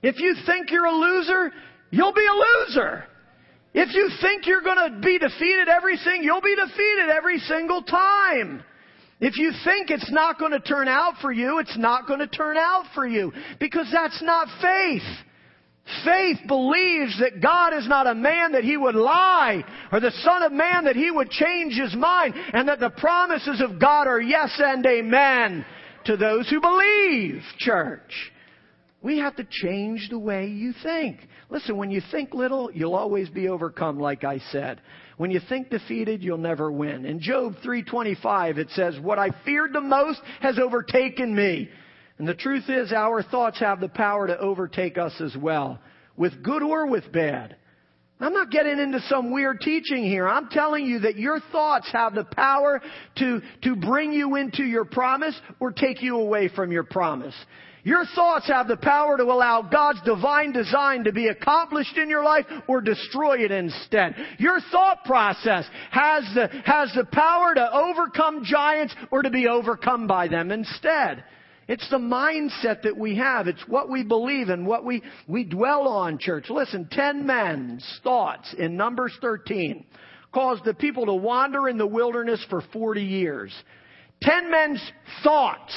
If 0.03 0.19
you 0.19 0.35
think 0.45 0.71
you're 0.71 0.85
a 0.85 0.93
loser, 0.93 1.53
you'll 1.91 2.13
be 2.13 2.27
a 2.27 2.75
loser. 2.75 3.05
If 3.79 3.95
you 3.95 4.09
think 4.23 4.47
you're 4.47 4.63
going 4.63 4.91
to 4.91 5.01
be 5.01 5.19
defeated 5.19 5.69
everything, 5.69 6.23
you'll 6.23 6.41
be 6.41 6.57
defeated 6.57 7.11
every 7.15 7.39
single 7.41 7.83
time. 7.83 8.65
If 9.21 9.37
you 9.37 9.53
think 9.65 9.91
it's 9.91 10.11
not 10.11 10.39
going 10.39 10.53
to 10.53 10.61
turn 10.61 10.89
out 10.89 11.17
for 11.21 11.31
you, 11.31 11.59
it's 11.59 11.77
not 11.77 12.07
going 12.07 12.21
to 12.21 12.27
turn 12.27 12.57
out 12.57 12.85
for 12.95 13.07
you. 13.07 13.35
Because 13.61 13.87
that's 13.93 14.23
not 14.23 14.49
faith. 14.63 15.03
Faith 16.07 16.39
believes 16.49 17.21
that 17.21 17.43
God 17.43 17.75
is 17.75 17.87
not 17.87 18.07
a 18.07 18.15
man 18.15 18.53
that 18.53 18.65
he 18.65 18.79
would 18.79 18.95
lie, 18.95 19.63
or 19.93 20.01
the 20.01 20.11
Son 20.23 20.43
of 20.43 20.53
Man 20.53 20.85
that 20.85 20.97
he 20.97 21.11
would 21.11 21.29
change 21.29 21.75
his 21.75 21.95
mind, 21.95 22.33
and 22.35 22.69
that 22.69 22.81
the 22.81 22.91
promises 22.91 23.61
of 23.61 23.79
God 23.79 24.09
are 24.09 24.23
yes 24.23 24.59
and 24.59 24.85
amen 24.87 25.67
to 26.07 26.17
those 26.17 26.49
who 26.49 26.63
believe, 26.63 27.43
church. 27.59 28.33
We 29.07 29.19
have 29.19 29.37
to 29.37 29.47
change 29.49 30.09
the 30.11 30.19
way 30.19 30.49
you 30.49 30.73
think. 30.83 31.29
Listen, 31.49 31.77
when 31.77 31.93
you 31.93 32.03
think 32.11 32.35
little, 32.35 32.73
you'll 32.73 32.97
always 32.97 33.29
be 33.29 33.47
overcome, 33.47 34.01
like 34.01 34.25
I 34.25 34.41
said. 34.51 34.81
When 35.17 35.31
you 35.31 35.39
think 35.49 35.71
defeated, 35.71 36.25
you'll 36.25 36.39
never 36.39 36.73
win. 36.73 37.07
In 37.07 37.21
Job 37.21 37.55
3:25 37.63 38.59
it 38.59 38.69
says, 38.71 38.99
"What 38.99 39.21
I 39.21 39.31
feared 39.45 39.73
the 39.73 39.81
most 39.81 40.21
has 40.41 40.59
overtaken 40.59 41.33
me." 41.33 41.71
And 42.19 42.27
the 42.27 42.35
truth 42.35 42.69
is 42.69 42.93
our 42.93 43.23
thoughts 43.23 43.61
have 43.61 43.79
the 43.79 43.89
power 43.89 44.27
to 44.27 44.37
overtake 44.41 44.99
us 44.99 45.21
as 45.21 45.37
well, 45.37 45.79
with 46.17 46.43
good 46.43 46.65
or 46.65 46.87
with 46.87 47.13
bad. 47.13 47.55
I'm 48.19 48.33
not 48.33 48.51
getting 48.51 48.81
into 48.81 48.99
some 49.03 49.31
weird 49.31 49.61
teaching 49.61 50.03
here. 50.03 50.27
I'm 50.27 50.49
telling 50.49 50.85
you 50.85 50.99
that 51.01 51.17
your 51.17 51.39
thoughts 51.53 51.89
have 51.93 52.15
the 52.15 52.25
power 52.25 52.83
to, 53.19 53.41
to 53.63 53.77
bring 53.77 54.13
you 54.13 54.35
into 54.35 54.65
your 54.65 54.85
promise 54.87 55.41
or 55.61 55.71
take 55.71 56.03
you 56.03 56.17
away 56.17 56.49
from 56.49 56.73
your 56.73 56.85
promise. 56.85 57.37
Your 57.87 58.05
thoughts 58.17 58.49
have 58.49 58.67
the 58.67 58.77
power 58.77 59.17
to 59.17 59.23
allow 59.23 59.63
God's 59.63 60.03
divine 60.03 60.51
design 60.51 61.05
to 61.05 61.13
be 61.13 61.29
accomplished 61.29 61.97
in 61.97 62.11
your 62.11 62.25
life 62.25 62.45
or 62.67 62.81
destroy 62.81 63.45
it 63.45 63.53
instead. 63.53 64.17
Your 64.41 64.59
thought 64.73 65.05
process 65.05 65.65
has 65.93 66.25
the, 66.35 66.49
has 66.65 66.93
the 66.97 67.05
power 67.05 67.55
to 67.55 67.73
overcome 67.73 68.43
giants 68.43 68.93
or 69.13 69.23
to 69.23 69.31
be 69.31 69.47
overcome 69.47 70.09
by 70.09 70.27
them 70.27 70.51
instead. 70.51 71.23
It's 71.69 71.89
the 71.89 71.99
mindset 71.99 72.83
that 72.83 72.97
we 72.97 73.19
have. 73.19 73.47
It's 73.47 73.63
what 73.69 73.89
we 73.89 74.03
believe 74.03 74.49
and 74.49 74.67
what 74.67 74.85
we, 74.85 75.05
we 75.29 75.45
dwell 75.45 75.87
on, 75.87 76.19
church. 76.19 76.47
Listen, 76.51 76.89
ten 76.91 77.25
men's 77.25 77.87
thoughts 78.03 78.53
in 78.59 78.77
Numbers 78.77 79.17
13 79.21 79.87
caused 80.35 80.65
the 80.65 80.75
people 80.75 81.07
to 81.07 81.15
wander 81.15 81.69
in 81.69 81.79
the 81.79 81.87
wilderness 81.87 82.45
for 82.51 82.65
40 82.73 83.03
years. 83.05 83.55
Ten 84.21 84.51
men's 84.51 84.83
thoughts 85.23 85.73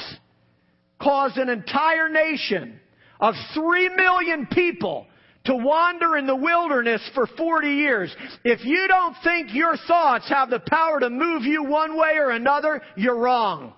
caused 1.02 1.38
an 1.38 1.50
entire 1.50 2.10
nation 2.10 2.80
of 3.20 3.36
three 3.54 3.90
million 3.90 4.48
people 4.48 5.08
to 5.46 5.56
wander 5.56 6.18
in 6.18 6.28
the 6.28 6.36
wilderness 6.36 7.02
for 7.14 7.26
40 7.26 7.68
years. 7.68 8.16
If 8.44 8.64
you 8.66 8.88
don't 8.88 9.16
think 9.24 9.54
your 9.54 9.76
thoughts 9.88 10.30
have 10.30 10.50
the 10.50 10.60
power 10.60 11.00
to 11.00 11.10
move 11.10 11.44
you 11.44 11.64
one 11.64 11.98
way 11.98 12.18
or 12.18 12.32
another, 12.32 12.82
you're 12.96 13.18
wrong. 13.18 13.74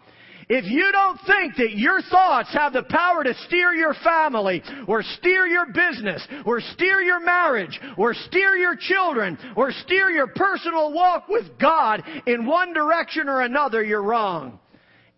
If 0.53 0.65
you 0.65 0.91
don't 0.91 1.17
think 1.25 1.55
that 1.55 1.77
your 1.77 2.01
thoughts 2.01 2.53
have 2.53 2.73
the 2.73 2.83
power 2.83 3.23
to 3.23 3.33
steer 3.45 3.71
your 3.73 3.93
family, 4.03 4.61
or 4.85 5.01
steer 5.01 5.47
your 5.47 5.67
business, 5.67 6.27
or 6.45 6.59
steer 6.59 7.01
your 7.01 7.21
marriage, 7.21 7.79
or 7.97 8.13
steer 8.13 8.57
your 8.57 8.75
children, 8.75 9.37
or 9.55 9.71
steer 9.71 10.09
your 10.09 10.27
personal 10.27 10.91
walk 10.91 11.29
with 11.29 11.57
God 11.57 12.03
in 12.25 12.45
one 12.45 12.73
direction 12.73 13.29
or 13.29 13.43
another, 13.43 13.81
you're 13.81 14.03
wrong. 14.03 14.59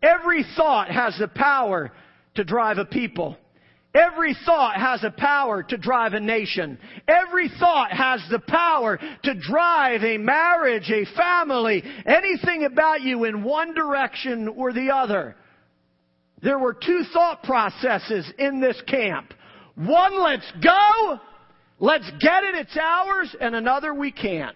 Every 0.03 0.45
thought 0.57 0.91
has 0.91 1.17
the 1.17 1.29
power 1.29 1.91
to 2.35 2.43
drive 2.43 2.77
a 2.77 2.85
people. 2.85 3.37
Every 3.95 4.35
thought 4.45 4.75
has 4.75 5.03
a 5.03 5.11
power 5.11 5.61
to 5.63 5.77
drive 5.77 6.13
a 6.13 6.19
nation. 6.19 6.79
Every 7.07 7.49
thought 7.59 7.91
has 7.91 8.21
the 8.29 8.39
power 8.39 8.97
to 8.97 9.33
drive 9.35 10.03
a 10.03 10.17
marriage, 10.17 10.89
a 10.89 11.05
family, 11.15 11.83
anything 12.05 12.65
about 12.65 13.01
you 13.01 13.23
in 13.25 13.43
one 13.43 13.75
direction 13.75 14.47
or 14.47 14.73
the 14.73 14.89
other. 14.93 15.35
There 16.41 16.57
were 16.57 16.73
two 16.73 17.03
thought 17.13 17.43
processes 17.43 18.29
in 18.39 18.59
this 18.59 18.81
camp. 18.87 19.31
One, 19.75 20.19
let's 20.21 20.51
go. 20.61 21.19
Let's 21.79 22.09
get 22.19 22.43
it. 22.43 22.55
It's 22.55 22.77
ours. 22.77 23.35
And 23.39 23.55
another, 23.55 23.93
we 23.93 24.11
can't. 24.11 24.55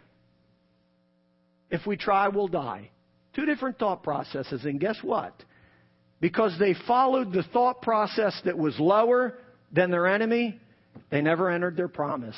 If 1.69 1.85
we 1.85 1.95
try, 1.95 2.27
we'll 2.27 2.47
die. 2.47 2.89
Two 3.37 3.45
different 3.45 3.77
thought 3.77 4.01
processes. 4.01 4.65
And 4.65 4.79
guess 4.79 4.97
what? 5.03 5.31
Because 6.19 6.57
they 6.59 6.73
followed 6.87 7.31
the 7.31 7.43
thought 7.53 7.83
process 7.83 8.41
that 8.45 8.57
was 8.57 8.79
lower 8.79 9.37
than 9.71 9.91
their 9.91 10.07
enemy, 10.07 10.59
they 11.11 11.21
never 11.21 11.51
entered 11.51 11.77
their 11.77 11.87
promise. 11.87 12.35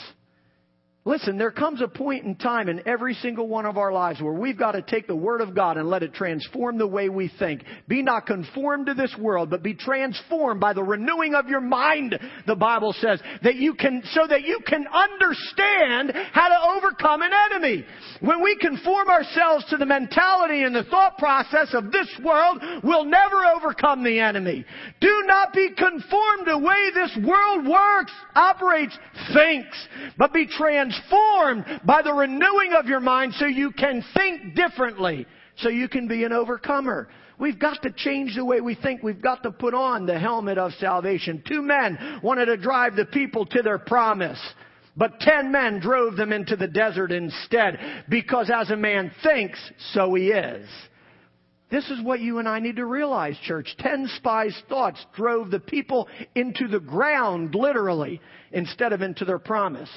Listen, 1.06 1.38
there 1.38 1.50
comes 1.50 1.82
a 1.82 1.88
point 1.88 2.26
in 2.26 2.36
time 2.36 2.68
in 2.68 2.86
every 2.86 3.14
single 3.16 3.48
one 3.48 3.66
of 3.66 3.78
our 3.78 3.92
lives 3.94 4.22
where 4.22 4.34
we've 4.34 4.60
got 4.60 4.74
to 4.74 4.82
take 4.82 5.08
the 5.08 5.16
Word 5.16 5.40
of 5.40 5.56
God 5.56 5.78
and 5.78 5.90
let 5.90 6.04
it 6.04 6.14
transform 6.14 6.78
the 6.78 6.86
way 6.86 7.08
we 7.08 7.32
think. 7.40 7.64
Be 7.88 8.04
not 8.04 8.26
conformed 8.26 8.88
to 8.88 8.94
this 8.94 9.16
world, 9.18 9.50
but 9.50 9.64
be 9.64 9.74
transformed 9.74 10.60
by 10.60 10.74
the 10.74 10.84
renewing 10.84 11.36
of 11.36 11.48
your 11.48 11.62
mind, 11.62 12.20
the 12.46 12.56
Bible 12.56 12.94
says, 13.00 13.22
that 13.44 13.56
you 13.56 13.76
can, 13.76 14.04
so 14.12 14.28
that 14.28 14.44
you 14.44 14.60
can 14.68 14.86
understand 14.88 16.12
how 16.34 16.50
to 16.50 16.78
overcome 16.78 17.22
an 17.22 17.32
enemy. 17.50 17.86
When 18.20 18.44
we 18.44 18.58
conform 18.58 19.08
ourselves 19.08 19.64
to 19.70 19.78
the 19.78 19.86
mentality 19.86 20.64
and 20.64 20.76
the 20.76 20.84
thought 20.84 21.18
process 21.18 21.74
of 21.74 21.94
this 21.94 22.10
world, 22.22 22.62
we'll 22.84 23.06
never 23.06 23.46
overcome 23.46 24.04
the 24.04 24.20
enemy. 24.20 24.66
Do 25.00 25.24
not 25.26 25.54
be 25.54 25.70
conformed 25.78 26.46
to 26.46 26.52
the 26.52 26.58
way 26.58 26.90
this 26.94 27.18
world 27.26 27.66
works, 27.66 28.12
operates, 28.36 28.98
thinks, 29.34 29.88
but 30.18 30.34
be 30.34 30.46
transformed 30.46 30.89
transformed 30.90 31.82
by 31.86 32.02
the 32.02 32.14
renewing 32.14 32.74
of 32.78 32.86
your 32.86 33.00
mind 33.00 33.34
so 33.36 33.46
you 33.46 33.72
can 33.72 34.04
think 34.16 34.56
differently, 34.56 35.26
so 35.58 35.70
you 35.70 35.88
can 35.88 36.08
be 36.08 36.24
an 36.24 36.34
overcomer. 36.34 37.10
We've 37.40 37.60
got 37.60 37.82
to 37.84 37.92
change 37.92 38.36
the 38.36 38.44
way 38.44 38.60
we 38.60 38.76
think. 38.76 39.02
We've 39.02 39.22
got 39.22 39.44
to 39.44 39.52
put 39.52 39.74
on 39.74 40.06
the 40.06 40.20
helmet 40.20 40.58
of 40.58 40.74
salvation. 40.74 41.44
Two 41.48 41.62
men 41.62 42.20
wanted 42.22 42.46
to 42.46 42.58
drive 42.58 42.96
the 42.96 43.06
people 43.06 43.46
to 43.48 43.62
their 43.62 43.80
promise. 43.80 44.40
But 44.98 45.22
ten 45.22 45.52
men 45.52 45.80
drove 45.80 46.18
them 46.18 46.34
into 46.34 46.58
the 46.58 46.68
desert 46.68 47.12
instead, 47.12 48.04
because 48.10 48.52
as 48.54 48.70
a 48.70 48.76
man 48.76 49.12
thinks, 49.24 49.58
so 49.94 50.14
he 50.16 50.30
is. 50.30 50.68
This 51.72 51.90
is 51.90 52.02
what 52.02 52.20
you 52.20 52.40
and 52.40 52.50
I 52.50 52.60
need 52.60 52.78
to 52.78 52.86
realize, 52.86 53.38
church. 53.44 53.74
Ten 53.78 54.10
spies' 54.18 54.60
thoughts 54.68 55.06
drove 55.16 55.52
the 55.52 55.60
people 55.60 56.10
into 56.36 56.68
the 56.68 56.80
ground, 56.80 57.56
literally, 57.56 58.20
instead 58.52 58.92
of 58.92 59.02
into 59.02 59.24
their 59.24 59.40
promise. 59.40 59.90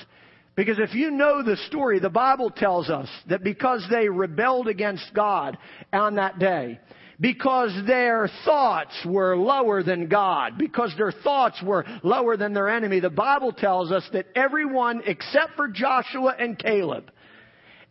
Because 0.55 0.78
if 0.78 0.94
you 0.94 1.11
know 1.11 1.42
the 1.42 1.57
story, 1.68 1.98
the 1.98 2.11
Bible 2.11 2.50
tells 2.50 2.90
us 2.90 3.09
that 3.28 3.42
because 3.42 3.86
they 3.90 4.09
rebelled 4.09 4.68
against 4.68 5.14
God 5.14 5.57
on 5.92 6.16
that 6.16 6.38
day, 6.38 6.78
because 7.18 7.72
their 7.86 8.28
thoughts 8.44 8.92
were 9.07 9.36
lower 9.36 9.82
than 9.82 10.09
God, 10.09 10.59
because 10.59 10.92
their 10.98 11.12
thoughts 11.12 11.62
were 11.62 11.86
lower 12.03 12.36
than 12.36 12.53
their 12.53 12.68
enemy, 12.68 13.00
the 13.00 13.09
Bible 13.09 13.53
tells 13.53 13.90
us 13.92 14.07
that 14.12 14.26
everyone 14.34 15.03
except 15.07 15.55
for 15.57 15.68
Joshua 15.68 16.34
and 16.38 16.59
Caleb, 16.59 17.11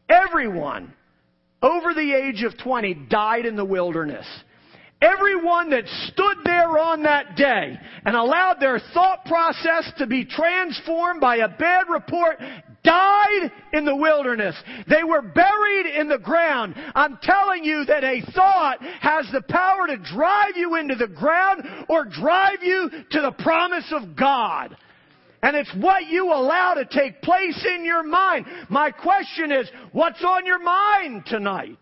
everyone 0.08 0.94
over 1.64 1.94
the 1.94 2.14
age 2.14 2.44
of 2.44 2.58
20 2.58 2.94
died 3.10 3.46
in 3.46 3.56
the 3.56 3.66
wilderness. 3.66 4.28
Everyone 5.02 5.72
that 5.72 5.88
stood 6.08 6.38
there 6.44 6.78
on 6.78 7.02
that 7.04 7.36
day 7.36 7.76
and 8.06 8.16
allowed 8.16 8.60
their 8.60 8.80
thought 8.94 9.26
process 9.26 9.92
to 9.98 10.06
be 10.06 10.26
transformed 10.26 11.20
by 11.20 11.38
a 11.38 11.48
bad 11.48 11.90
report 11.90 12.38
died 12.84 13.52
in 13.74 13.84
the 13.86 13.96
wilderness. 13.96 14.56
They 14.88 15.04
were 15.04 15.24
buried 15.24 15.88
in 15.88 16.08
the 16.08 16.20
ground. 16.20 16.76
I'm 16.94 17.18
telling 17.24 17.64
you 17.64 17.84
that 17.86 18.04
a 18.04 18.22
thought 18.34 18.82
has 19.02 19.28
the 19.32 19.42
power 19.42 19.88
to 19.88 19.98
drive 19.98 20.56
you 20.56 20.76
into 20.76 20.96
the 20.96 21.08
ground 21.08 21.64
or 21.90 22.06
drive 22.06 22.62
you 22.62 22.90
to 23.12 23.22
the 23.22 23.36
promise 23.40 23.92
of 23.92 24.16
God. 24.16 24.78
And 25.44 25.56
it's 25.56 25.74
what 25.78 26.06
you 26.06 26.28
allow 26.28 26.76
to 26.76 26.86
take 26.86 27.24
place 27.24 27.66
in 27.76 27.84
your 27.84 28.04
mind. 28.04 28.46
My 28.70 28.92
question 28.92 29.52
is, 29.52 29.68
what's 29.92 30.24
on 30.24 30.46
your 30.46 30.60
mind 30.60 31.26
tonight? 31.26 31.80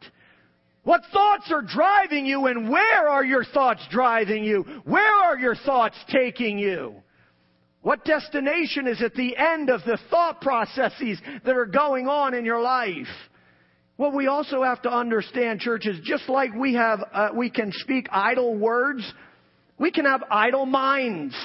What 0.84 1.02
thoughts 1.12 1.52
are 1.52 1.62
driving 1.62 2.26
you 2.26 2.46
and 2.48 2.70
where 2.70 3.10
are 3.10 3.24
your 3.24 3.44
thoughts 3.44 3.86
driving 3.92 4.44
you? 4.44 4.64
Where 4.86 5.24
are 5.24 5.38
your 5.38 5.56
thoughts 5.56 5.98
taking 6.10 6.58
you? 6.58 6.96
What 7.82 8.04
destination 8.04 8.88
is 8.88 9.02
at 9.02 9.14
the 9.14 9.38
end 9.38 9.70
of 9.70 9.82
the 9.86 9.98
thought 10.10 10.42
processes 10.42 11.20
that 11.46 11.56
are 11.56 11.66
going 11.66 12.08
on 12.08 12.34
in 12.34 12.46
your 12.46 12.62
life? 12.62 13.08
What 13.96 14.14
we 14.14 14.28
also 14.28 14.64
have 14.64 14.82
to 14.84 14.92
understand, 14.92 15.60
church, 15.60 15.86
is 15.86 16.00
just 16.04 16.30
like 16.30 16.54
we 16.54 16.76
have, 16.76 17.00
uh, 17.14 17.30
we 17.34 17.50
can 17.50 17.72
speak 17.74 18.08
idle 18.12 18.56
words, 18.56 19.14
we 19.78 19.92
can 19.92 20.06
have 20.06 20.24
idle 20.32 20.66
minds. 20.66 21.36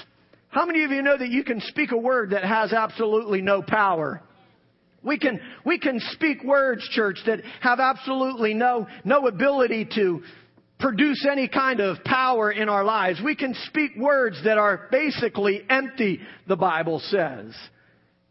How 0.49 0.65
many 0.65 0.85
of 0.85 0.93
you 0.93 1.03
know 1.03 1.19
that 1.19 1.31
you 1.31 1.43
can 1.43 1.61
speak 1.61 1.91
a 1.91 1.97
word 1.97 2.31
that 2.31 2.45
has 2.45 2.73
absolutely 2.73 3.43
no 3.43 3.61
power? 3.61 4.23
We 5.05 5.19
can, 5.19 5.41
we 5.65 5.79
can 5.79 6.01
speak 6.13 6.43
words, 6.43 6.89
church, 6.91 7.19
that 7.27 7.41
have 7.61 7.79
absolutely 7.79 8.55
no, 8.55 8.87
no 9.05 9.27
ability 9.27 9.89
to, 9.95 10.23
produce 10.79 11.27
any 11.31 11.49
kind 11.49 11.81
of 11.81 12.03
power 12.05 12.51
in 12.51 12.69
our 12.69 12.85
lives. 12.85 13.21
We 13.25 13.37
can 13.37 13.55
speak 13.67 13.93
words 13.97 14.39
that 14.45 14.59
are 14.59 14.89
basically 14.91 15.63
empty, 15.71 16.21
the 16.47 16.57
Bible 16.57 16.99
says. 16.99 17.55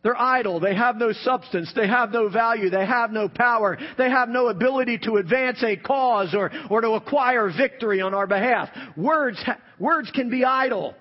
They're 0.04 0.20
idle. 0.20 0.60
They 0.60 0.76
have 0.76 0.98
no 0.98 1.14
substance. 1.14 1.72
They 1.76 1.88
have 1.88 2.12
no 2.12 2.28
value. 2.28 2.70
They 2.70 2.86
have 2.86 3.12
no 3.12 3.30
power. 3.30 3.78
They 3.98 4.10
have 4.10 4.28
no 4.28 4.50
ability 4.50 5.00
to 5.06 5.16
advance 5.16 5.64
a 5.64 5.78
cause 5.78 6.36
or, 6.36 6.52
or 6.70 6.82
to 6.82 6.92
acquire 6.92 7.50
victory 7.56 8.02
on 8.02 8.14
our 8.14 8.28
behalf. 8.28 8.68
Words, 8.98 9.44
words 9.80 10.12
can 10.12 10.30
be 10.30 10.44
idle. 10.44 10.94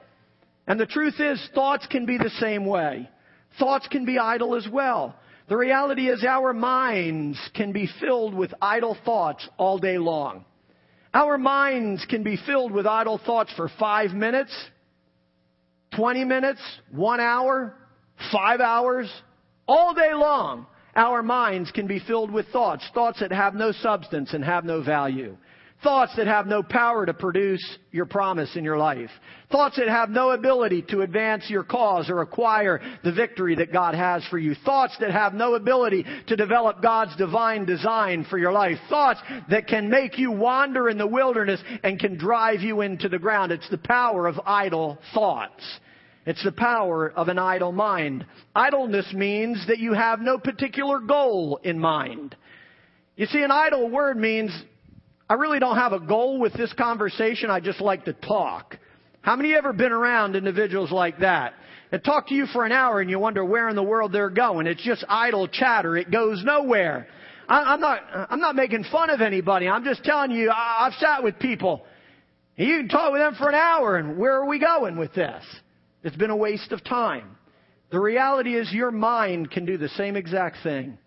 And 0.68 0.78
the 0.78 0.86
truth 0.86 1.18
is, 1.18 1.44
thoughts 1.52 1.86
can 1.90 2.06
be 2.06 2.16
the 2.16 2.30
same 2.38 2.64
way. 2.64 3.10
Thoughts 3.58 3.88
can 3.88 4.04
be 4.04 4.18
idle 4.18 4.54
as 4.54 4.68
well. 4.72 5.16
The 5.48 5.56
reality 5.56 6.08
is 6.08 6.24
our 6.24 6.52
minds 6.52 7.38
can 7.54 7.72
be 7.72 7.88
filled 8.00 8.34
with 8.34 8.54
idle 8.60 8.96
thoughts 9.04 9.48
all 9.58 9.78
day 9.78 9.98
long. 9.98 10.44
Our 11.14 11.36
minds 11.36 12.06
can 12.08 12.22
be 12.22 12.38
filled 12.46 12.72
with 12.72 12.86
idle 12.86 13.18
thoughts 13.18 13.52
for 13.54 13.70
five 13.78 14.12
minutes, 14.12 14.52
20 15.94 16.24
minutes, 16.24 16.60
one 16.90 17.20
hour, 17.20 17.74
five 18.30 18.60
hours, 18.60 19.12
all 19.68 19.94
day 19.94 20.14
long, 20.14 20.66
our 20.94 21.22
minds 21.22 21.70
can 21.70 21.86
be 21.86 21.98
filled 21.98 22.30
with 22.30 22.46
thoughts, 22.48 22.84
thoughts 22.92 23.20
that 23.20 23.32
have 23.32 23.54
no 23.54 23.72
substance 23.72 24.34
and 24.34 24.44
have 24.44 24.64
no 24.64 24.82
value. 24.82 25.36
Thoughts 25.82 26.12
that 26.16 26.28
have 26.28 26.46
no 26.46 26.62
power 26.62 27.04
to 27.04 27.12
produce 27.12 27.78
your 27.90 28.06
promise 28.06 28.54
in 28.54 28.62
your 28.62 28.78
life. 28.78 29.10
Thoughts 29.50 29.76
that 29.78 29.88
have 29.88 30.10
no 30.10 30.30
ability 30.30 30.82
to 30.90 31.00
advance 31.00 31.50
your 31.50 31.64
cause 31.64 32.08
or 32.08 32.20
acquire 32.20 32.80
the 33.02 33.12
victory 33.12 33.56
that 33.56 33.72
God 33.72 33.96
has 33.96 34.24
for 34.28 34.38
you. 34.38 34.54
Thoughts 34.64 34.96
that 35.00 35.10
have 35.10 35.34
no 35.34 35.54
ability 35.56 36.04
to 36.28 36.36
develop 36.36 36.82
God's 36.82 37.16
divine 37.16 37.64
design 37.64 38.24
for 38.30 38.38
your 38.38 38.52
life. 38.52 38.78
Thoughts 38.88 39.20
that 39.50 39.66
can 39.66 39.90
make 39.90 40.18
you 40.18 40.30
wander 40.30 40.88
in 40.88 40.98
the 40.98 41.06
wilderness 41.06 41.60
and 41.82 41.98
can 41.98 42.16
drive 42.16 42.60
you 42.60 42.82
into 42.82 43.08
the 43.08 43.18
ground. 43.18 43.50
It's 43.50 43.68
the 43.68 43.78
power 43.78 44.28
of 44.28 44.38
idle 44.46 44.98
thoughts. 45.12 45.64
It's 46.26 46.44
the 46.44 46.52
power 46.52 47.10
of 47.10 47.26
an 47.26 47.40
idle 47.40 47.72
mind. 47.72 48.24
Idleness 48.54 49.12
means 49.12 49.66
that 49.66 49.80
you 49.80 49.94
have 49.94 50.20
no 50.20 50.38
particular 50.38 51.00
goal 51.00 51.58
in 51.64 51.80
mind. 51.80 52.36
You 53.16 53.26
see, 53.26 53.42
an 53.42 53.50
idle 53.50 53.90
word 53.90 54.16
means 54.16 54.52
I 55.32 55.36
really 55.36 55.60
don't 55.60 55.76
have 55.76 55.94
a 55.94 55.98
goal 55.98 56.38
with 56.38 56.52
this 56.52 56.74
conversation. 56.74 57.48
I 57.48 57.58
just 57.58 57.80
like 57.80 58.04
to 58.04 58.12
talk. 58.12 58.76
How 59.22 59.34
many 59.34 59.54
ever 59.54 59.72
been 59.72 59.90
around 59.90 60.36
individuals 60.36 60.92
like 60.92 61.20
that? 61.20 61.54
That 61.90 62.04
talk 62.04 62.28
to 62.28 62.34
you 62.34 62.44
for 62.44 62.66
an 62.66 62.72
hour 62.72 63.00
and 63.00 63.08
you 63.08 63.18
wonder 63.18 63.42
where 63.42 63.70
in 63.70 63.74
the 63.74 63.82
world 63.82 64.12
they're 64.12 64.28
going. 64.28 64.66
It's 64.66 64.82
just 64.82 65.06
idle 65.08 65.48
chatter. 65.48 65.96
It 65.96 66.10
goes 66.10 66.44
nowhere. 66.44 67.06
I, 67.48 67.72
am 67.72 67.80
not, 67.80 68.00
I'm 68.28 68.40
not 68.40 68.56
making 68.56 68.84
fun 68.92 69.08
of 69.08 69.22
anybody. 69.22 69.68
I'm 69.68 69.84
just 69.84 70.04
telling 70.04 70.32
you, 70.32 70.50
I, 70.50 70.86
I've 70.86 70.94
sat 71.00 71.24
with 71.24 71.38
people. 71.38 71.82
You 72.56 72.80
can 72.80 72.88
talk 72.88 73.10
with 73.10 73.22
them 73.22 73.34
for 73.36 73.48
an 73.48 73.54
hour 73.54 73.96
and 73.96 74.18
where 74.18 74.34
are 74.34 74.46
we 74.46 74.58
going 74.58 74.98
with 74.98 75.14
this? 75.14 75.42
It's 76.04 76.16
been 76.16 76.28
a 76.28 76.36
waste 76.36 76.72
of 76.72 76.84
time. 76.84 77.38
The 77.90 77.98
reality 77.98 78.54
is 78.54 78.70
your 78.70 78.90
mind 78.90 79.50
can 79.50 79.64
do 79.64 79.78
the 79.78 79.88
same 79.88 80.14
exact 80.14 80.58
thing. 80.62 80.98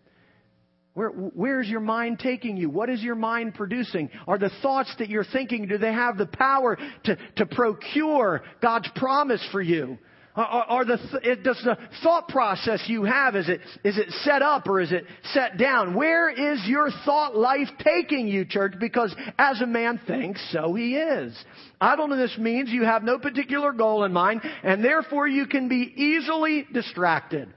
Where, 0.96 1.10
where's 1.10 1.68
your 1.68 1.82
mind 1.82 2.20
taking 2.20 2.56
you? 2.56 2.70
What 2.70 2.90
is 2.90 3.04
your 3.04 3.16
mind 3.16 3.54
producing? 3.54 4.10
Are 4.28 4.38
the 4.38 4.50
thoughts 4.62 4.96
that 5.00 5.10
you're 5.10 5.26
thinking, 5.26 5.68
do 5.68 5.78
they 5.78 5.92
have 5.92 6.18
the 6.18 6.26
power 6.26 6.78
to, 7.04 7.18
to 7.36 7.46
procure 7.46 8.44
God's 8.62 8.90
promise 8.96 9.46
for 9.52 9.62
you? 9.62 9.98
Are, 10.38 10.84
the 10.84 10.98
does 11.44 11.62
the 11.64 11.78
thought 12.04 12.28
process 12.28 12.84
you 12.88 13.06
have 13.06 13.38
is 13.38 13.48
it 13.48 13.62
is 13.86 13.98
it 13.98 14.12
set 14.24 14.42
up 14.42 14.68
or 14.68 14.82
is 14.82 14.92
it 14.92 15.06
set 15.34 15.58
down? 15.58 15.96
Where 15.96 16.30
is 16.30 16.60
your 16.66 16.90
thought 17.06 17.38
life 17.38 17.70
taking 17.80 18.28
you, 18.28 18.44
church? 18.44 18.74
Because 18.78 19.16
as 19.40 19.62
a 19.62 19.66
man 19.66 19.98
thinks, 20.06 20.46
so 20.52 20.74
he 20.74 20.98
is. 20.98 21.34
Idleness 21.80 22.38
means 22.38 22.70
you 22.70 22.84
have 22.84 23.04
no 23.04 23.18
particular 23.18 23.72
goal 23.72 24.04
in 24.04 24.12
mind, 24.12 24.42
and 24.64 24.84
therefore 24.84 25.26
you 25.26 25.46
can 25.48 25.70
be 25.70 25.94
easily 25.96 26.68
distracted. 26.74 27.48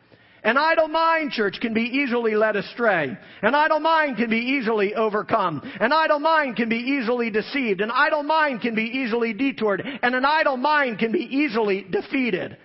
An 0.49 0.57
idle 0.57 0.89
mind, 0.89 1.33
church, 1.33 1.59
can 1.61 1.75
be 1.75 1.83
easily 1.83 2.35
led 2.35 2.57
astray. 2.57 3.15
An 3.43 3.55
idle 3.55 3.81
mind 3.81 4.17
can 4.17 4.31
be 4.31 4.39
easily 4.39 4.95
overcome. 4.95 5.61
An 5.79 5.93
idle 5.93 6.21
mind 6.21 6.57
can 6.57 6.71
be 6.71 6.79
easily 6.79 7.29
deceived. 7.29 7.83
An 7.83 7.91
idle 7.91 8.23
mind 8.23 8.63
can 8.63 8.75
be 8.75 8.85
easily 8.85 9.35
detoured. 9.35 9.83
And 10.03 10.15
an 10.15 10.25
idle 10.25 10.57
mind 10.57 11.01
can 11.01 11.13
be 11.13 11.19
easily 11.19 11.83
defeated. 11.91 12.57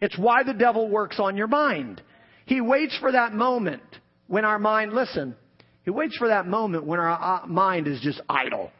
It's 0.00 0.16
why 0.16 0.44
the 0.44 0.54
devil 0.54 0.88
works 0.88 1.20
on 1.20 1.36
your 1.36 1.46
mind. 1.46 2.00
He 2.46 2.62
waits 2.62 2.96
for 3.00 3.12
that 3.12 3.34
moment 3.34 3.82
when 4.28 4.46
our 4.46 4.58
mind, 4.58 4.94
listen, 4.94 5.36
he 5.84 5.90
waits 5.90 6.16
for 6.16 6.28
that 6.28 6.46
moment 6.46 6.86
when 6.86 6.98
our 7.00 7.42
uh, 7.42 7.46
mind 7.46 7.86
is 7.86 8.00
just 8.00 8.22
idle. 8.30 8.70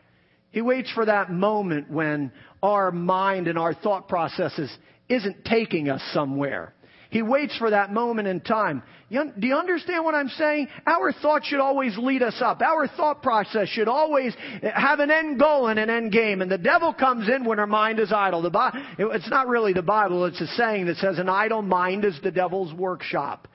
He 0.50 0.62
waits 0.62 0.90
for 0.92 1.04
that 1.04 1.30
moment 1.30 1.90
when 1.90 2.32
our 2.62 2.90
mind 2.90 3.48
and 3.48 3.58
our 3.58 3.74
thought 3.74 4.08
processes 4.08 4.74
isn't 5.10 5.44
taking 5.44 5.90
us 5.90 6.00
somewhere. 6.14 6.72
He 7.10 7.22
waits 7.22 7.56
for 7.56 7.70
that 7.70 7.92
moment 7.92 8.28
in 8.28 8.40
time. 8.40 8.82
You, 9.08 9.32
do 9.38 9.46
you 9.46 9.54
understand 9.54 10.04
what 10.04 10.14
I'm 10.14 10.28
saying? 10.28 10.68
Our 10.86 11.12
thought 11.12 11.44
should 11.44 11.60
always 11.60 11.96
lead 11.96 12.22
us 12.22 12.40
up. 12.40 12.60
Our 12.60 12.88
thought 12.88 13.22
process 13.22 13.68
should 13.68 13.86
always 13.86 14.34
eh, 14.62 14.70
have 14.74 14.98
an 14.98 15.10
end 15.10 15.38
goal 15.38 15.68
and 15.68 15.78
an 15.78 15.88
end 15.88 16.10
game. 16.10 16.42
And 16.42 16.50
the 16.50 16.58
devil 16.58 16.92
comes 16.92 17.28
in 17.28 17.44
when 17.44 17.60
our 17.60 17.66
mind 17.66 18.00
is 18.00 18.12
idle. 18.12 18.42
The, 18.42 18.72
it's 18.98 19.30
not 19.30 19.46
really 19.46 19.72
the 19.72 19.82
Bible. 19.82 20.24
It's 20.24 20.40
a 20.40 20.46
saying 20.48 20.86
that 20.86 20.96
says 20.96 21.18
an 21.18 21.28
idle 21.28 21.62
mind 21.62 22.04
is 22.04 22.18
the 22.22 22.32
devil's 22.32 22.74
workshop. 22.74 23.46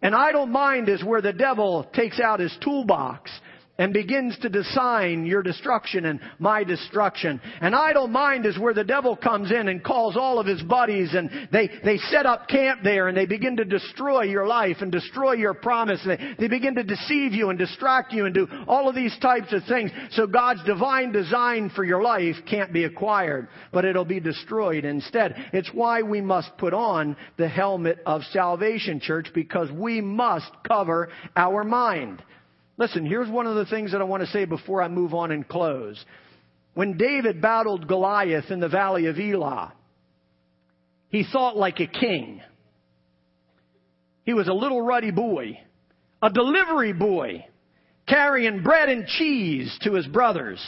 An 0.00 0.14
idle 0.14 0.46
mind 0.46 0.88
is 0.88 1.02
where 1.02 1.22
the 1.22 1.32
devil 1.32 1.84
takes 1.94 2.20
out 2.20 2.38
his 2.38 2.56
toolbox 2.62 3.30
and 3.78 3.92
begins 3.92 4.38
to 4.38 4.48
design 4.48 5.26
your 5.26 5.42
destruction 5.42 6.04
and 6.06 6.20
my 6.38 6.62
destruction. 6.62 7.40
An 7.60 7.74
idle 7.74 8.06
mind 8.06 8.46
is 8.46 8.58
where 8.58 8.74
the 8.74 8.84
devil 8.84 9.16
comes 9.16 9.50
in 9.50 9.68
and 9.68 9.82
calls 9.82 10.16
all 10.16 10.38
of 10.38 10.46
his 10.46 10.62
buddies 10.62 11.14
and 11.14 11.48
they, 11.50 11.68
they 11.84 11.96
set 11.96 12.24
up 12.24 12.48
camp 12.48 12.80
there 12.84 13.08
and 13.08 13.16
they 13.16 13.26
begin 13.26 13.56
to 13.56 13.64
destroy 13.64 14.22
your 14.22 14.46
life 14.46 14.76
and 14.80 14.92
destroy 14.92 15.32
your 15.32 15.54
promise. 15.54 16.00
They, 16.06 16.18
they 16.38 16.48
begin 16.48 16.76
to 16.76 16.84
deceive 16.84 17.32
you 17.32 17.50
and 17.50 17.58
distract 17.58 18.12
you 18.12 18.26
and 18.26 18.34
do 18.34 18.46
all 18.68 18.88
of 18.88 18.94
these 18.94 19.16
types 19.20 19.52
of 19.52 19.64
things. 19.64 19.90
So 20.12 20.26
God's 20.26 20.62
divine 20.64 21.10
design 21.10 21.70
for 21.74 21.84
your 21.84 22.02
life 22.02 22.36
can't 22.48 22.72
be 22.72 22.84
acquired, 22.84 23.48
but 23.72 23.84
it'll 23.84 24.04
be 24.04 24.20
destroyed 24.20 24.84
instead. 24.84 25.34
It's 25.52 25.70
why 25.72 26.02
we 26.02 26.20
must 26.20 26.56
put 26.58 26.74
on 26.74 27.16
the 27.36 27.48
helmet 27.48 27.98
of 28.06 28.22
salvation, 28.30 29.00
church, 29.00 29.28
because 29.34 29.70
we 29.72 30.00
must 30.00 30.50
cover 30.66 31.08
our 31.36 31.64
mind. 31.64 32.22
Listen, 32.76 33.06
here's 33.06 33.28
one 33.28 33.46
of 33.46 33.54
the 33.54 33.66
things 33.66 33.92
that 33.92 34.00
I 34.00 34.04
want 34.04 34.22
to 34.22 34.30
say 34.30 34.44
before 34.44 34.82
I 34.82 34.88
move 34.88 35.14
on 35.14 35.30
and 35.30 35.46
close. 35.46 36.04
When 36.74 36.96
David 36.96 37.40
battled 37.40 37.86
Goliath 37.86 38.50
in 38.50 38.58
the 38.58 38.68
valley 38.68 39.06
of 39.06 39.18
Elah, 39.18 39.72
he 41.08 41.24
thought 41.32 41.56
like 41.56 41.78
a 41.78 41.86
king. 41.86 42.40
He 44.24 44.34
was 44.34 44.48
a 44.48 44.52
little 44.52 44.82
ruddy 44.82 45.12
boy, 45.12 45.60
a 46.20 46.30
delivery 46.30 46.92
boy, 46.92 47.46
carrying 48.08 48.62
bread 48.62 48.88
and 48.88 49.06
cheese 49.06 49.78
to 49.82 49.92
his 49.92 50.06
brothers. 50.08 50.60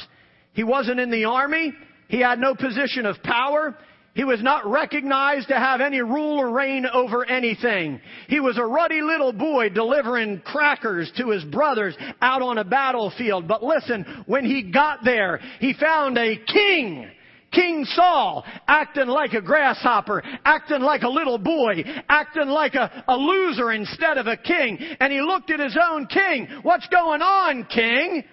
He 0.53 0.63
wasn't 0.63 1.01
in 1.01 1.11
the 1.11 1.25
army. 1.25 1.75
He 2.09 2.21
had 2.21 2.39
no 2.39 2.55
position 2.55 3.07
of 3.07 3.23
power. 3.25 3.77
He 4.17 4.25
was 4.25 4.43
not 4.43 4.67
recognized 4.67 5.49
to 5.49 5.59
have 5.59 5.83
any 5.83 6.01
rule 6.01 6.41
or 6.41 6.51
reign 6.51 6.87
over 6.87 7.27
anything. 7.27 8.01
He 8.29 8.41
was 8.41 8.57
a 8.57 8.65
ruddy 8.65 9.03
little 9.03 9.35
boy 9.35 9.69
delivering 9.69 10.41
crackers 10.41 11.13
to 11.19 11.29
his 11.29 11.45
brothers 11.45 11.95
out 12.23 12.41
on 12.41 12.57
a 12.57 12.65
battlefield. 12.65 13.47
But 13.47 13.63
listen, 13.63 14.25
when 14.25 14.47
he 14.47 14.73
got 14.73 15.05
there, 15.05 15.39
he 15.61 15.75
found 15.75 16.17
a 16.17 16.35
king. 16.47 17.11
King 17.53 17.85
Saul 17.85 18.45
acting 18.67 19.09
like 19.09 19.35
a 19.35 19.43
grasshopper, 19.43 20.23
acting 20.47 20.81
like 20.81 21.03
a 21.03 21.09
little 21.11 21.39
boy, 21.39 21.85
acting 22.09 22.49
like 22.49 22.75
a, 22.75 23.05
a 23.09 23.17
loser 23.17 23.73
instead 23.73 24.17
of 24.17 24.27
a 24.27 24.37
king. 24.39 24.79
And 24.99 25.13
he 25.13 25.21
looked 25.21 25.51
at 25.51 25.61
his 25.61 25.77
own 25.91 26.07
king. 26.07 26.49
What's 26.63 26.89
going 26.89 27.21
on, 27.21 27.65
king? 27.65 28.25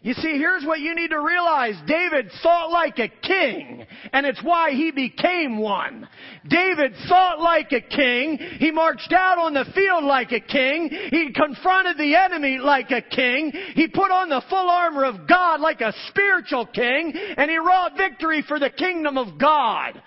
You 0.00 0.14
see, 0.14 0.38
here's 0.38 0.64
what 0.64 0.78
you 0.78 0.94
need 0.94 1.10
to 1.10 1.20
realize. 1.20 1.74
David 1.86 2.30
thought 2.40 2.70
like 2.70 3.00
a 3.00 3.08
king, 3.08 3.84
and 4.12 4.24
it's 4.26 4.42
why 4.44 4.70
he 4.70 4.92
became 4.92 5.58
one. 5.58 6.08
David 6.48 6.92
thought 7.08 7.40
like 7.40 7.72
a 7.72 7.80
king. 7.80 8.38
He 8.58 8.70
marched 8.70 9.12
out 9.12 9.38
on 9.38 9.54
the 9.54 9.64
field 9.74 10.04
like 10.04 10.30
a 10.30 10.38
king. 10.38 10.88
He 11.10 11.32
confronted 11.32 11.98
the 11.98 12.14
enemy 12.14 12.58
like 12.58 12.92
a 12.92 13.02
king. 13.02 13.52
He 13.74 13.88
put 13.88 14.12
on 14.12 14.28
the 14.28 14.42
full 14.48 14.70
armor 14.70 15.04
of 15.04 15.26
God 15.28 15.60
like 15.60 15.80
a 15.80 15.92
spiritual 16.08 16.66
king, 16.66 17.12
and 17.36 17.50
he 17.50 17.58
wrought 17.58 17.96
victory 17.96 18.44
for 18.46 18.60
the 18.60 18.70
kingdom 18.70 19.18
of 19.18 19.36
God. 19.36 20.00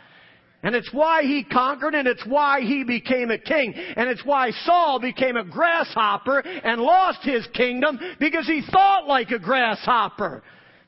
And 0.63 0.75
it's 0.75 0.93
why 0.93 1.23
he 1.23 1.43
conquered 1.43 1.95
and 1.95 2.07
it's 2.07 2.25
why 2.25 2.61
he 2.61 2.83
became 2.83 3.31
a 3.31 3.37
king. 3.37 3.73
And 3.73 4.09
it's 4.09 4.23
why 4.23 4.51
Saul 4.65 4.99
became 4.99 5.35
a 5.35 5.43
grasshopper 5.43 6.39
and 6.39 6.81
lost 6.81 7.23
his 7.23 7.47
kingdom 7.53 7.99
because 8.19 8.45
he 8.45 8.61
thought 8.71 9.07
like 9.07 9.31
a 9.31 9.39
grasshopper. 9.39 10.43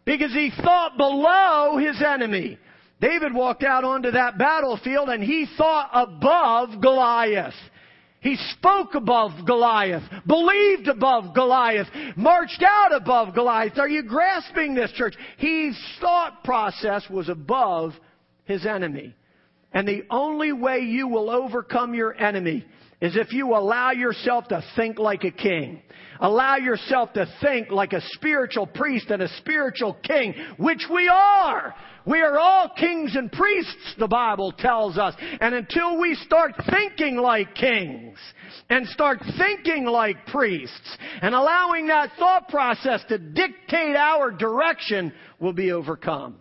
Because 0.05 0.31
he 0.31 0.51
thought 0.61 0.97
below 0.97 1.77
his 1.77 2.01
enemy. 2.01 2.59
David 3.01 3.33
walked 3.33 3.63
out 3.63 3.83
onto 3.83 4.11
that 4.11 4.37
battlefield 4.37 5.09
and 5.09 5.23
he 5.23 5.47
thought 5.57 5.89
above 5.91 6.81
Goliath. 6.81 7.55
He 8.21 8.37
spoke 8.57 8.95
above 8.95 9.31
Goliath, 9.45 10.03
believed 10.25 10.87
above 10.87 11.35
Goliath, 11.35 11.87
marched 12.15 12.63
out 12.65 12.93
above 12.93 13.35
Goliath. 13.35 13.77
Are 13.77 13.89
you 13.89 14.03
grasping 14.03 14.75
this, 14.75 14.93
church? 14.93 15.15
His 15.37 15.77
thought 15.99 16.41
process 16.45 17.03
was 17.09 17.27
above 17.27 17.91
his 18.45 18.65
enemy. 18.65 19.13
And 19.73 19.87
the 19.87 20.03
only 20.09 20.51
way 20.51 20.79
you 20.79 21.07
will 21.07 21.29
overcome 21.29 21.93
your 21.93 22.13
enemy 22.13 22.65
is 23.01 23.17
if 23.17 23.33
you 23.33 23.53
allow 23.55 23.91
yourself 23.91 24.47
to 24.47 24.63
think 24.75 24.97
like 24.97 25.23
a 25.23 25.31
king. 25.31 25.81
Allow 26.19 26.55
yourself 26.55 27.11
to 27.13 27.25
think 27.41 27.69
like 27.69 27.91
a 27.91 28.01
spiritual 28.11 28.65
priest 28.65 29.09
and 29.09 29.21
a 29.21 29.27
spiritual 29.39 29.97
king, 30.03 30.33
which 30.57 30.85
we 30.89 31.09
are. 31.09 31.75
We 32.05 32.21
are 32.21 32.37
all 32.37 32.69
kings 32.77 33.15
and 33.15 33.31
priests, 33.31 33.95
the 33.97 34.07
Bible 34.07 34.53
tells 34.53 34.97
us. 34.97 35.15
And 35.41 35.55
until 35.55 35.99
we 35.99 36.15
start 36.15 36.53
thinking 36.69 37.17
like 37.17 37.55
kings 37.55 38.17
and 38.69 38.87
start 38.87 39.19
thinking 39.37 39.85
like 39.85 40.25
priests 40.27 40.97
and 41.21 41.33
allowing 41.35 41.87
that 41.87 42.11
thought 42.17 42.47
process 42.47 43.01
to 43.09 43.17
dictate 43.17 43.95
our 43.95 44.31
direction, 44.31 45.11
we'll 45.39 45.53
be 45.53 45.71
overcome. 45.71 46.35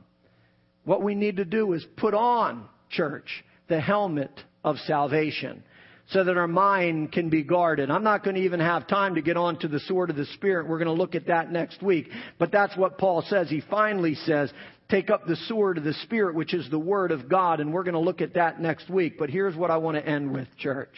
What 0.84 1.02
we 1.02 1.14
need 1.14 1.36
to 1.36 1.44
do 1.44 1.72
is 1.72 1.84
put 1.96 2.14
on, 2.14 2.68
church, 2.93 3.45
the 3.68 3.80
helmet 3.80 4.32
of 4.64 4.76
salvation 4.86 5.64
so 6.11 6.24
that 6.24 6.36
our 6.36 6.49
mind 6.49 7.12
can 7.12 7.30
be 7.30 7.43
guarded. 7.43 7.90
I'm 7.90 8.03
not 8.03 8.22
going 8.22 8.36
to 8.36 8.43
even 8.43 8.61
have 8.61 8.86
time 8.86 9.14
to 9.14 9.22
get 9.22 9.36
on 9.36 9.59
to 9.61 9.68
the 9.68 9.80
sword 9.80 10.11
of 10.11 10.16
the 10.16 10.26
Spirit. 10.26 10.68
We're 10.68 10.78
going 10.78 10.95
to 10.95 11.01
look 11.01 11.14
at 11.14 11.28
that 11.28 11.51
next 11.51 11.82
week. 11.82 12.09
But 12.38 12.53
that's 12.53 12.76
what 12.76 12.99
Paul 12.99 13.22
says. 13.22 13.49
He 13.49 13.62
finally 13.70 14.14
says, 14.14 14.53
take 14.90 15.11
up 15.11 15.26
the 15.26 15.36
sword 15.49 15.78
of 15.78 15.84
the 15.84 15.95
Spirit, 15.95 16.34
which 16.34 16.55
is 16.55 16.68
the 16.70 16.78
Word 16.78 17.12
of 17.12 17.28
God. 17.28 17.61
And 17.61 17.72
we're 17.72 17.84
going 17.84 17.95
to 17.95 18.01
look 18.01 18.20
at 18.20 18.34
that 18.34 18.61
next 18.61 18.90
week. 18.90 19.18
But 19.18 19.30
here's 19.30 19.57
what 19.57 19.70
I 19.70 19.78
want 19.78 19.97
to 19.97 20.07
end 20.07 20.32
with, 20.32 20.49
church. 20.59 20.93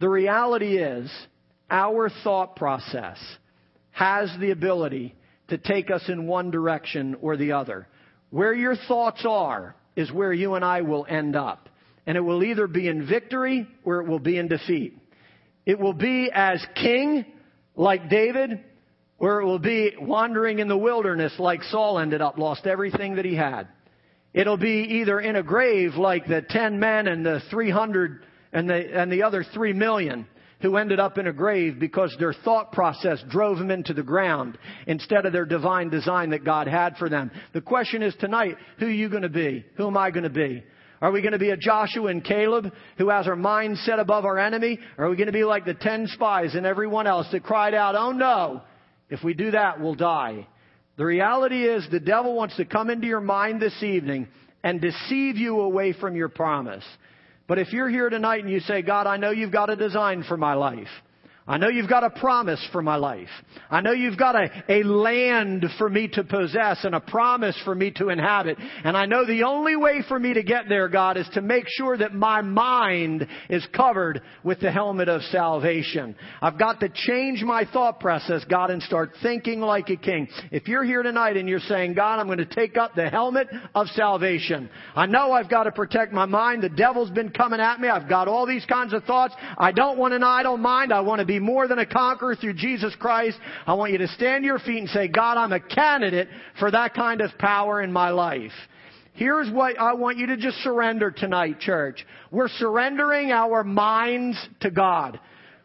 The 0.00 0.08
reality 0.08 0.78
is, 0.78 1.10
our 1.70 2.10
thought 2.22 2.56
process 2.56 3.18
has 3.90 4.30
the 4.40 4.50
ability 4.50 5.14
to 5.48 5.58
take 5.58 5.90
us 5.90 6.02
in 6.08 6.26
one 6.26 6.50
direction 6.50 7.16
or 7.20 7.36
the 7.36 7.52
other. 7.52 7.86
Where 8.30 8.54
your 8.54 8.76
thoughts 8.88 9.24
are 9.28 9.74
is 9.96 10.10
where 10.12 10.32
you 10.32 10.54
and 10.54 10.64
I 10.64 10.82
will 10.82 11.06
end 11.08 11.36
up. 11.36 11.68
And 12.06 12.16
it 12.16 12.20
will 12.20 12.42
either 12.42 12.66
be 12.66 12.88
in 12.88 13.06
victory 13.06 13.66
or 13.84 14.00
it 14.00 14.08
will 14.08 14.18
be 14.18 14.36
in 14.38 14.48
defeat. 14.48 14.98
It 15.64 15.78
will 15.78 15.92
be 15.92 16.30
as 16.32 16.64
king, 16.74 17.24
like 17.76 18.10
David, 18.10 18.64
or 19.18 19.40
it 19.40 19.44
will 19.44 19.60
be 19.60 19.92
wandering 20.00 20.58
in 20.58 20.66
the 20.66 20.76
wilderness 20.76 21.32
like 21.38 21.62
Saul 21.64 21.98
ended 21.98 22.20
up, 22.20 22.38
lost 22.38 22.66
everything 22.66 23.16
that 23.16 23.24
he 23.24 23.36
had. 23.36 23.68
It'll 24.34 24.56
be 24.56 25.00
either 25.00 25.20
in 25.20 25.36
a 25.36 25.42
grave 25.42 25.94
like 25.94 26.26
the 26.26 26.42
10 26.42 26.80
men 26.80 27.06
and 27.06 27.24
the 27.24 27.40
300 27.50 28.24
and 28.52 28.68
the, 28.68 28.98
and 29.00 29.12
the 29.12 29.22
other 29.22 29.44
3 29.44 29.72
million 29.74 30.26
who 30.62 30.76
ended 30.76 31.00
up 31.00 31.18
in 31.18 31.26
a 31.26 31.32
grave 31.32 31.78
because 31.78 32.14
their 32.18 32.32
thought 32.32 32.72
process 32.72 33.22
drove 33.28 33.58
them 33.58 33.70
into 33.70 33.92
the 33.92 34.02
ground 34.02 34.56
instead 34.86 35.26
of 35.26 35.32
their 35.32 35.44
divine 35.44 35.90
design 35.90 36.30
that 36.30 36.44
God 36.44 36.68
had 36.68 36.96
for 36.96 37.08
them. 37.08 37.30
The 37.52 37.60
question 37.60 38.02
is 38.02 38.14
tonight, 38.18 38.56
who 38.78 38.86
are 38.86 38.90
you 38.90 39.08
going 39.08 39.22
to 39.22 39.28
be? 39.28 39.64
Who 39.76 39.88
am 39.88 39.96
I 39.96 40.10
going 40.10 40.24
to 40.24 40.30
be? 40.30 40.62
Are 41.00 41.10
we 41.10 41.20
going 41.20 41.32
to 41.32 41.38
be 41.38 41.50
a 41.50 41.56
Joshua 41.56 42.06
and 42.06 42.24
Caleb 42.24 42.72
who 42.96 43.08
has 43.08 43.26
our 43.26 43.34
mind 43.34 43.78
set 43.78 43.98
above 43.98 44.24
our 44.24 44.38
enemy? 44.38 44.78
Or 44.96 45.06
are 45.06 45.10
we 45.10 45.16
going 45.16 45.26
to 45.26 45.32
be 45.32 45.42
like 45.42 45.64
the 45.64 45.74
ten 45.74 46.06
spies 46.06 46.54
and 46.54 46.64
everyone 46.64 47.08
else 47.08 47.26
that 47.32 47.42
cried 47.42 47.74
out, 47.74 47.96
oh 47.96 48.12
no, 48.12 48.62
if 49.10 49.24
we 49.24 49.34
do 49.34 49.50
that, 49.50 49.80
we'll 49.80 49.96
die. 49.96 50.46
The 50.96 51.04
reality 51.04 51.64
is 51.64 51.86
the 51.90 51.98
devil 51.98 52.36
wants 52.36 52.56
to 52.56 52.64
come 52.64 52.88
into 52.88 53.08
your 53.08 53.20
mind 53.20 53.60
this 53.60 53.82
evening 53.82 54.28
and 54.62 54.80
deceive 54.80 55.36
you 55.36 55.60
away 55.60 55.92
from 55.92 56.14
your 56.14 56.28
promise. 56.28 56.84
But 57.52 57.58
if 57.58 57.74
you're 57.74 57.90
here 57.90 58.08
tonight 58.08 58.40
and 58.40 58.50
you 58.50 58.60
say, 58.60 58.80
God, 58.80 59.06
I 59.06 59.18
know 59.18 59.30
you've 59.30 59.52
got 59.52 59.68
a 59.68 59.76
design 59.76 60.22
for 60.26 60.38
my 60.38 60.54
life. 60.54 60.88
I 61.44 61.58
know 61.58 61.68
you've 61.68 61.88
got 61.88 62.04
a 62.04 62.10
promise 62.10 62.64
for 62.70 62.82
my 62.82 62.94
life. 62.94 63.28
I 63.68 63.80
know 63.80 63.90
you've 63.90 64.16
got 64.16 64.36
a, 64.36 64.48
a 64.68 64.84
land 64.84 65.64
for 65.76 65.90
me 65.90 66.06
to 66.12 66.22
possess 66.22 66.84
and 66.84 66.94
a 66.94 67.00
promise 67.00 67.60
for 67.64 67.74
me 67.74 67.90
to 67.96 68.10
inhabit. 68.10 68.58
And 68.84 68.96
I 68.96 69.06
know 69.06 69.26
the 69.26 69.42
only 69.42 69.74
way 69.74 70.04
for 70.06 70.20
me 70.20 70.34
to 70.34 70.44
get 70.44 70.68
there, 70.68 70.88
God, 70.88 71.16
is 71.16 71.28
to 71.34 71.42
make 71.42 71.64
sure 71.66 71.98
that 71.98 72.14
my 72.14 72.42
mind 72.42 73.26
is 73.50 73.66
covered 73.74 74.22
with 74.44 74.60
the 74.60 74.70
helmet 74.70 75.08
of 75.08 75.20
salvation. 75.22 76.14
I've 76.40 76.60
got 76.60 76.78
to 76.78 76.88
change 76.88 77.42
my 77.42 77.64
thought 77.64 77.98
process, 77.98 78.44
God, 78.48 78.70
and 78.70 78.80
start 78.80 79.10
thinking 79.20 79.60
like 79.60 79.90
a 79.90 79.96
king. 79.96 80.28
If 80.52 80.68
you're 80.68 80.84
here 80.84 81.02
tonight 81.02 81.36
and 81.36 81.48
you're 81.48 81.58
saying, 81.58 81.94
God, 81.94 82.20
I'm 82.20 82.26
going 82.26 82.38
to 82.38 82.46
take 82.46 82.76
up 82.76 82.94
the 82.94 83.08
helmet 83.08 83.48
of 83.74 83.88
salvation. 83.88 84.70
I 84.94 85.06
know 85.06 85.32
I've 85.32 85.50
got 85.50 85.64
to 85.64 85.72
protect 85.72 86.12
my 86.12 86.26
mind. 86.26 86.62
The 86.62 86.68
devil's 86.68 87.10
been 87.10 87.30
coming 87.30 87.58
at 87.58 87.80
me. 87.80 87.88
I've 87.88 88.08
got 88.08 88.28
all 88.28 88.46
these 88.46 88.64
kinds 88.66 88.92
of 88.94 89.02
thoughts. 89.04 89.34
I 89.58 89.72
don't 89.72 89.98
want 89.98 90.14
an 90.14 90.22
idle 90.22 90.56
mind. 90.56 90.92
I 90.92 91.00
want 91.00 91.18
to 91.18 91.26
be 91.26 91.31
be 91.32 91.38
more 91.38 91.66
than 91.66 91.78
a 91.78 91.86
conqueror 91.86 92.36
through 92.36 92.54
Jesus 92.54 92.94
Christ, 92.98 93.38
I 93.66 93.72
want 93.72 93.92
you 93.92 93.98
to 93.98 94.08
stand 94.08 94.42
to 94.42 94.46
your 94.46 94.58
feet 94.58 94.78
and 94.78 94.88
say, 94.90 95.08
God, 95.08 95.38
I'm 95.38 95.52
a 95.52 95.60
candidate 95.60 96.28
for 96.58 96.70
that 96.70 96.92
kind 96.92 97.22
of 97.22 97.30
power 97.38 97.80
in 97.80 97.90
my 97.90 98.10
life. 98.10 98.52
Here's 99.14 99.50
what 99.50 99.78
I 99.78 99.94
want 99.94 100.18
you 100.18 100.26
to 100.26 100.36
just 100.36 100.58
surrender 100.58 101.10
tonight, 101.10 101.58
church. 101.60 102.04
We're 102.30 102.48
surrendering 102.48 103.30
our 103.30 103.64
minds 103.64 104.38
to 104.60 104.70
God. 104.70 105.18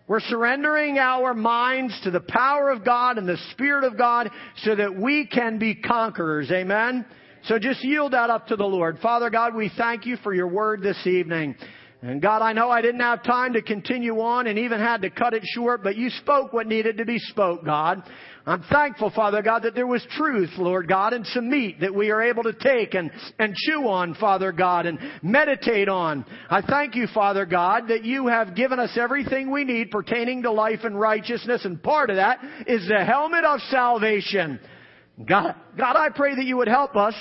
We're 0.08 0.22
surrendering 0.22 1.00
our 1.00 1.34
minds 1.34 2.00
to 2.04 2.12
the 2.12 2.22
power 2.22 2.70
of 2.70 2.86
God 2.86 3.18
and 3.18 3.28
the 3.28 3.38
Spirit 3.52 3.84
of 3.84 3.98
God 3.98 4.30
so 4.64 4.74
that 4.74 4.96
we 4.96 5.28
can 5.28 5.60
be 5.60 5.76
conquerors. 5.76 6.50
Amen? 6.50 7.06
So 7.44 7.60
just 7.60 7.84
yield 7.84 8.14
that 8.14 8.30
up 8.30 8.48
to 8.48 8.56
the 8.56 8.66
Lord. 8.66 9.00
Father 9.00 9.30
God, 9.30 9.54
we 9.54 9.70
thank 9.78 10.06
you 10.06 10.16
for 10.18 10.34
your 10.34 10.48
word 10.48 10.82
this 10.82 11.06
evening. 11.06 11.56
And 12.02 12.22
God, 12.22 12.44
I 12.44 12.54
know 12.54 12.70
I 12.70 12.82
didn't 12.84 13.00
have 13.02 13.24
time 13.24 13.54
to 13.54 13.62
continue 13.64 14.20
on 14.20 14.46
and 14.46 14.60
even 14.60 14.80
had 14.80 15.02
to 15.02 15.10
cut 15.10 15.34
it 15.34 15.42
short, 15.46 15.84
but 15.84 15.98
you 15.98 16.12
spoke 16.12 16.54
what 16.54 16.68
needed 16.68 16.98
to 16.98 17.06
be 17.06 17.18
spoke, 17.18 17.66
God. 17.66 18.04
I'm 18.46 18.64
thankful, 18.72 19.10
Father 19.10 19.42
God, 19.42 19.64
that 19.64 19.74
there 19.74 19.88
was 19.88 20.06
truth, 20.12 20.52
Lord 20.58 20.88
God, 20.88 21.14
and 21.14 21.26
some 21.28 21.50
meat 21.50 21.82
that 21.82 21.94
we 21.94 22.12
are 22.12 22.22
able 22.22 22.44
to 22.44 22.54
take 22.54 22.94
and, 22.94 23.10
and 23.40 23.56
chew 23.56 23.88
on, 23.88 24.14
Father 24.14 24.52
God, 24.52 24.86
and 24.86 25.00
meditate 25.24 25.90
on. 25.90 26.24
I 26.52 26.62
thank 26.62 26.94
you, 26.94 27.08
Father 27.14 27.48
God, 27.48 27.88
that 27.90 28.06
you 28.06 28.28
have 28.28 28.56
given 28.56 28.80
us 28.80 28.96
everything 28.96 29.52
we 29.52 29.64
need 29.64 29.90
pertaining 29.90 30.44
to 30.44 30.52
life 30.52 30.82
and 30.84 31.00
righteousness, 31.00 31.66
and 31.66 31.82
part 31.82 32.12
of 32.12 32.18
that 32.18 32.40
is 32.68 32.88
the 32.88 33.04
helmet 33.04 33.44
of 33.44 33.60
salvation. 33.72 34.60
God, 35.28 35.56
God, 35.76 35.96
I 35.98 36.10
pray 36.16 36.36
that 36.36 36.46
you 36.46 36.58
would 36.58 36.68
help 36.68 36.96
us 36.96 37.16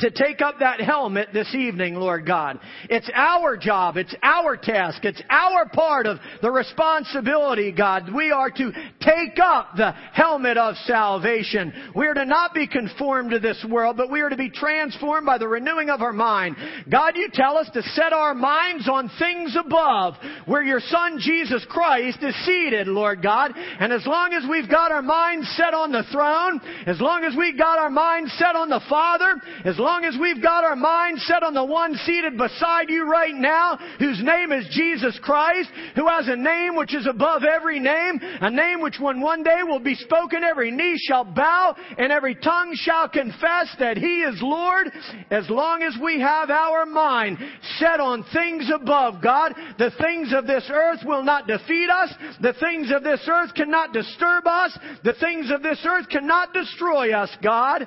to 0.00 0.10
take 0.10 0.42
up 0.42 0.56
that 0.60 0.80
helmet 0.80 1.28
this 1.32 1.54
evening, 1.54 1.94
Lord 1.94 2.26
God. 2.26 2.60
It's 2.90 3.10
our 3.14 3.56
job. 3.56 3.96
It's 3.96 4.14
our 4.22 4.56
task. 4.56 5.04
It's 5.04 5.22
our 5.30 5.68
part 5.68 6.06
of 6.06 6.18
the 6.42 6.50
responsibility, 6.50 7.72
God. 7.72 8.12
We 8.14 8.30
are 8.30 8.50
to 8.50 8.72
take 9.00 9.38
up 9.42 9.70
the 9.76 9.92
helmet 10.12 10.58
of 10.58 10.76
salvation. 10.84 11.72
We 11.94 12.06
are 12.06 12.14
to 12.14 12.26
not 12.26 12.54
be 12.54 12.66
conformed 12.66 13.30
to 13.30 13.38
this 13.38 13.64
world, 13.68 13.96
but 13.96 14.10
we 14.10 14.20
are 14.20 14.28
to 14.28 14.36
be 14.36 14.50
transformed 14.50 15.26
by 15.26 15.38
the 15.38 15.48
renewing 15.48 15.88
of 15.88 16.02
our 16.02 16.12
mind. 16.12 16.56
God, 16.90 17.16
you 17.16 17.28
tell 17.32 17.56
us 17.56 17.70
to 17.72 17.82
set 17.82 18.12
our 18.12 18.34
minds 18.34 18.88
on 18.88 19.10
things 19.18 19.56
above, 19.58 20.14
where 20.44 20.62
your 20.62 20.80
Son 20.80 21.18
Jesus 21.20 21.64
Christ 21.70 22.18
is 22.22 22.34
seated, 22.44 22.86
Lord 22.86 23.22
God. 23.22 23.52
And 23.54 23.92
as 23.92 24.06
long 24.06 24.32
as 24.34 24.44
we've 24.48 24.70
got 24.70 24.92
our 24.92 25.02
minds 25.02 25.48
set 25.56 25.72
on 25.72 25.90
the 25.90 26.04
throne, 26.12 26.60
as 26.86 27.00
long 27.00 27.24
as 27.24 27.34
we've 27.36 27.58
got 27.58 27.78
our 27.78 27.90
minds 27.90 28.32
set 28.38 28.54
on 28.56 28.68
the 28.68 28.80
Father, 28.88 29.40
as 29.64 29.78
long 29.78 29.85
as 29.86 29.88
long 29.88 30.04
as 30.04 30.18
we've 30.20 30.42
got 30.42 30.64
our 30.64 30.74
mind 30.74 31.16
set 31.20 31.44
on 31.44 31.54
the 31.54 31.64
one 31.64 31.94
seated 31.94 32.36
beside 32.36 32.88
you 32.88 33.08
right 33.08 33.34
now, 33.36 33.78
whose 34.00 34.20
name 34.20 34.50
is 34.50 34.66
Jesus 34.72 35.16
Christ, 35.22 35.68
who 35.94 36.08
has 36.08 36.26
a 36.26 36.34
name 36.34 36.74
which 36.74 36.92
is 36.92 37.06
above 37.06 37.44
every 37.44 37.78
name, 37.78 38.18
a 38.20 38.50
name 38.50 38.80
which 38.80 38.96
when 38.98 39.20
one 39.20 39.44
day 39.44 39.60
will 39.62 39.78
be 39.78 39.94
spoken, 39.94 40.42
every 40.42 40.72
knee 40.72 40.98
shall 41.06 41.22
bow 41.22 41.76
and 41.98 42.10
every 42.10 42.34
tongue 42.34 42.72
shall 42.74 43.08
confess 43.08 43.68
that 43.78 43.96
He 43.96 44.22
is 44.22 44.36
Lord, 44.42 44.90
as 45.30 45.48
long 45.48 45.84
as 45.84 45.94
we 46.02 46.20
have 46.20 46.50
our 46.50 46.84
mind 46.84 47.38
set 47.78 48.00
on 48.00 48.24
things 48.32 48.68
above, 48.74 49.22
God, 49.22 49.54
the 49.78 49.92
things 50.00 50.32
of 50.34 50.48
this 50.48 50.68
earth 50.68 51.02
will 51.06 51.22
not 51.22 51.46
defeat 51.46 51.90
us, 51.90 52.12
the 52.40 52.54
things 52.54 52.90
of 52.90 53.04
this 53.04 53.20
earth 53.30 53.54
cannot 53.54 53.92
disturb 53.92 54.48
us, 54.48 54.76
the 55.04 55.14
things 55.20 55.52
of 55.52 55.62
this 55.62 55.78
earth 55.88 56.08
cannot 56.08 56.52
destroy 56.52 57.16
us, 57.16 57.30
God. 57.40 57.86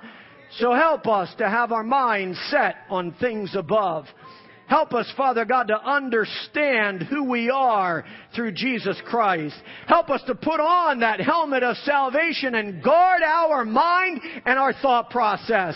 So 0.58 0.74
help 0.74 1.08
us 1.08 1.34
to 1.38 1.48
have 1.48 1.72
our 1.72 1.84
minds 1.84 2.40
set 2.50 2.76
on 2.90 3.14
things 3.20 3.56
above. 3.56 4.06
Help 4.68 4.94
us, 4.94 5.12
Father 5.18 5.46
God, 5.46 5.68
to 5.70 5.84
understand 5.84 7.04
who 7.04 7.24
we 7.24 7.50
are 7.50 8.06
through 8.36 8.52
Jesus 8.52 9.02
Christ. 9.06 9.56
Help 9.88 10.10
us 10.10 10.22
to 10.28 10.36
put 10.36 10.60
on 10.60 11.00
that 11.00 11.20
helmet 11.20 11.64
of 11.64 11.76
salvation 11.78 12.54
and 12.56 12.84
guard 12.84 13.24
our 13.24 13.66
mind 13.66 14.22
and 14.46 14.60
our 14.60 14.74
thought 14.74 15.10
process. 15.10 15.76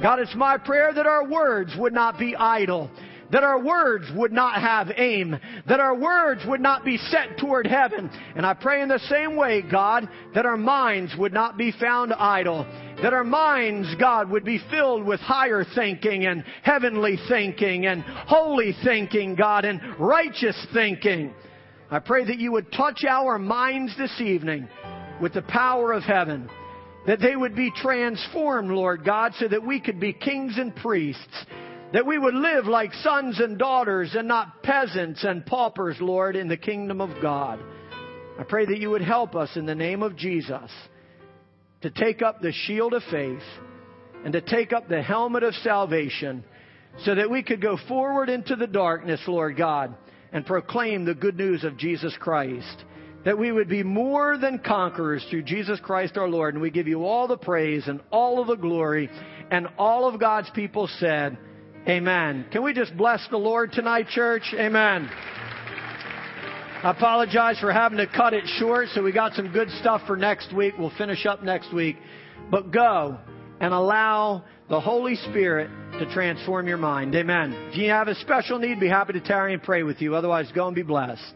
God, 0.00 0.18
it's 0.18 0.34
my 0.34 0.56
prayer 0.56 0.94
that 0.94 1.06
our 1.06 1.28
words 1.28 1.72
would 1.78 1.92
not 1.92 2.18
be 2.18 2.34
idle 2.34 2.90
that 3.32 3.42
our 3.42 3.58
words 3.58 4.04
would 4.14 4.30
not 4.30 4.60
have 4.60 4.92
aim, 4.96 5.38
that 5.66 5.80
our 5.80 5.96
words 5.96 6.42
would 6.46 6.60
not 6.60 6.84
be 6.84 6.98
set 6.98 7.38
toward 7.38 7.66
heaven. 7.66 8.10
And 8.36 8.44
I 8.44 8.52
pray 8.52 8.82
in 8.82 8.90
the 8.90 8.98
same 8.98 9.36
way, 9.36 9.62
God, 9.62 10.06
that 10.34 10.44
our 10.44 10.58
minds 10.58 11.14
would 11.18 11.32
not 11.32 11.56
be 11.56 11.72
found 11.72 12.12
idle, 12.12 12.66
that 13.02 13.14
our 13.14 13.24
minds, 13.24 13.94
God, 13.98 14.30
would 14.30 14.44
be 14.44 14.60
filled 14.70 15.06
with 15.06 15.18
higher 15.20 15.64
thinking 15.74 16.26
and 16.26 16.44
heavenly 16.62 17.18
thinking 17.26 17.86
and 17.86 18.02
holy 18.02 18.76
thinking, 18.84 19.34
God, 19.34 19.64
and 19.64 19.80
righteous 19.98 20.66
thinking. 20.74 21.34
I 21.90 22.00
pray 22.00 22.26
that 22.26 22.38
you 22.38 22.52
would 22.52 22.70
touch 22.70 23.02
our 23.08 23.38
minds 23.38 23.96
this 23.96 24.20
evening 24.20 24.68
with 25.22 25.32
the 25.32 25.42
power 25.42 25.92
of 25.92 26.02
heaven, 26.02 26.50
that 27.06 27.20
they 27.20 27.34
would 27.34 27.56
be 27.56 27.72
transformed, 27.76 28.70
Lord 28.70 29.06
God, 29.06 29.32
so 29.38 29.48
that 29.48 29.66
we 29.66 29.80
could 29.80 29.98
be 29.98 30.12
kings 30.12 30.58
and 30.58 30.74
priests, 30.76 31.46
that 31.92 32.06
we 32.06 32.18
would 32.18 32.34
live 32.34 32.66
like 32.66 32.92
sons 32.94 33.38
and 33.38 33.58
daughters 33.58 34.14
and 34.14 34.26
not 34.26 34.62
peasants 34.62 35.24
and 35.24 35.44
paupers, 35.44 35.96
Lord, 36.00 36.36
in 36.36 36.48
the 36.48 36.56
kingdom 36.56 37.00
of 37.00 37.10
God. 37.20 37.60
I 38.38 38.44
pray 38.44 38.64
that 38.64 38.78
you 38.78 38.90
would 38.90 39.02
help 39.02 39.34
us 39.36 39.50
in 39.56 39.66
the 39.66 39.74
name 39.74 40.02
of 40.02 40.16
Jesus 40.16 40.70
to 41.82 41.90
take 41.90 42.22
up 42.22 42.40
the 42.40 42.52
shield 42.52 42.94
of 42.94 43.02
faith 43.10 43.42
and 44.24 44.32
to 44.32 44.40
take 44.40 44.72
up 44.72 44.88
the 44.88 45.02
helmet 45.02 45.42
of 45.42 45.54
salvation 45.56 46.44
so 47.04 47.14
that 47.14 47.30
we 47.30 47.42
could 47.42 47.60
go 47.60 47.76
forward 47.88 48.28
into 48.28 48.56
the 48.56 48.66
darkness, 48.66 49.20
Lord 49.26 49.56
God, 49.56 49.94
and 50.32 50.46
proclaim 50.46 51.04
the 51.04 51.14
good 51.14 51.36
news 51.36 51.64
of 51.64 51.76
Jesus 51.76 52.16
Christ. 52.18 52.84
That 53.24 53.38
we 53.38 53.52
would 53.52 53.68
be 53.68 53.82
more 53.82 54.36
than 54.36 54.58
conquerors 54.58 55.24
through 55.30 55.42
Jesus 55.42 55.78
Christ 55.80 56.16
our 56.16 56.28
Lord. 56.28 56.54
And 56.54 56.62
we 56.62 56.70
give 56.70 56.88
you 56.88 57.04
all 57.04 57.28
the 57.28 57.36
praise 57.36 57.86
and 57.86 58.00
all 58.10 58.40
of 58.40 58.48
the 58.48 58.56
glory. 58.56 59.08
And 59.50 59.68
all 59.78 60.08
of 60.08 60.18
God's 60.18 60.50
people 60.50 60.88
said, 60.98 61.38
Amen. 61.88 62.46
Can 62.52 62.62
we 62.62 62.72
just 62.72 62.96
bless 62.96 63.26
the 63.28 63.36
Lord 63.36 63.72
tonight, 63.72 64.06
church? 64.08 64.54
Amen. 64.54 65.10
I 66.84 66.90
apologize 66.90 67.58
for 67.58 67.72
having 67.72 67.98
to 67.98 68.06
cut 68.06 68.34
it 68.34 68.44
short, 68.58 68.88
so 68.88 69.02
we 69.02 69.10
got 69.10 69.32
some 69.34 69.52
good 69.52 69.68
stuff 69.80 70.02
for 70.06 70.16
next 70.16 70.54
week. 70.54 70.74
We'll 70.78 70.92
finish 70.96 71.26
up 71.26 71.42
next 71.42 71.72
week. 71.74 71.96
But 72.50 72.70
go 72.70 73.18
and 73.60 73.74
allow 73.74 74.44
the 74.68 74.80
Holy 74.80 75.16
Spirit 75.16 75.70
to 75.98 76.12
transform 76.12 76.68
your 76.68 76.78
mind. 76.78 77.16
Amen. 77.16 77.52
If 77.70 77.76
you 77.76 77.90
have 77.90 78.06
a 78.06 78.14
special 78.14 78.60
need, 78.60 78.78
be 78.78 78.88
happy 78.88 79.14
to 79.14 79.20
tarry 79.20 79.52
and 79.52 79.62
pray 79.62 79.82
with 79.82 80.00
you. 80.00 80.14
Otherwise, 80.14 80.52
go 80.54 80.68
and 80.68 80.76
be 80.76 80.82
blessed. 80.82 81.34